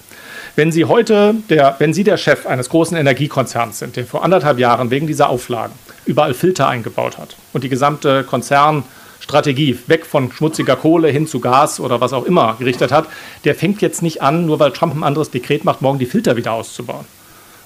Wenn 0.55 0.71
Sie 0.71 0.85
heute, 0.85 1.35
der, 1.49 1.75
wenn 1.79 1.93
Sie 1.93 2.05
der 2.05 2.15
Chef 2.15 2.45
eines 2.45 2.69
großen 2.69 2.95
Energiekonzerns 2.95 3.79
sind, 3.79 3.97
der 3.97 4.05
vor 4.05 4.23
anderthalb 4.23 4.57
Jahren 4.57 4.89
wegen 4.89 5.05
dieser 5.05 5.29
Auflagen 5.29 5.73
überall 6.05 6.33
Filter 6.33 6.69
eingebaut 6.69 7.17
hat 7.17 7.35
und 7.51 7.65
die 7.65 7.69
gesamte 7.69 8.23
Konzern 8.23 8.83
Strategie 9.19 9.77
weg 9.87 10.05
von 10.05 10.31
schmutziger 10.31 10.77
Kohle 10.77 11.09
hin 11.09 11.27
zu 11.27 11.41
Gas 11.41 11.81
oder 11.81 11.99
was 11.99 12.13
auch 12.13 12.23
immer 12.23 12.55
gerichtet 12.57 12.93
hat, 12.93 13.05
der 13.43 13.53
fängt 13.53 13.81
jetzt 13.81 14.01
nicht 14.01 14.21
an, 14.21 14.45
nur 14.45 14.59
weil 14.59 14.71
Trump 14.71 14.95
ein 14.95 15.03
anderes 15.03 15.29
Dekret 15.29 15.65
macht, 15.65 15.81
morgen 15.81 15.99
die 15.99 16.05
Filter 16.05 16.37
wieder 16.37 16.53
auszubauen 16.53 17.05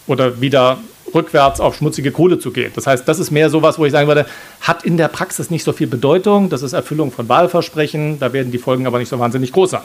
oder 0.07 0.41
wieder 0.41 0.77
rückwärts 1.13 1.59
auf 1.59 1.75
schmutzige 1.75 2.11
Kohle 2.11 2.39
zu 2.39 2.51
gehen. 2.51 2.71
Das 2.75 2.87
heißt, 2.87 3.07
das 3.07 3.19
ist 3.19 3.31
mehr 3.31 3.49
sowas, 3.49 3.79
wo 3.79 3.85
ich 3.85 3.91
sagen 3.91 4.07
würde, 4.07 4.25
hat 4.61 4.83
in 4.83 4.97
der 4.97 5.07
Praxis 5.07 5.49
nicht 5.49 5.63
so 5.63 5.71
viel 5.71 5.87
Bedeutung. 5.87 6.49
Das 6.49 6.61
ist 6.61 6.73
Erfüllung 6.73 7.11
von 7.11 7.29
Wahlversprechen. 7.29 8.19
Da 8.19 8.33
werden 8.33 8.51
die 8.51 8.57
Folgen 8.57 8.85
aber 8.85 8.99
nicht 8.99 9.09
so 9.09 9.19
wahnsinnig 9.19 9.51
groß 9.51 9.71
sein. 9.71 9.81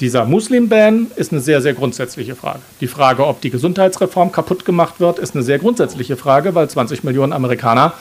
Dieser 0.00 0.26
Muslim-Ban 0.26 1.06
ist 1.16 1.32
eine 1.32 1.40
sehr, 1.40 1.62
sehr 1.62 1.72
grundsätzliche 1.72 2.36
Frage. 2.36 2.60
Die 2.80 2.86
Frage, 2.86 3.26
ob 3.26 3.40
die 3.40 3.50
Gesundheitsreform 3.50 4.30
kaputt 4.30 4.64
gemacht 4.64 5.00
wird, 5.00 5.18
ist 5.18 5.34
eine 5.34 5.42
sehr 5.42 5.58
grundsätzliche 5.58 6.16
Frage, 6.16 6.54
weil 6.54 6.68
20 6.68 7.02
Millionen 7.02 7.32
Amerikaner 7.32 7.94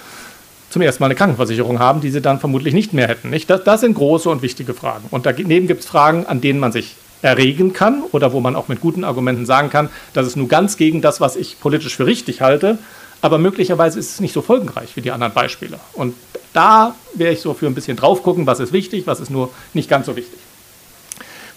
zum 0.69 0.81
ersten 0.81 1.01
Mal 1.01 1.07
eine 1.07 1.15
Krankenversicherung 1.15 1.79
haben, 1.79 2.01
die 2.01 2.09
sie 2.09 2.19
dann 2.19 2.41
vermutlich 2.41 2.73
nicht 2.73 2.91
mehr 2.91 3.07
hätten. 3.07 3.29
Nicht? 3.29 3.49
Das, 3.49 3.63
das 3.63 3.79
sind 3.79 3.93
große 3.93 4.29
und 4.29 4.41
wichtige 4.41 4.73
Fragen. 4.73 5.05
Und 5.09 5.25
daneben 5.25 5.67
gibt 5.67 5.81
es 5.81 5.85
Fragen, 5.85 6.25
an 6.25 6.41
denen 6.41 6.59
man 6.59 6.73
sich 6.73 6.95
erregen 7.25 7.73
kann 7.73 8.03
oder 8.11 8.33
wo 8.33 8.39
man 8.39 8.55
auch 8.55 8.67
mit 8.67 8.81
guten 8.81 9.03
Argumenten 9.03 9.47
sagen 9.47 9.71
kann, 9.71 9.89
das 10.13 10.27
ist 10.27 10.35
nur 10.35 10.47
ganz 10.47 10.77
gegen 10.77 11.01
das, 11.01 11.19
was 11.19 11.35
ich 11.35 11.59
politisch 11.59 11.95
für 11.95 12.05
richtig 12.05 12.41
halte, 12.41 12.77
aber 13.21 13.39
möglicherweise 13.39 13.97
ist 13.97 14.11
es 14.11 14.19
nicht 14.19 14.33
so 14.33 14.43
folgenreich 14.43 14.95
wie 14.95 15.01
die 15.01 15.11
anderen 15.11 15.33
Beispiele. 15.33 15.79
Und 15.93 16.13
da 16.53 16.93
wäre 17.15 17.33
ich 17.33 17.41
so 17.41 17.55
für 17.55 17.65
ein 17.65 17.73
bisschen 17.73 17.97
drauf 17.97 18.21
gucken, 18.21 18.45
was 18.45 18.59
ist 18.59 18.71
wichtig, 18.71 19.07
was 19.07 19.19
ist 19.19 19.31
nur 19.31 19.49
nicht 19.73 19.89
ganz 19.89 20.05
so 20.05 20.15
wichtig. 20.15 20.39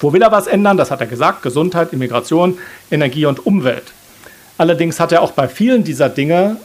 Wo 0.01 0.13
will 0.13 0.23
er 0.23 0.33
was 0.33 0.47
ändern? 0.47 0.79
Das 0.79 0.91
hat 0.91 1.01
er 1.01 1.07
gesagt. 1.07 1.43
Gesundheit, 1.43 1.93
Immigration, 1.93 2.59
Energie 2.91 3.27
und 3.27 3.45
Umwelt. 3.45 3.93
Allerdings 4.57 5.01
hat 5.01 5.13
er 5.13 5.21
auch 5.21 5.33
bei 5.33 5.49
vielen 5.49 5.85
dieser 5.85 6.09
Dinge 6.09 6.57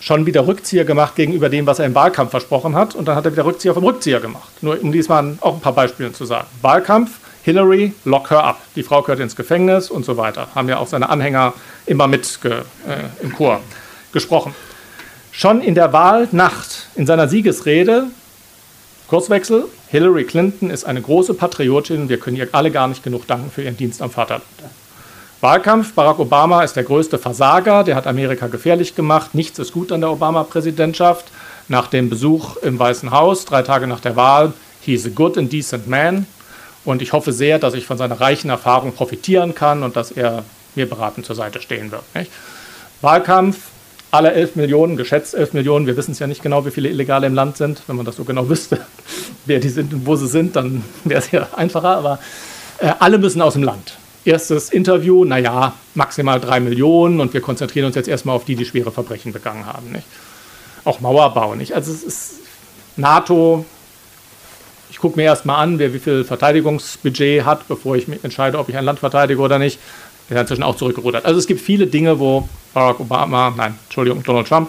schon 0.00 0.26
wieder 0.26 0.48
Rückzieher 0.48 0.84
gemacht 0.84 1.14
gegenüber 1.14 1.48
dem, 1.48 1.66
was 1.66 1.78
er 1.78 1.86
im 1.86 1.94
Wahlkampf 1.94 2.32
versprochen 2.32 2.74
hat. 2.74 2.96
Und 2.96 3.06
dann 3.06 3.14
hat 3.14 3.24
er 3.24 3.32
wieder 3.32 3.44
Rückzieher 3.44 3.74
vom 3.74 3.84
Rückzieher 3.84 4.18
gemacht. 4.18 4.50
Nur 4.62 4.82
um 4.82 4.90
diesmal 4.90 5.36
auch 5.40 5.54
ein 5.54 5.60
paar 5.60 5.74
Beispiele 5.74 6.12
zu 6.12 6.24
sagen. 6.24 6.48
Wahlkampf, 6.60 7.20
Hillary, 7.42 7.92
lock 8.04 8.30
her 8.30 8.44
up. 8.44 8.60
Die 8.76 8.82
Frau 8.82 9.02
gehört 9.02 9.20
ins 9.20 9.36
Gefängnis 9.36 9.90
und 9.90 10.04
so 10.04 10.16
weiter. 10.16 10.48
Haben 10.54 10.68
ja 10.68 10.78
auch 10.78 10.86
seine 10.86 11.08
Anhänger 11.08 11.54
immer 11.86 12.06
mit 12.06 12.38
äh, 12.44 12.62
im 13.22 13.34
Chor 13.34 13.60
gesprochen. 14.12 14.54
Schon 15.32 15.60
in 15.60 15.74
der 15.74 15.92
Wahlnacht, 15.92 16.88
in 16.94 17.06
seiner 17.06 17.26
Siegesrede, 17.26 18.04
Kurswechsel, 19.08 19.64
Hillary 19.88 20.24
Clinton 20.24 20.70
ist 20.70 20.84
eine 20.84 21.02
große 21.02 21.34
Patriotin. 21.34 22.08
Wir 22.08 22.18
können 22.18 22.36
ihr 22.36 22.48
alle 22.52 22.70
gar 22.70 22.88
nicht 22.88 23.02
genug 23.02 23.26
danken 23.26 23.50
für 23.50 23.62
ihren 23.62 23.76
Dienst 23.76 24.00
am 24.00 24.10
Vaterland. 24.10 24.44
Wahlkampf, 25.42 25.94
Barack 25.94 26.20
Obama 26.20 26.62
ist 26.62 26.76
der 26.76 26.84
größte 26.84 27.18
Versager, 27.18 27.82
der 27.82 27.96
hat 27.96 28.06
Amerika 28.06 28.46
gefährlich 28.46 28.94
gemacht. 28.94 29.34
Nichts 29.34 29.58
ist 29.58 29.72
gut 29.72 29.90
an 29.90 30.00
der 30.00 30.10
Obama-Präsidentschaft. 30.10 31.26
Nach 31.68 31.88
dem 31.88 32.08
Besuch 32.08 32.56
im 32.58 32.78
Weißen 32.78 33.10
Haus, 33.10 33.44
drei 33.44 33.62
Tage 33.62 33.86
nach 33.86 34.00
der 34.00 34.14
Wahl, 34.14 34.52
he's 34.80 35.04
a 35.04 35.08
good 35.08 35.36
and 35.36 35.52
decent 35.52 35.88
man. 35.88 36.26
Und 36.84 37.02
ich 37.02 37.12
hoffe 37.12 37.32
sehr, 37.32 37.58
dass 37.58 37.74
ich 37.74 37.86
von 37.86 37.96
seiner 37.96 38.20
reichen 38.20 38.50
Erfahrung 38.50 38.92
profitieren 38.92 39.54
kann 39.54 39.82
und 39.82 39.96
dass 39.96 40.10
er 40.10 40.44
mir 40.74 40.88
beratend 40.88 41.26
zur 41.26 41.36
Seite 41.36 41.60
stehen 41.60 41.92
wird. 41.92 42.02
Nicht? 42.14 42.30
Wahlkampf, 43.00 43.58
alle 44.10 44.32
11 44.32 44.56
Millionen, 44.56 44.96
geschätzt 44.96 45.34
11 45.34 45.54
Millionen, 45.54 45.86
wir 45.86 45.96
wissen 45.96 46.12
es 46.12 46.18
ja 46.18 46.26
nicht 46.26 46.42
genau, 46.42 46.66
wie 46.66 46.70
viele 46.70 46.88
Illegale 46.88 47.26
im 47.26 47.34
Land 47.34 47.56
sind. 47.56 47.82
Wenn 47.86 47.96
man 47.96 48.04
das 48.04 48.16
so 48.16 48.24
genau 48.24 48.48
wüsste, 48.48 48.78
wer 49.46 49.60
die 49.60 49.68
sind 49.68 49.92
und 49.94 50.06
wo 50.06 50.16
sie 50.16 50.28
sind, 50.28 50.56
dann 50.56 50.84
wäre 51.04 51.20
es 51.20 51.30
ja 51.30 51.48
einfacher. 51.56 51.96
Aber 51.96 52.18
äh, 52.78 52.92
alle 52.98 53.18
müssen 53.18 53.40
aus 53.42 53.54
dem 53.54 53.62
Land. 53.62 53.96
Erstes 54.24 54.70
Interview, 54.70 55.24
naja, 55.24 55.74
maximal 55.94 56.40
3 56.40 56.60
Millionen 56.60 57.20
und 57.20 57.34
wir 57.34 57.40
konzentrieren 57.40 57.86
uns 57.86 57.96
jetzt 57.96 58.08
erstmal 58.08 58.36
auf 58.36 58.44
die, 58.44 58.54
die 58.54 58.64
schwere 58.64 58.92
Verbrechen 58.92 59.32
begangen 59.32 59.66
haben. 59.66 59.90
Nicht? 59.90 60.06
Auch 60.84 61.00
Mauerbau. 61.00 61.54
Nicht? 61.54 61.74
Also 61.74 61.90
es 61.90 62.04
ist 62.04 62.34
NATO, 62.96 63.64
ich 64.92 64.98
gucke 64.98 65.16
mir 65.16 65.22
erstmal 65.22 65.62
an, 65.62 65.78
wer 65.78 65.94
wie 65.94 65.98
viel 65.98 66.22
Verteidigungsbudget 66.22 67.46
hat, 67.46 67.66
bevor 67.66 67.96
ich 67.96 68.06
entscheide, 68.22 68.58
ob 68.58 68.68
ich 68.68 68.76
ein 68.76 68.84
Land 68.84 68.98
verteidige 68.98 69.40
oder 69.40 69.58
nicht. 69.58 69.78
Der 70.28 70.36
hat 70.36 70.42
inzwischen 70.42 70.62
auch 70.62 70.76
zurückgerudert. 70.76 71.24
Also 71.24 71.38
es 71.38 71.46
gibt 71.46 71.62
viele 71.62 71.86
Dinge, 71.86 72.18
wo 72.18 72.46
Barack 72.74 73.00
Obama, 73.00 73.54
nein, 73.56 73.74
Entschuldigung, 73.84 74.22
Donald 74.22 74.46
Trump, 74.46 74.68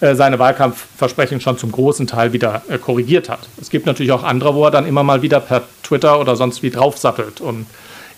äh, 0.00 0.16
seine 0.16 0.40
Wahlkampfversprechen 0.40 1.40
schon 1.40 1.58
zum 1.58 1.70
großen 1.70 2.08
Teil 2.08 2.32
wieder 2.32 2.62
äh, 2.68 2.76
korrigiert 2.76 3.28
hat. 3.28 3.48
Es 3.60 3.70
gibt 3.70 3.86
natürlich 3.86 4.10
auch 4.10 4.24
andere, 4.24 4.52
wo 4.56 4.64
er 4.64 4.72
dann 4.72 4.84
immer 4.84 5.04
mal 5.04 5.22
wieder 5.22 5.38
per 5.38 5.62
Twitter 5.84 6.18
oder 6.18 6.34
sonst 6.34 6.64
wie 6.64 6.70
draufsattelt. 6.70 7.40
Und 7.40 7.66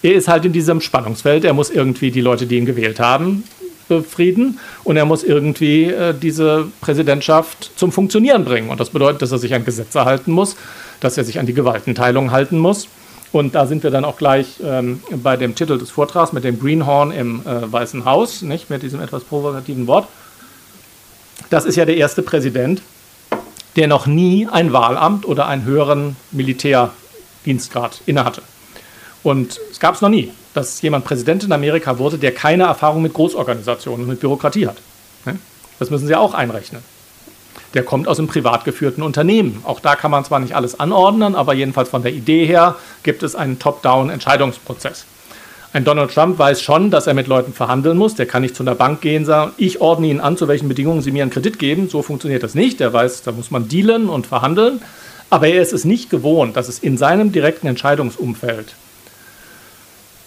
er 0.03 0.15
ist 0.15 0.29
halt 0.29 0.47
in 0.47 0.53
diesem 0.53 0.81
Spannungsfeld. 0.81 1.45
Er 1.45 1.53
muss 1.53 1.69
irgendwie 1.69 2.11
die 2.11 2.23
Leute, 2.23 2.47
die 2.47 2.57
ihn 2.57 2.65
gewählt 2.65 3.01
haben, 3.01 3.45
befrieden 3.89 4.59
und 4.85 4.97
er 4.97 5.05
muss 5.05 5.23
irgendwie 5.23 5.85
äh, 5.85 6.15
diese 6.15 6.67
Präsidentschaft 6.81 7.73
zum 7.77 7.93
Funktionieren 7.93 8.45
bringen. 8.45 8.71
Und 8.71 8.81
das 8.81 8.91
bedeutet, 8.91 9.23
dass 9.23 9.33
er 9.33 9.39
sich 9.39 9.55
an 9.55 9.65
Gesetze 9.65 10.05
halten 10.05 10.33
muss, 10.33 10.57
dass 11.01 11.19
er 11.19 11.25
sich 11.25 11.39
an 11.39 11.47
die 11.47 11.55
Gewaltenteilung 11.55 12.31
halten 12.31 12.59
muss. 12.59 12.89
Und 13.33 13.57
da 13.57 13.67
sind 13.67 13.83
wir 13.83 13.91
dann 13.91 14.05
auch 14.05 14.17
gleich 14.17 14.61
ähm, 14.65 15.03
bei 15.11 15.37
dem 15.37 15.57
Titel 15.57 15.77
des 15.77 15.91
Vortrags 15.91 16.33
mit 16.33 16.45
dem 16.45 16.61
Greenhorn 16.61 17.11
im 17.11 17.43
äh, 17.45 17.73
Weißen 17.73 18.05
Haus, 18.05 18.43
nicht 18.43 18.71
mit 18.71 18.83
diesem 18.83 19.01
etwas 19.01 19.25
provokativen 19.25 19.87
Wort. 19.89 20.07
Das 21.51 21.65
ist 21.65 21.77
ja 21.77 21.85
der 21.85 21.97
erste 21.97 22.23
Präsident, 22.23 22.81
der 23.77 23.89
noch 23.89 24.07
nie 24.07 24.47
ein 24.51 24.73
Wahlamt 24.73 25.27
oder 25.27 25.49
einen 25.49 25.65
höheren 25.65 26.17
Militärdienstgrad 26.31 28.03
innehatte. 28.07 28.43
Und 29.25 29.59
es 29.71 29.81
gab 29.81 29.97
es 29.97 30.01
noch 30.01 30.11
nie, 30.11 30.31
dass 30.55 30.81
jemand 30.81 31.05
Präsident 31.05 31.45
in 31.45 31.53
Amerika 31.53 31.99
wurde, 31.99 32.17
der 32.17 32.33
keine 32.33 32.65
Erfahrung 32.65 33.03
mit 33.03 33.13
Großorganisationen 33.13 34.03
und 34.03 34.09
mit 34.09 34.21
Bürokratie 34.21 34.67
hat. 34.67 34.77
Ne? 35.27 35.39
Das 35.79 35.91
müssen 35.91 36.07
Sie 36.07 36.15
auch 36.15 36.33
einrechnen 36.33 36.83
der 37.75 37.83
kommt 37.83 38.09
aus 38.09 38.19
einem 38.19 38.29
privat 38.29 38.65
geführten 38.65 39.03
Unternehmen. 39.03 39.61
Auch 39.65 39.81
da 39.81 39.97
kann 39.97 40.11
man 40.11 40.25
zwar 40.25 40.39
nicht 40.39 40.55
alles 40.55 40.79
anordnen, 40.79 41.35
aber 41.35 41.55
jedenfalls 41.55 41.89
von 41.89 42.03
der 42.03 42.13
Idee 42.13 42.47
her 42.47 42.77
gibt 43.03 43.23
es 43.23 43.35
einen 43.35 43.59
Top-Down-Entscheidungsprozess. 43.59 45.07
Ein 45.73 45.85
Donald 45.85 46.15
Trump 46.15 46.39
weiß 46.39 46.63
schon, 46.63 46.93
dass 46.93 47.09
er 47.09 47.15
mit 47.15 47.27
Leuten 47.27 47.53
verhandeln 47.53 47.99
muss. 47.99 48.15
Der 48.15 48.27
kann 48.27 48.43
nicht 48.43 48.55
zu 48.55 48.63
einer 48.63 48.77
Bank 48.77 49.01
gehen 49.01 49.23
und 49.23 49.27
sagen, 49.27 49.53
ich 49.57 49.81
ordne 49.81 50.07
Ihnen 50.07 50.21
an, 50.21 50.37
zu 50.37 50.47
welchen 50.47 50.69
Bedingungen 50.69 51.03
Sie 51.03 51.11
mir 51.11 51.23
einen 51.23 51.33
Kredit 51.33 51.59
geben. 51.59 51.89
So 51.89 52.03
funktioniert 52.03 52.45
das 52.45 52.55
nicht. 52.55 52.81
Er 52.81 52.93
weiß, 52.93 53.23
da 53.23 53.33
muss 53.33 53.51
man 53.51 53.67
dealen 53.67 54.09
und 54.09 54.29
verhandeln. 54.29 54.81
Aber 55.31 55.49
er 55.49 55.61
ist 55.61 55.73
es 55.73 55.85
nicht 55.85 56.11
gewohnt, 56.11 56.57
dass 56.57 56.69
es 56.69 56.79
in 56.79 56.97
seinem 56.97 57.33
direkten 57.33 57.67
Entscheidungsumfeld 57.67 58.77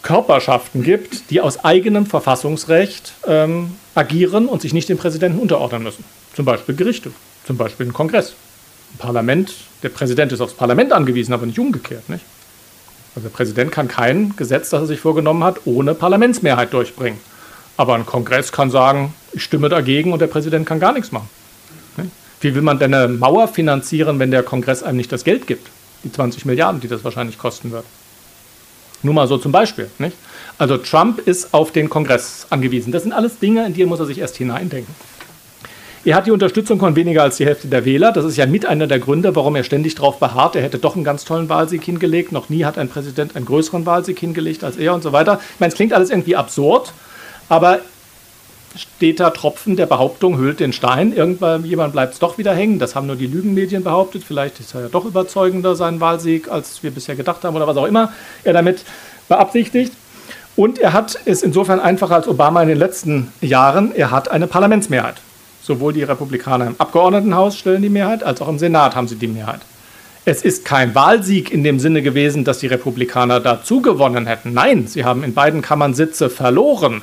Körperschaften 0.07 0.83
gibt, 0.83 1.31
die 1.31 1.41
aus 1.41 1.65
eigenem 1.65 2.05
Verfassungsrecht 2.05 3.11
ähm, 3.27 3.75
agieren 3.93 4.45
und 4.45 4.61
sich 4.61 4.71
nicht 4.71 4.87
dem 4.87 4.97
Präsidenten 4.97 5.37
unterordnen 5.37 5.83
müssen. 5.83 6.05
Zum 6.33 6.45
Beispiel 6.45 6.75
Gerichte. 6.75 7.11
Zum 7.45 7.57
Beispiel 7.57 7.87
ein 7.87 7.91
Kongress. 7.91 8.29
Ein 8.93 8.99
Parlament, 8.99 9.53
der 9.83 9.89
Präsident 9.89 10.31
ist 10.31 10.39
aufs 10.39 10.53
Parlament 10.53 10.93
angewiesen, 10.93 11.33
aber 11.33 11.45
nicht 11.45 11.59
umgekehrt. 11.59 12.07
Nicht? 12.07 12.23
Also 13.15 13.27
der 13.27 13.35
Präsident 13.35 13.73
kann 13.73 13.89
kein 13.89 14.33
Gesetz, 14.37 14.69
das 14.69 14.83
er 14.83 14.87
sich 14.87 15.01
vorgenommen 15.01 15.43
hat, 15.43 15.57
ohne 15.65 15.93
Parlamentsmehrheit 15.93 16.71
durchbringen. 16.71 17.19
Aber 17.75 17.95
ein 17.95 18.05
Kongress 18.05 18.53
kann 18.53 18.71
sagen, 18.71 19.13
ich 19.33 19.43
stimme 19.43 19.67
dagegen 19.67 20.13
und 20.13 20.19
der 20.19 20.27
Präsident 20.27 20.65
kann 20.65 20.79
gar 20.79 20.93
nichts 20.93 21.11
machen. 21.11 21.29
Wie 22.39 22.55
will 22.55 22.61
man 22.61 22.79
denn 22.79 22.93
eine 22.93 23.09
Mauer 23.09 23.49
finanzieren, 23.49 24.19
wenn 24.19 24.31
der 24.31 24.43
Kongress 24.43 24.83
einem 24.83 24.95
nicht 24.95 25.11
das 25.11 25.25
Geld 25.25 25.47
gibt? 25.47 25.67
Die 26.05 26.11
20 26.13 26.45
Milliarden, 26.45 26.79
die 26.79 26.87
das 26.87 27.03
wahrscheinlich 27.03 27.37
kosten 27.37 27.71
wird. 27.71 27.83
Nur 29.03 29.13
mal 29.13 29.27
so 29.27 29.37
zum 29.37 29.51
Beispiel. 29.51 29.89
Nicht? 29.99 30.17
Also 30.57 30.77
Trump 30.77 31.19
ist 31.19 31.53
auf 31.53 31.71
den 31.71 31.89
Kongress 31.89 32.47
angewiesen. 32.49 32.91
Das 32.91 33.03
sind 33.03 33.11
alles 33.11 33.39
Dinge, 33.39 33.65
in 33.65 33.73
die 33.73 33.85
muss 33.85 33.99
er 33.99 34.05
sich 34.05 34.19
erst 34.19 34.37
hineindenken. 34.37 34.93
Er 36.07 36.15
hat 36.15 36.25
die 36.25 36.31
Unterstützung 36.31 36.79
von 36.79 36.95
weniger 36.95 37.23
als 37.23 37.35
die 37.35 37.45
Hälfte 37.45 37.67
der 37.67 37.83
Wähler. 37.83 38.13
Das 38.13 38.23
ist 38.23 38.37
ja 38.37 38.45
mit 38.45 38.65
einer 38.65 38.87
der 38.87 38.99
Gründe, 38.99 39.35
warum 39.35 39.57
er 39.57 39.63
ständig 39.63 39.95
darauf 39.95 40.19
beharrt, 40.19 40.55
er 40.55 40.61
hätte 40.61 40.77
doch 40.77 40.95
einen 40.95 41.03
ganz 41.03 41.25
tollen 41.25 41.49
Wahlsieg 41.49 41.83
hingelegt. 41.83 42.31
Noch 42.31 42.47
nie 42.47 42.63
hat 42.63 42.77
ein 42.77 42.87
Präsident 42.87 43.35
einen 43.35 43.45
größeren 43.45 43.85
Wahlsieg 43.85 44.17
hingelegt 44.17 44.63
als 44.63 44.77
er 44.77 44.93
und 44.93 45.03
so 45.03 45.11
weiter. 45.11 45.41
Ich 45.55 45.59
meine, 45.59 45.71
es 45.71 45.75
klingt 45.75 45.91
alles 45.91 46.09
irgendwie 46.09 46.37
absurd, 46.37 46.93
aber 47.49 47.79
steter 48.77 49.33
Tropfen 49.33 49.75
der 49.75 49.85
Behauptung 49.85 50.37
hüllt 50.37 50.59
den 50.59 50.73
Stein. 50.73 51.13
Irgendwann 51.13 51.65
jemand 51.65 51.93
bleibt 51.93 52.13
es 52.13 52.19
doch 52.19 52.37
wieder 52.37 52.53
hängen. 52.53 52.79
Das 52.79 52.95
haben 52.95 53.07
nur 53.07 53.15
die 53.15 53.27
Lügenmedien 53.27 53.83
behauptet. 53.83 54.23
Vielleicht 54.23 54.59
ist 54.59 54.75
er 54.75 54.81
ja 54.81 54.87
doch 54.87 55.05
überzeugender, 55.05 55.75
sein 55.75 55.99
Wahlsieg, 55.99 56.49
als 56.49 56.83
wir 56.83 56.91
bisher 56.91 57.15
gedacht 57.15 57.43
haben 57.43 57.55
oder 57.55 57.67
was 57.67 57.77
auch 57.77 57.85
immer 57.85 58.11
er 58.43 58.53
damit 58.53 58.83
beabsichtigt. 59.27 59.93
Und 60.55 60.79
er 60.79 60.93
hat 60.93 61.19
es 61.25 61.43
insofern 61.43 61.79
einfacher 61.79 62.15
als 62.15 62.27
Obama 62.27 62.61
in 62.61 62.69
den 62.69 62.79
letzten 62.79 63.31
Jahren. 63.41 63.93
Er 63.93 64.11
hat 64.11 64.31
eine 64.31 64.47
Parlamentsmehrheit. 64.47 65.15
Sowohl 65.61 65.93
die 65.93 66.03
Republikaner 66.03 66.65
im 66.65 66.75
Abgeordnetenhaus 66.77 67.57
stellen 67.57 67.81
die 67.81 67.89
Mehrheit, 67.89 68.23
als 68.23 68.41
auch 68.41 68.47
im 68.47 68.57
Senat 68.57 68.95
haben 68.95 69.07
sie 69.07 69.17
die 69.17 69.27
Mehrheit. 69.27 69.59
Es 70.25 70.41
ist 70.41 70.65
kein 70.65 70.93
Wahlsieg 70.95 71.51
in 71.51 71.63
dem 71.63 71.79
Sinne 71.79 72.01
gewesen, 72.01 72.43
dass 72.43 72.59
die 72.59 72.67
Republikaner 72.67 73.39
dazu 73.39 73.81
gewonnen 73.81 74.27
hätten. 74.27 74.53
Nein, 74.53 74.87
sie 74.87 75.05
haben 75.05 75.23
in 75.23 75.33
beiden 75.33 75.61
Kammern 75.61 75.93
Sitze 75.93 76.29
verloren. 76.29 77.01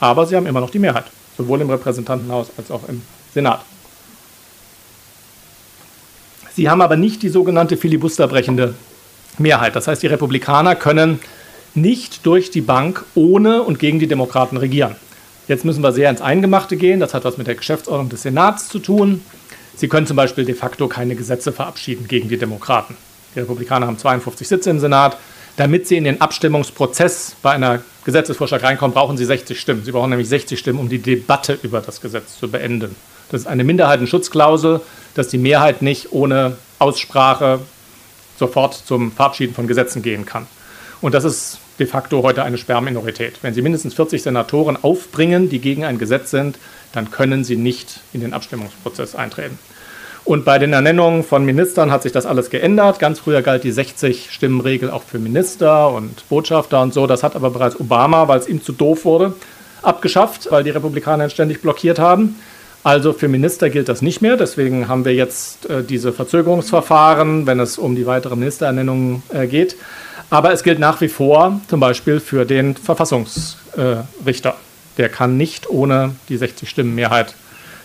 Aber 0.00 0.26
sie 0.26 0.36
haben 0.36 0.46
immer 0.46 0.60
noch 0.60 0.70
die 0.70 0.78
Mehrheit, 0.78 1.04
sowohl 1.36 1.60
im 1.60 1.70
Repräsentantenhaus 1.70 2.48
als 2.56 2.70
auch 2.70 2.88
im 2.88 3.02
Senat. 3.32 3.60
Sie 6.54 6.68
haben 6.68 6.82
aber 6.82 6.96
nicht 6.96 7.22
die 7.22 7.28
sogenannte 7.28 7.76
filibusterbrechende 7.76 8.74
Mehrheit. 9.38 9.74
Das 9.74 9.88
heißt, 9.88 10.02
die 10.02 10.06
Republikaner 10.06 10.76
können 10.76 11.18
nicht 11.74 12.24
durch 12.24 12.50
die 12.50 12.60
Bank 12.60 13.04
ohne 13.14 13.62
und 13.62 13.78
gegen 13.78 13.98
die 13.98 14.06
Demokraten 14.06 14.56
regieren. 14.56 14.94
Jetzt 15.48 15.64
müssen 15.64 15.82
wir 15.82 15.92
sehr 15.92 16.08
ins 16.08 16.20
Eingemachte 16.20 16.76
gehen. 16.76 17.00
Das 17.00 17.12
hat 17.12 17.24
was 17.24 17.36
mit 17.36 17.46
der 17.46 17.56
Geschäftsordnung 17.56 18.08
des 18.08 18.22
Senats 18.22 18.68
zu 18.68 18.78
tun. 18.78 19.22
Sie 19.74 19.88
können 19.88 20.06
zum 20.06 20.16
Beispiel 20.16 20.44
de 20.44 20.54
facto 20.54 20.86
keine 20.86 21.16
Gesetze 21.16 21.52
verabschieden 21.52 22.06
gegen 22.06 22.28
die 22.28 22.38
Demokraten. 22.38 22.96
Die 23.34 23.40
Republikaner 23.40 23.88
haben 23.88 23.98
52 23.98 24.46
Sitze 24.46 24.70
im 24.70 24.78
Senat. 24.78 25.16
Damit 25.56 25.86
sie 25.86 25.96
in 25.96 26.04
den 26.04 26.20
Abstimmungsprozess 26.20 27.36
bei 27.42 27.52
einer 27.52 27.82
Gesetzesvorschlag 28.04 28.62
reinkommen, 28.62 28.94
brauchen 28.94 29.16
sie 29.16 29.24
60 29.24 29.58
Stimmen. 29.58 29.84
Sie 29.84 29.92
brauchen 29.92 30.10
nämlich 30.10 30.28
60 30.28 30.58
Stimmen, 30.58 30.78
um 30.78 30.88
die 30.88 30.98
Debatte 30.98 31.58
über 31.62 31.80
das 31.80 32.00
Gesetz 32.00 32.38
zu 32.38 32.50
beenden. 32.50 32.94
Das 33.30 33.42
ist 33.42 33.46
eine 33.46 33.64
Minderheitenschutzklausel, 33.64 34.80
dass 35.14 35.28
die 35.28 35.38
Mehrheit 35.38 35.82
nicht 35.82 36.12
ohne 36.12 36.56
Aussprache 36.78 37.60
sofort 38.38 38.74
zum 38.74 39.12
Verabschieden 39.12 39.54
von 39.54 39.66
Gesetzen 39.66 40.02
gehen 40.02 40.26
kann. 40.26 40.46
Und 41.00 41.14
das 41.14 41.24
ist 41.24 41.58
de 41.78 41.86
facto 41.86 42.22
heute 42.22 42.44
eine 42.44 42.58
Sperrminorität. 42.58 43.38
Wenn 43.42 43.54
Sie 43.54 43.62
mindestens 43.62 43.94
40 43.94 44.22
Senatoren 44.22 44.82
aufbringen, 44.82 45.48
die 45.48 45.58
gegen 45.58 45.84
ein 45.84 45.98
Gesetz 45.98 46.30
sind, 46.30 46.58
dann 46.92 47.10
können 47.10 47.44
Sie 47.44 47.56
nicht 47.56 48.00
in 48.12 48.20
den 48.20 48.32
Abstimmungsprozess 48.32 49.14
eintreten. 49.14 49.58
Und 50.24 50.46
bei 50.46 50.58
den 50.58 50.72
Ernennungen 50.72 51.22
von 51.22 51.44
Ministern 51.44 51.90
hat 51.90 52.02
sich 52.02 52.12
das 52.12 52.24
alles 52.24 52.48
geändert. 52.48 52.98
Ganz 52.98 53.20
früher 53.20 53.42
galt 53.42 53.62
die 53.62 53.72
60-Stimmen-Regel 53.72 54.90
auch 54.90 55.02
für 55.02 55.18
Minister 55.18 55.90
und 55.90 56.26
Botschafter 56.30 56.80
und 56.80 56.94
so. 56.94 57.06
Das 57.06 57.22
hat 57.22 57.36
aber 57.36 57.50
bereits 57.50 57.78
Obama, 57.78 58.26
weil 58.26 58.38
es 58.38 58.48
ihm 58.48 58.62
zu 58.62 58.72
doof 58.72 59.04
wurde, 59.04 59.34
abgeschafft, 59.82 60.48
weil 60.50 60.64
die 60.64 60.70
Republikaner 60.70 61.24
ihn 61.24 61.30
ständig 61.30 61.60
blockiert 61.60 61.98
haben. 61.98 62.36
Also 62.84 63.12
für 63.12 63.28
Minister 63.28 63.68
gilt 63.68 63.88
das 63.88 64.00
nicht 64.00 64.22
mehr. 64.22 64.36
Deswegen 64.36 64.88
haben 64.88 65.04
wir 65.04 65.14
jetzt 65.14 65.68
äh, 65.68 65.82
diese 65.82 66.12
Verzögerungsverfahren, 66.12 67.46
wenn 67.46 67.60
es 67.60 67.76
um 67.76 67.94
die 67.94 68.06
weitere 68.06 68.36
Ministerernennung 68.36 69.22
äh, 69.32 69.46
geht. 69.46 69.76
Aber 70.30 70.52
es 70.52 70.62
gilt 70.62 70.78
nach 70.78 71.02
wie 71.02 71.08
vor 71.08 71.60
zum 71.68 71.80
Beispiel 71.80 72.18
für 72.20 72.46
den 72.46 72.76
Verfassungsrichter. 72.76 74.50
Äh, 74.50 74.96
Der 74.96 75.08
kann 75.08 75.36
nicht 75.36 75.68
ohne 75.68 76.14
die 76.28 76.38
60-Stimmen-Mehrheit 76.38 77.34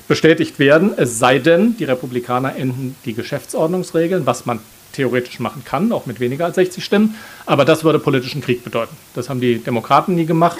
bestätigt 0.09 0.59
werden, 0.59 0.91
es 0.97 1.19
sei 1.19 1.39
denn, 1.39 1.77
die 1.77 1.85
Republikaner 1.85 2.55
enden 2.57 2.95
die 3.05 3.13
Geschäftsordnungsregeln, 3.13 4.25
was 4.25 4.45
man 4.45 4.59
theoretisch 4.91 5.39
machen 5.39 5.63
kann, 5.63 5.91
auch 5.93 6.07
mit 6.07 6.19
weniger 6.19 6.45
als 6.45 6.55
60 6.55 6.83
Stimmen. 6.83 7.15
Aber 7.45 7.63
das 7.63 7.83
würde 7.83 7.99
politischen 7.99 8.41
Krieg 8.41 8.63
bedeuten. 8.63 8.97
Das 9.13 9.29
haben 9.29 9.39
die 9.39 9.59
Demokraten 9.59 10.15
nie 10.15 10.25
gemacht. 10.25 10.57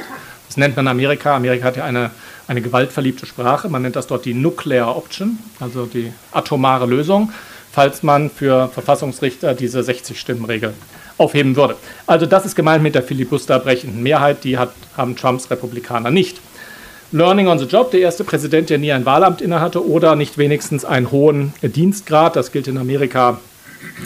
Das 0.48 0.56
nennt 0.56 0.76
man 0.76 0.88
Amerika. 0.88 1.36
Amerika 1.36 1.66
hat 1.66 1.78
ja 1.78 1.84
eine, 1.84 2.12
eine 2.48 2.62
gewaltverliebte 2.62 3.26
Sprache. 3.26 3.70
Man 3.70 3.82
nennt 3.82 3.96
das 3.96 4.06
dort 4.06 4.24
die 4.26 4.36
Nuclear 4.36 4.96
Option, 4.96 5.40
also 5.60 5.88
die 5.88 6.14
atomare 6.32 6.86
Lösung, 6.86 7.34
falls 7.72 8.04
man 8.04 8.30
für 8.30 8.70
Verfassungsrichter 8.70 9.56
diese 9.56 9.80
60-Stimmen-Regel 9.80 10.76
aufheben 11.18 11.56
würde. 11.56 11.76
Also 12.06 12.28
das 12.28 12.46
ist 12.46 12.56
gemeint 12.56 12.84
mit 12.84 12.94
der 12.94 13.04
filibusterbrechenden 13.04 14.02
Mehrheit. 14.02 14.44
Die 14.44 14.60
hat, 14.60 14.74
haben 14.96 15.16
Trumps 15.16 15.50
Republikaner 15.50 16.12
nicht. 16.12 16.40
Learning 17.12 17.48
on 17.48 17.58
the 17.58 17.66
Job, 17.66 17.90
der 17.90 18.02
erste 18.02 18.24
Präsident, 18.24 18.70
der 18.70 18.78
nie 18.78 18.92
ein 18.92 19.04
Wahlamt 19.04 19.42
innehatte 19.42 19.84
oder 19.84 20.16
nicht 20.16 20.38
wenigstens 20.38 20.86
einen 20.86 21.10
hohen 21.10 21.54
Dienstgrad. 21.64 22.36
Das 22.36 22.52
gilt 22.52 22.68
in 22.68 22.78
Amerika 22.78 23.40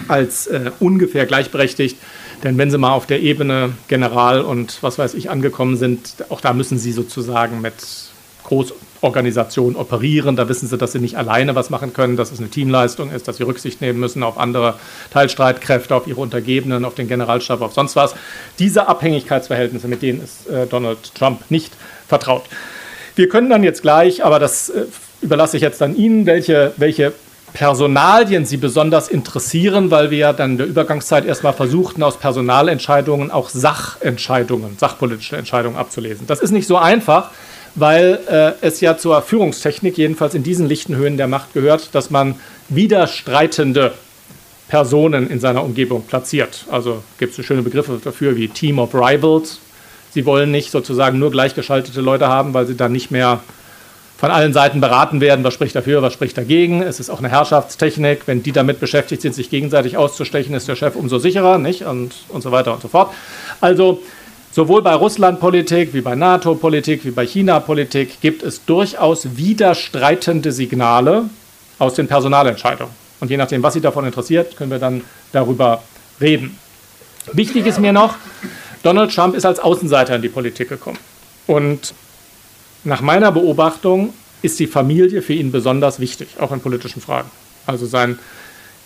als 0.08 0.48
äh, 0.48 0.72
ungefähr 0.80 1.26
gleichberechtigt. 1.26 1.98
Denn 2.46 2.58
wenn 2.58 2.72
Sie 2.72 2.78
mal 2.78 2.94
auf 2.94 3.06
der 3.06 3.22
Ebene 3.22 3.74
General 3.90 4.40
und 4.42 4.82
was 4.82 5.00
weiß 5.00 5.16
ich 5.16 5.30
angekommen 5.30 5.76
sind, 5.76 6.24
auch 6.30 6.40
da 6.40 6.54
müssen 6.54 6.78
Sie 6.78 6.94
sozusagen 6.94 7.60
mit 7.60 7.74
Großorganisationen 8.44 9.76
operieren. 9.76 10.38
Da 10.38 10.48
wissen 10.48 10.70
Sie, 10.70 10.78
dass 10.78 10.94
Sie 10.94 11.00
nicht 11.00 11.18
alleine 11.18 11.56
was 11.56 11.70
machen 11.70 11.92
können, 11.92 12.16
dass 12.16 12.32
es 12.32 12.40
eine 12.40 12.50
Teamleistung 12.50 13.12
ist, 13.12 13.28
dass 13.28 13.36
Sie 13.36 13.44
Rücksicht 13.44 13.82
nehmen 13.82 14.00
müssen 14.00 14.24
auf 14.24 14.38
andere 14.38 14.76
Teilstreitkräfte, 15.12 15.94
auf 15.94 16.08
Ihre 16.08 16.22
Untergebenen, 16.22 16.86
auf 16.86 16.96
den 16.96 17.10
Generalstab, 17.10 17.62
auf 17.62 17.74
sonst 17.74 17.98
was. 17.98 18.16
Diese 18.60 18.88
Abhängigkeitsverhältnisse, 18.88 19.90
mit 19.90 20.02
denen 20.02 20.24
ist 20.24 20.48
äh, 20.48 20.68
Donald 20.68 21.14
Trump 21.16 21.42
nicht 21.50 21.74
vertraut. 22.08 22.44
Wir 23.16 23.30
können 23.30 23.50
dann 23.50 23.64
jetzt 23.64 23.82
gleich, 23.82 24.24
aber 24.24 24.40
das 24.40 24.70
äh, 24.70 24.86
überlasse 25.22 25.58
ich 25.58 25.64
jetzt 25.64 25.82
dann 25.82 25.96
Ihnen, 25.96 26.26
welche, 26.26 26.74
welche 26.78 27.14
Personalien 27.54 28.46
Sie 28.46 28.58
besonders 28.58 29.08
interessieren, 29.08 29.92
weil 29.92 30.10
wir 30.10 30.18
ja 30.18 30.34
dann 30.34 30.52
in 30.52 30.58
der 30.58 30.68
Übergangszeit 30.68 31.26
erstmal 31.26 31.54
versuchten, 31.54 32.02
aus 32.02 32.18
Personalentscheidungen 32.18 33.30
auch 33.30 33.50
Sachentscheidungen, 33.50 34.78
sachpolitische 34.80 35.38
Entscheidungen 35.38 35.78
abzulesen. 35.78 36.26
Das 36.26 36.40
ist 36.40 36.52
nicht 36.52 36.68
so 36.68 36.78
einfach, 36.78 37.30
weil 37.76 38.20
äh, 38.28 38.66
es 38.66 38.82
ja 38.82 38.98
zur 38.98 39.22
Führungstechnik, 39.22 39.98
jedenfalls 39.98 40.34
in 40.34 40.44
diesen 40.44 40.68
lichten 40.68 40.96
Höhen 40.96 41.18
der 41.18 41.28
Macht 41.28 41.54
gehört, 41.54 41.94
dass 41.94 42.10
man 42.10 42.36
widerstreitende 42.70 43.94
Personen 44.68 45.30
in 45.30 45.40
seiner 45.40 45.64
Umgebung 45.64 46.04
platziert. 46.04 46.66
Also 46.72 47.04
gibt 47.20 47.32
es 47.32 47.38
so 47.38 47.44
schöne 47.44 47.62
Begriffe 47.62 48.00
dafür 48.04 48.36
wie 48.36 48.48
Team 48.48 48.80
of 48.80 48.96
Rivals, 48.96 49.60
Sie 50.14 50.26
wollen 50.26 50.52
nicht 50.52 50.72
sozusagen 50.72 51.18
nur 51.18 51.32
gleichgeschaltete 51.32 52.02
Leute 52.02 52.28
haben, 52.28 52.54
weil 52.54 52.68
sie 52.68 52.78
dann 52.78 52.92
nicht 52.92 53.10
mehr 53.10 53.40
von 54.18 54.32
allen 54.32 54.54
Seiten 54.54 54.80
beraten 54.80 55.20
werden, 55.20 55.44
was 55.44 55.54
spricht 55.54 55.76
dafür, 55.76 56.02
was 56.02 56.14
spricht 56.14 56.38
dagegen. 56.38 56.82
Es 56.82 57.00
ist 57.00 57.10
auch 57.10 57.20
eine 57.20 57.30
Herrschaftstechnik. 57.30 58.22
Wenn 58.26 58.44
die 58.44 58.52
damit 58.52 58.80
beschäftigt 58.80 59.22
sind, 59.22 59.36
sich 59.36 59.50
gegenseitig 59.50 59.98
auszustechen, 59.98 60.54
ist 60.56 60.68
der 60.68 60.76
Chef 60.76 60.96
umso 60.96 61.18
sicherer, 61.18 61.58
nicht? 61.58 61.82
Und, 61.82 62.14
und 62.30 62.42
so 62.42 62.52
weiter 62.52 62.74
und 62.74 62.82
so 62.82 62.88
fort. 62.88 63.14
Also 63.60 64.02
sowohl 64.52 64.82
bei 64.82 64.94
Russlandpolitik 64.94 65.94
wie 65.94 66.02
bei 66.02 66.16
NATO-Politik 66.16 67.04
wie 67.06 67.12
bei 67.12 67.26
China-Politik 67.26 68.22
gibt 68.22 68.44
es 68.44 68.64
durchaus 68.64 69.36
widerstreitende 69.36 70.52
Signale 70.52 71.26
aus 71.80 71.96
den 71.96 72.08
Personalentscheidungen. 72.08 72.94
Und 73.20 73.30
je 73.32 73.38
nachdem, 73.38 73.64
was 73.64 73.74
Sie 73.74 73.82
davon 73.82 74.06
interessiert, 74.06 74.56
können 74.56 74.72
wir 74.72 74.80
dann 74.80 75.02
darüber 75.32 75.82
reden. 76.22 76.58
Wichtig 77.32 77.66
ist 77.66 77.80
mir 77.80 77.92
noch, 77.94 78.16
Donald 78.84 79.16
Trump 79.16 79.36
ist 79.36 79.46
als 79.46 79.60
Außenseiter 79.60 80.16
in 80.16 80.22
die 80.22 80.30
Politik 80.30 80.70
gekommen. 80.70 81.00
Und 81.48 81.94
nach 82.84 83.02
meiner 83.02 83.32
Beobachtung 83.32 84.14
ist 84.42 84.60
die 84.60 84.68
Familie 84.68 85.22
für 85.22 85.34
ihn 85.34 85.52
besonders 85.52 86.00
wichtig, 86.00 86.28
auch 86.40 86.52
in 86.52 86.60
politischen 86.60 87.02
Fragen. 87.02 87.32
Also 87.66 87.86
sein, 87.86 88.20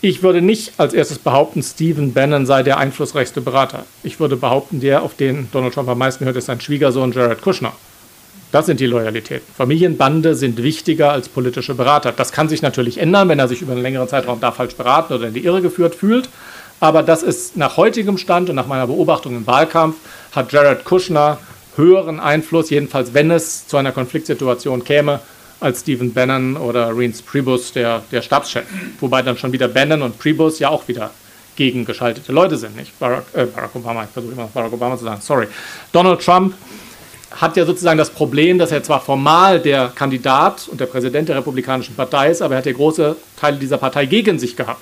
ich 0.01 0.21
würde 0.21 0.43
nicht 0.43 0.73
als 0.77 0.93
erstes 0.93 1.17
behaupten, 1.17 1.63
Stephen 1.63 2.13
Bannon 2.13 2.45
sei 2.45 2.61
der 2.61 2.77
einflussreichste 2.77 3.41
Berater. 3.41 3.85
Ich 4.03 4.19
würde 4.19 4.37
behaupten, 4.37 4.79
der, 4.79 5.01
auf 5.01 5.15
den 5.15 5.49
Donald 5.51 5.73
Trump 5.73 5.89
am 5.89 5.97
meisten 5.97 6.25
hört, 6.25 6.35
ist 6.35 6.45
sein 6.45 6.61
Schwiegersohn 6.61 7.11
Jared 7.11 7.41
Kushner. 7.41 7.73
Das 8.51 8.67
sind 8.67 8.79
die 8.79 8.85
Loyalitäten. 8.85 9.45
Familienbande 9.57 10.35
sind 10.35 10.61
wichtiger 10.61 11.11
als 11.11 11.27
politische 11.27 11.73
Berater. 11.73 12.11
Das 12.11 12.31
kann 12.31 12.47
sich 12.47 12.61
natürlich 12.61 12.99
ändern, 12.99 13.27
wenn 13.27 13.39
er 13.39 13.47
sich 13.47 13.61
über 13.61 13.73
einen 13.73 13.81
längeren 13.81 14.07
Zeitraum 14.07 14.39
da 14.39 14.51
falsch 14.51 14.75
beraten 14.75 15.13
oder 15.13 15.27
in 15.27 15.33
die 15.33 15.43
Irre 15.43 15.61
geführt 15.61 15.95
fühlt. 15.95 16.29
Aber 16.79 17.03
das 17.03 17.23
ist 17.23 17.57
nach 17.57 17.77
heutigem 17.77 18.17
Stand 18.17 18.49
und 18.49 18.55
nach 18.55 18.67
meiner 18.67 18.87
Beobachtung 18.87 19.35
im 19.35 19.47
Wahlkampf, 19.47 19.95
hat 20.31 20.51
Jared 20.51 20.85
Kushner 20.85 21.39
höheren 21.75 22.19
Einfluss, 22.19 22.69
jedenfalls 22.69 23.13
wenn 23.13 23.31
es 23.31 23.67
zu 23.67 23.77
einer 23.77 23.91
Konfliktsituation 23.91 24.83
käme, 24.83 25.19
als 25.59 25.81
Stephen 25.81 26.13
Bannon 26.13 26.55
oder 26.55 26.91
Reince 26.95 27.23
Priebus, 27.23 27.71
der, 27.73 28.03
der 28.11 28.21
Stabschef. 28.21 28.65
Wobei 28.99 29.21
dann 29.23 29.37
schon 29.37 29.51
wieder 29.51 29.67
Bannon 29.67 30.03
und 30.03 30.19
Priebus 30.19 30.59
ja 30.59 30.69
auch 30.69 30.87
wieder 30.87 31.11
gegengeschaltete 31.55 32.31
Leute 32.31 32.57
sind, 32.57 32.75
nicht? 32.75 32.97
Barack, 32.99 33.23
äh, 33.33 33.45
Barack 33.45 33.75
Obama, 33.75 34.03
ich 34.03 34.09
versuche 34.11 34.33
immer 34.33 34.47
Barack 34.53 34.73
Obama 34.73 34.97
zu 34.97 35.05
sagen, 35.05 35.21
sorry. 35.21 35.47
Donald 35.91 36.23
Trump 36.23 36.53
hat 37.31 37.57
ja 37.57 37.65
sozusagen 37.65 37.97
das 37.97 38.11
Problem, 38.11 38.59
dass 38.59 38.71
er 38.71 38.83
zwar 38.83 39.01
formal 39.01 39.59
der 39.59 39.91
Kandidat 39.93 40.67
und 40.67 40.79
der 40.79 40.85
Präsident 40.85 41.29
der 41.29 41.37
Republikanischen 41.37 41.95
Partei 41.95 42.29
ist, 42.29 42.41
aber 42.41 42.53
er 42.55 42.57
hat 42.59 42.65
ja 42.67 42.71
große 42.73 43.15
Teile 43.35 43.57
dieser 43.57 43.77
Partei 43.77 44.05
gegen 44.05 44.37
sich 44.37 44.55
gehabt. 44.55 44.81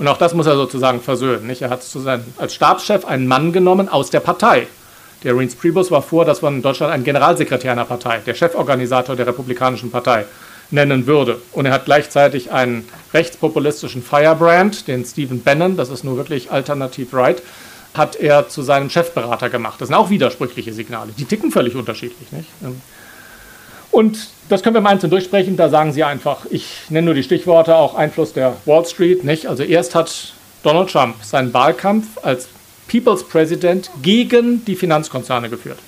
Und 0.00 0.08
auch 0.08 0.16
das 0.16 0.32
muss 0.32 0.46
er 0.46 0.56
sozusagen 0.56 1.02
versöhnen. 1.02 1.46
Nicht? 1.46 1.60
Er 1.60 1.68
hat 1.68 1.82
seinen, 1.82 2.24
als 2.38 2.54
Stabschef 2.54 3.04
einen 3.04 3.28
Mann 3.28 3.52
genommen 3.52 3.90
aus 3.90 4.08
der 4.08 4.20
Partei. 4.20 4.66
Der 5.24 5.36
Reince 5.36 5.56
Priebus 5.56 5.90
war 5.90 6.00
vor, 6.00 6.24
dass 6.24 6.40
man 6.40 6.56
in 6.56 6.62
Deutschland 6.62 6.90
einen 6.90 7.04
Generalsekretär 7.04 7.70
einer 7.72 7.84
Partei, 7.84 8.20
der 8.24 8.32
Cheforganisator 8.32 9.14
der 9.14 9.26
Republikanischen 9.26 9.90
Partei, 9.90 10.24
nennen 10.70 11.06
würde. 11.06 11.42
Und 11.52 11.66
er 11.66 11.72
hat 11.72 11.84
gleichzeitig 11.84 12.50
einen 12.50 12.88
rechtspopulistischen 13.12 14.02
Firebrand, 14.02 14.88
den 14.88 15.04
Stephen 15.04 15.42
Bannon, 15.42 15.76
das 15.76 15.90
ist 15.90 16.02
nur 16.02 16.16
wirklich 16.16 16.50
alternativ 16.50 17.12
right, 17.12 17.42
hat 17.92 18.16
er 18.16 18.48
zu 18.48 18.62
seinem 18.62 18.88
Chefberater 18.88 19.50
gemacht. 19.50 19.82
Das 19.82 19.88
sind 19.88 19.96
auch 19.98 20.08
widersprüchliche 20.08 20.72
Signale. 20.72 21.12
Die 21.18 21.26
ticken 21.26 21.50
völlig 21.50 21.76
unterschiedlich. 21.76 22.32
Nicht? 22.32 22.48
Und 23.90 24.28
das 24.48 24.62
können 24.62 24.74
wir 24.74 24.80
mal 24.80 24.90
einzeln 24.90 25.10
durchsprechen. 25.10 25.56
Da 25.56 25.68
sagen 25.68 25.92
Sie 25.92 26.04
einfach, 26.04 26.46
ich 26.50 26.66
nenne 26.88 27.06
nur 27.06 27.14
die 27.14 27.22
Stichworte, 27.22 27.76
auch 27.76 27.94
Einfluss 27.94 28.32
der 28.32 28.56
Wall 28.64 28.84
Street. 28.84 29.24
Nicht? 29.24 29.46
Also 29.46 29.62
erst 29.62 29.94
hat 29.94 30.32
Donald 30.62 30.90
Trump 30.90 31.16
seinen 31.22 31.52
Wahlkampf 31.54 32.06
als 32.22 32.48
People's 32.88 33.24
President 33.24 33.90
gegen 34.02 34.64
die 34.64 34.76
Finanzkonzerne 34.76 35.48
geführt. 35.48 35.78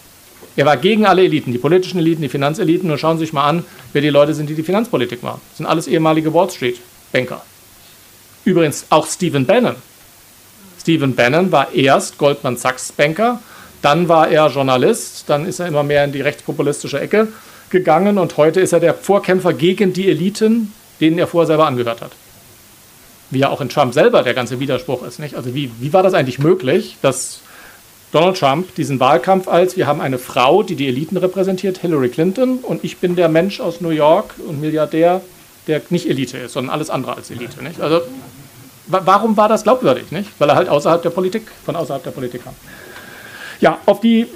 Er 0.54 0.66
war 0.66 0.76
gegen 0.76 1.06
alle 1.06 1.24
Eliten, 1.24 1.50
die 1.52 1.58
politischen 1.58 1.98
Eliten, 1.98 2.22
die 2.22 2.28
Finanzeliten. 2.28 2.90
Und 2.90 2.98
schauen 2.98 3.18
Sie 3.18 3.24
sich 3.24 3.32
mal 3.32 3.48
an, 3.48 3.64
wer 3.92 4.02
die 4.02 4.10
Leute 4.10 4.34
sind, 4.34 4.48
die 4.48 4.54
die 4.54 4.62
Finanzpolitik 4.62 5.22
machen. 5.22 5.40
Das 5.50 5.58
sind 5.58 5.66
alles 5.66 5.86
ehemalige 5.86 6.32
Wall 6.34 6.50
Street-Banker. 6.50 7.42
Übrigens 8.44 8.86
auch 8.90 9.06
Stephen 9.06 9.46
Bannon. 9.46 9.76
Stephen 10.80 11.14
Bannon 11.14 11.52
war 11.52 11.72
erst 11.72 12.18
Goldman 12.18 12.56
Sachs-Banker, 12.56 13.40
dann 13.82 14.08
war 14.08 14.28
er 14.28 14.48
Journalist, 14.48 15.24
dann 15.28 15.46
ist 15.46 15.60
er 15.60 15.68
immer 15.68 15.84
mehr 15.84 16.04
in 16.04 16.12
die 16.12 16.20
rechtspopulistische 16.20 17.00
Ecke 17.00 17.28
gegangen 17.72 18.18
und 18.18 18.36
heute 18.36 18.60
ist 18.60 18.72
er 18.72 18.78
der 18.78 18.94
Vorkämpfer 18.94 19.52
gegen 19.52 19.92
die 19.92 20.08
Eliten, 20.08 20.72
denen 21.00 21.18
er 21.18 21.26
vorher 21.26 21.48
selber 21.48 21.66
angehört 21.66 22.00
hat. 22.00 22.12
Wie 23.30 23.40
ja 23.40 23.48
auch 23.48 23.60
in 23.60 23.68
Trump 23.68 23.92
selber 23.94 24.22
der 24.22 24.34
ganze 24.34 24.60
Widerspruch 24.60 25.02
ist. 25.02 25.18
Nicht? 25.18 25.34
Also 25.34 25.54
wie, 25.54 25.72
wie 25.80 25.92
war 25.92 26.04
das 26.04 26.14
eigentlich 26.14 26.38
möglich, 26.38 26.98
dass 27.02 27.40
Donald 28.12 28.38
Trump 28.38 28.74
diesen 28.74 29.00
Wahlkampf 29.00 29.48
als, 29.48 29.76
wir 29.76 29.86
haben 29.86 30.00
eine 30.00 30.18
Frau, 30.18 30.62
die 30.62 30.76
die 30.76 30.86
Eliten 30.86 31.16
repräsentiert, 31.16 31.78
Hillary 31.78 32.10
Clinton, 32.10 32.58
und 32.58 32.84
ich 32.84 32.98
bin 32.98 33.16
der 33.16 33.28
Mensch 33.28 33.58
aus 33.58 33.80
New 33.80 33.88
York 33.88 34.34
und 34.46 34.60
Milliardär, 34.60 35.22
der 35.66 35.80
nicht 35.88 36.08
Elite 36.08 36.38
ist, 36.38 36.52
sondern 36.52 36.74
alles 36.74 36.90
andere 36.90 37.16
als 37.16 37.30
Elite. 37.30 37.64
Nicht? 37.64 37.80
Also 37.80 38.02
warum 38.86 39.36
war 39.36 39.48
das 39.48 39.62
glaubwürdig? 39.62 40.10
Nicht? 40.10 40.28
Weil 40.38 40.50
er 40.50 40.56
halt 40.56 40.68
außerhalb 40.68 41.02
der 41.02 41.10
Politik, 41.10 41.44
von 41.64 41.74
außerhalb 41.74 42.04
der 42.04 42.10
Politik 42.10 42.44
kam. 42.44 42.54
Ja, 43.60 43.78
auf 43.86 44.00
die 44.00 44.26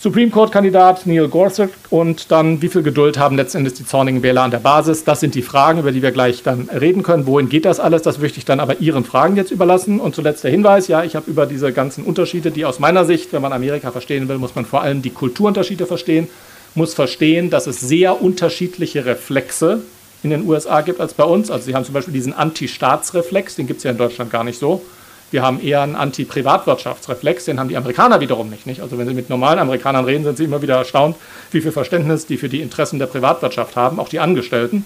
Supreme 0.00 0.30
Court-Kandidat 0.30 1.06
Neil 1.06 1.26
Gorsuch 1.26 1.70
und 1.90 2.30
dann, 2.30 2.62
wie 2.62 2.68
viel 2.68 2.84
Geduld 2.84 3.18
haben 3.18 3.34
letztendlich 3.34 3.74
die 3.74 3.84
zornigen 3.84 4.22
Wähler 4.22 4.42
an 4.42 4.52
der 4.52 4.60
Basis? 4.60 5.02
Das 5.02 5.18
sind 5.18 5.34
die 5.34 5.42
Fragen, 5.42 5.80
über 5.80 5.90
die 5.90 6.02
wir 6.02 6.12
gleich 6.12 6.44
dann 6.44 6.70
reden 6.70 7.02
können. 7.02 7.26
Wohin 7.26 7.48
geht 7.48 7.64
das 7.64 7.80
alles? 7.80 8.02
Das 8.02 8.20
möchte 8.20 8.38
ich 8.38 8.44
dann 8.44 8.60
aber 8.60 8.78
Ihren 8.80 9.04
Fragen 9.04 9.34
jetzt 9.34 9.50
überlassen. 9.50 9.98
Und 9.98 10.14
zuletzt 10.14 10.44
der 10.44 10.52
Hinweis, 10.52 10.86
ja, 10.86 11.02
ich 11.02 11.16
habe 11.16 11.28
über 11.28 11.46
diese 11.46 11.72
ganzen 11.72 12.04
Unterschiede, 12.04 12.52
die 12.52 12.64
aus 12.64 12.78
meiner 12.78 13.04
Sicht, 13.04 13.32
wenn 13.32 13.42
man 13.42 13.52
Amerika 13.52 13.90
verstehen 13.90 14.28
will, 14.28 14.38
muss 14.38 14.54
man 14.54 14.64
vor 14.64 14.82
allem 14.82 15.02
die 15.02 15.10
Kulturunterschiede 15.10 15.84
verstehen, 15.84 16.28
muss 16.76 16.94
verstehen, 16.94 17.50
dass 17.50 17.66
es 17.66 17.80
sehr 17.80 18.22
unterschiedliche 18.22 19.04
Reflexe 19.04 19.80
in 20.22 20.30
den 20.30 20.46
USA 20.46 20.80
gibt 20.82 21.00
als 21.00 21.12
bei 21.12 21.24
uns. 21.24 21.50
Also 21.50 21.64
Sie 21.64 21.74
haben 21.74 21.84
zum 21.84 21.94
Beispiel 21.94 22.14
diesen 22.14 22.32
Anti-Staatsreflex, 22.34 23.56
den 23.56 23.66
gibt 23.66 23.78
es 23.78 23.84
ja 23.84 23.90
in 23.90 23.98
Deutschland 23.98 24.30
gar 24.30 24.44
nicht 24.44 24.60
so. 24.60 24.80
Wir 25.30 25.42
haben 25.42 25.60
eher 25.60 25.82
einen 25.82 25.94
Anti-Privatwirtschaftsreflex, 25.94 27.44
den 27.44 27.60
haben 27.60 27.68
die 27.68 27.76
Amerikaner 27.76 28.20
wiederum 28.20 28.48
nicht, 28.48 28.66
nicht. 28.66 28.80
Also 28.80 28.96
wenn 28.96 29.06
Sie 29.06 29.14
mit 29.14 29.28
normalen 29.28 29.58
Amerikanern 29.58 30.04
reden, 30.04 30.24
sind 30.24 30.38
Sie 30.38 30.44
immer 30.44 30.62
wieder 30.62 30.76
erstaunt, 30.76 31.16
wie 31.50 31.60
viel 31.60 31.72
Verständnis 31.72 32.26
die 32.26 32.38
für 32.38 32.48
die 32.48 32.62
Interessen 32.62 32.98
der 32.98 33.06
Privatwirtschaft 33.06 33.76
haben, 33.76 34.00
auch 34.00 34.08
die 34.08 34.20
Angestellten. 34.20 34.84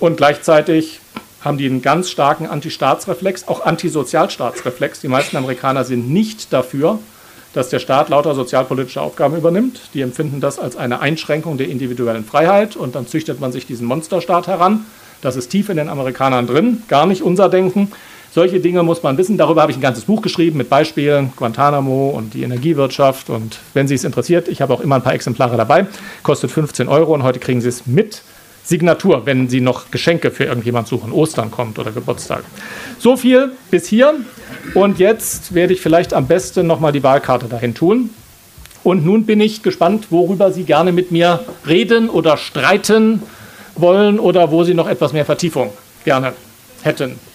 Und 0.00 0.16
gleichzeitig 0.16 1.00
haben 1.42 1.56
die 1.56 1.66
einen 1.66 1.82
ganz 1.82 2.10
starken 2.10 2.46
Anti-Staatsreflex, 2.46 3.48
auch 3.48 3.64
Anti-Sozialstaatsreflex. 3.64 5.00
Die 5.00 5.08
meisten 5.08 5.36
Amerikaner 5.36 5.84
sind 5.84 6.10
nicht 6.10 6.52
dafür, 6.52 6.98
dass 7.52 7.68
der 7.68 7.78
Staat 7.78 8.08
lauter 8.08 8.34
sozialpolitische 8.34 9.00
Aufgaben 9.00 9.36
übernimmt. 9.36 9.80
Die 9.94 10.02
empfinden 10.02 10.40
das 10.40 10.58
als 10.58 10.76
eine 10.76 11.00
Einschränkung 11.00 11.58
der 11.58 11.68
individuellen 11.68 12.24
Freiheit 12.24 12.76
und 12.76 12.94
dann 12.94 13.06
züchtet 13.06 13.40
man 13.40 13.52
sich 13.52 13.66
diesen 13.66 13.86
Monsterstaat 13.86 14.46
heran. 14.46 14.86
Das 15.22 15.36
ist 15.36 15.48
tief 15.48 15.68
in 15.68 15.76
den 15.76 15.88
Amerikanern 15.88 16.46
drin, 16.46 16.82
gar 16.88 17.06
nicht 17.06 17.22
unser 17.22 17.48
Denken. 17.48 17.92
Solche 18.32 18.60
Dinge 18.60 18.84
muss 18.84 19.02
man 19.02 19.18
wissen. 19.18 19.36
Darüber 19.36 19.62
habe 19.62 19.72
ich 19.72 19.78
ein 19.78 19.80
ganzes 19.82 20.04
Buch 20.04 20.22
geschrieben 20.22 20.58
mit 20.58 20.70
Beispielen, 20.70 21.32
Guantanamo 21.34 22.10
und 22.10 22.34
die 22.34 22.44
Energiewirtschaft. 22.44 23.28
Und 23.28 23.58
wenn 23.74 23.88
Sie 23.88 23.96
es 23.96 24.04
interessiert, 24.04 24.46
ich 24.46 24.62
habe 24.62 24.72
auch 24.72 24.80
immer 24.80 24.94
ein 24.94 25.02
paar 25.02 25.14
Exemplare 25.14 25.56
dabei. 25.56 25.86
Kostet 26.22 26.52
15 26.52 26.86
Euro 26.86 27.12
und 27.12 27.24
heute 27.24 27.40
kriegen 27.40 27.60
Sie 27.60 27.68
es 27.68 27.86
mit 27.86 28.22
Signatur, 28.62 29.26
wenn 29.26 29.48
Sie 29.48 29.60
noch 29.60 29.90
Geschenke 29.90 30.30
für 30.30 30.44
irgendjemand 30.44 30.86
suchen. 30.86 31.10
Ostern 31.10 31.50
kommt 31.50 31.80
oder 31.80 31.90
Geburtstag. 31.90 32.44
So 33.00 33.16
viel 33.16 33.50
bis 33.72 33.88
hier. 33.88 34.14
Und 34.74 35.00
jetzt 35.00 35.52
werde 35.52 35.72
ich 35.72 35.80
vielleicht 35.80 36.14
am 36.14 36.28
besten 36.28 36.68
nochmal 36.68 36.92
die 36.92 37.02
Wahlkarte 37.02 37.46
dahin 37.46 37.74
tun. 37.74 38.10
Und 38.84 39.04
nun 39.04 39.26
bin 39.26 39.40
ich 39.40 39.64
gespannt, 39.64 40.06
worüber 40.10 40.52
Sie 40.52 40.62
gerne 40.62 40.92
mit 40.92 41.10
mir 41.10 41.40
reden 41.66 42.08
oder 42.08 42.36
streiten 42.36 43.22
wollen 43.74 44.20
oder 44.20 44.52
wo 44.52 44.62
Sie 44.62 44.74
noch 44.74 44.88
etwas 44.88 45.12
mehr 45.12 45.24
Vertiefung 45.24 45.72
gerne 46.04 46.32
hätten. 46.82 47.29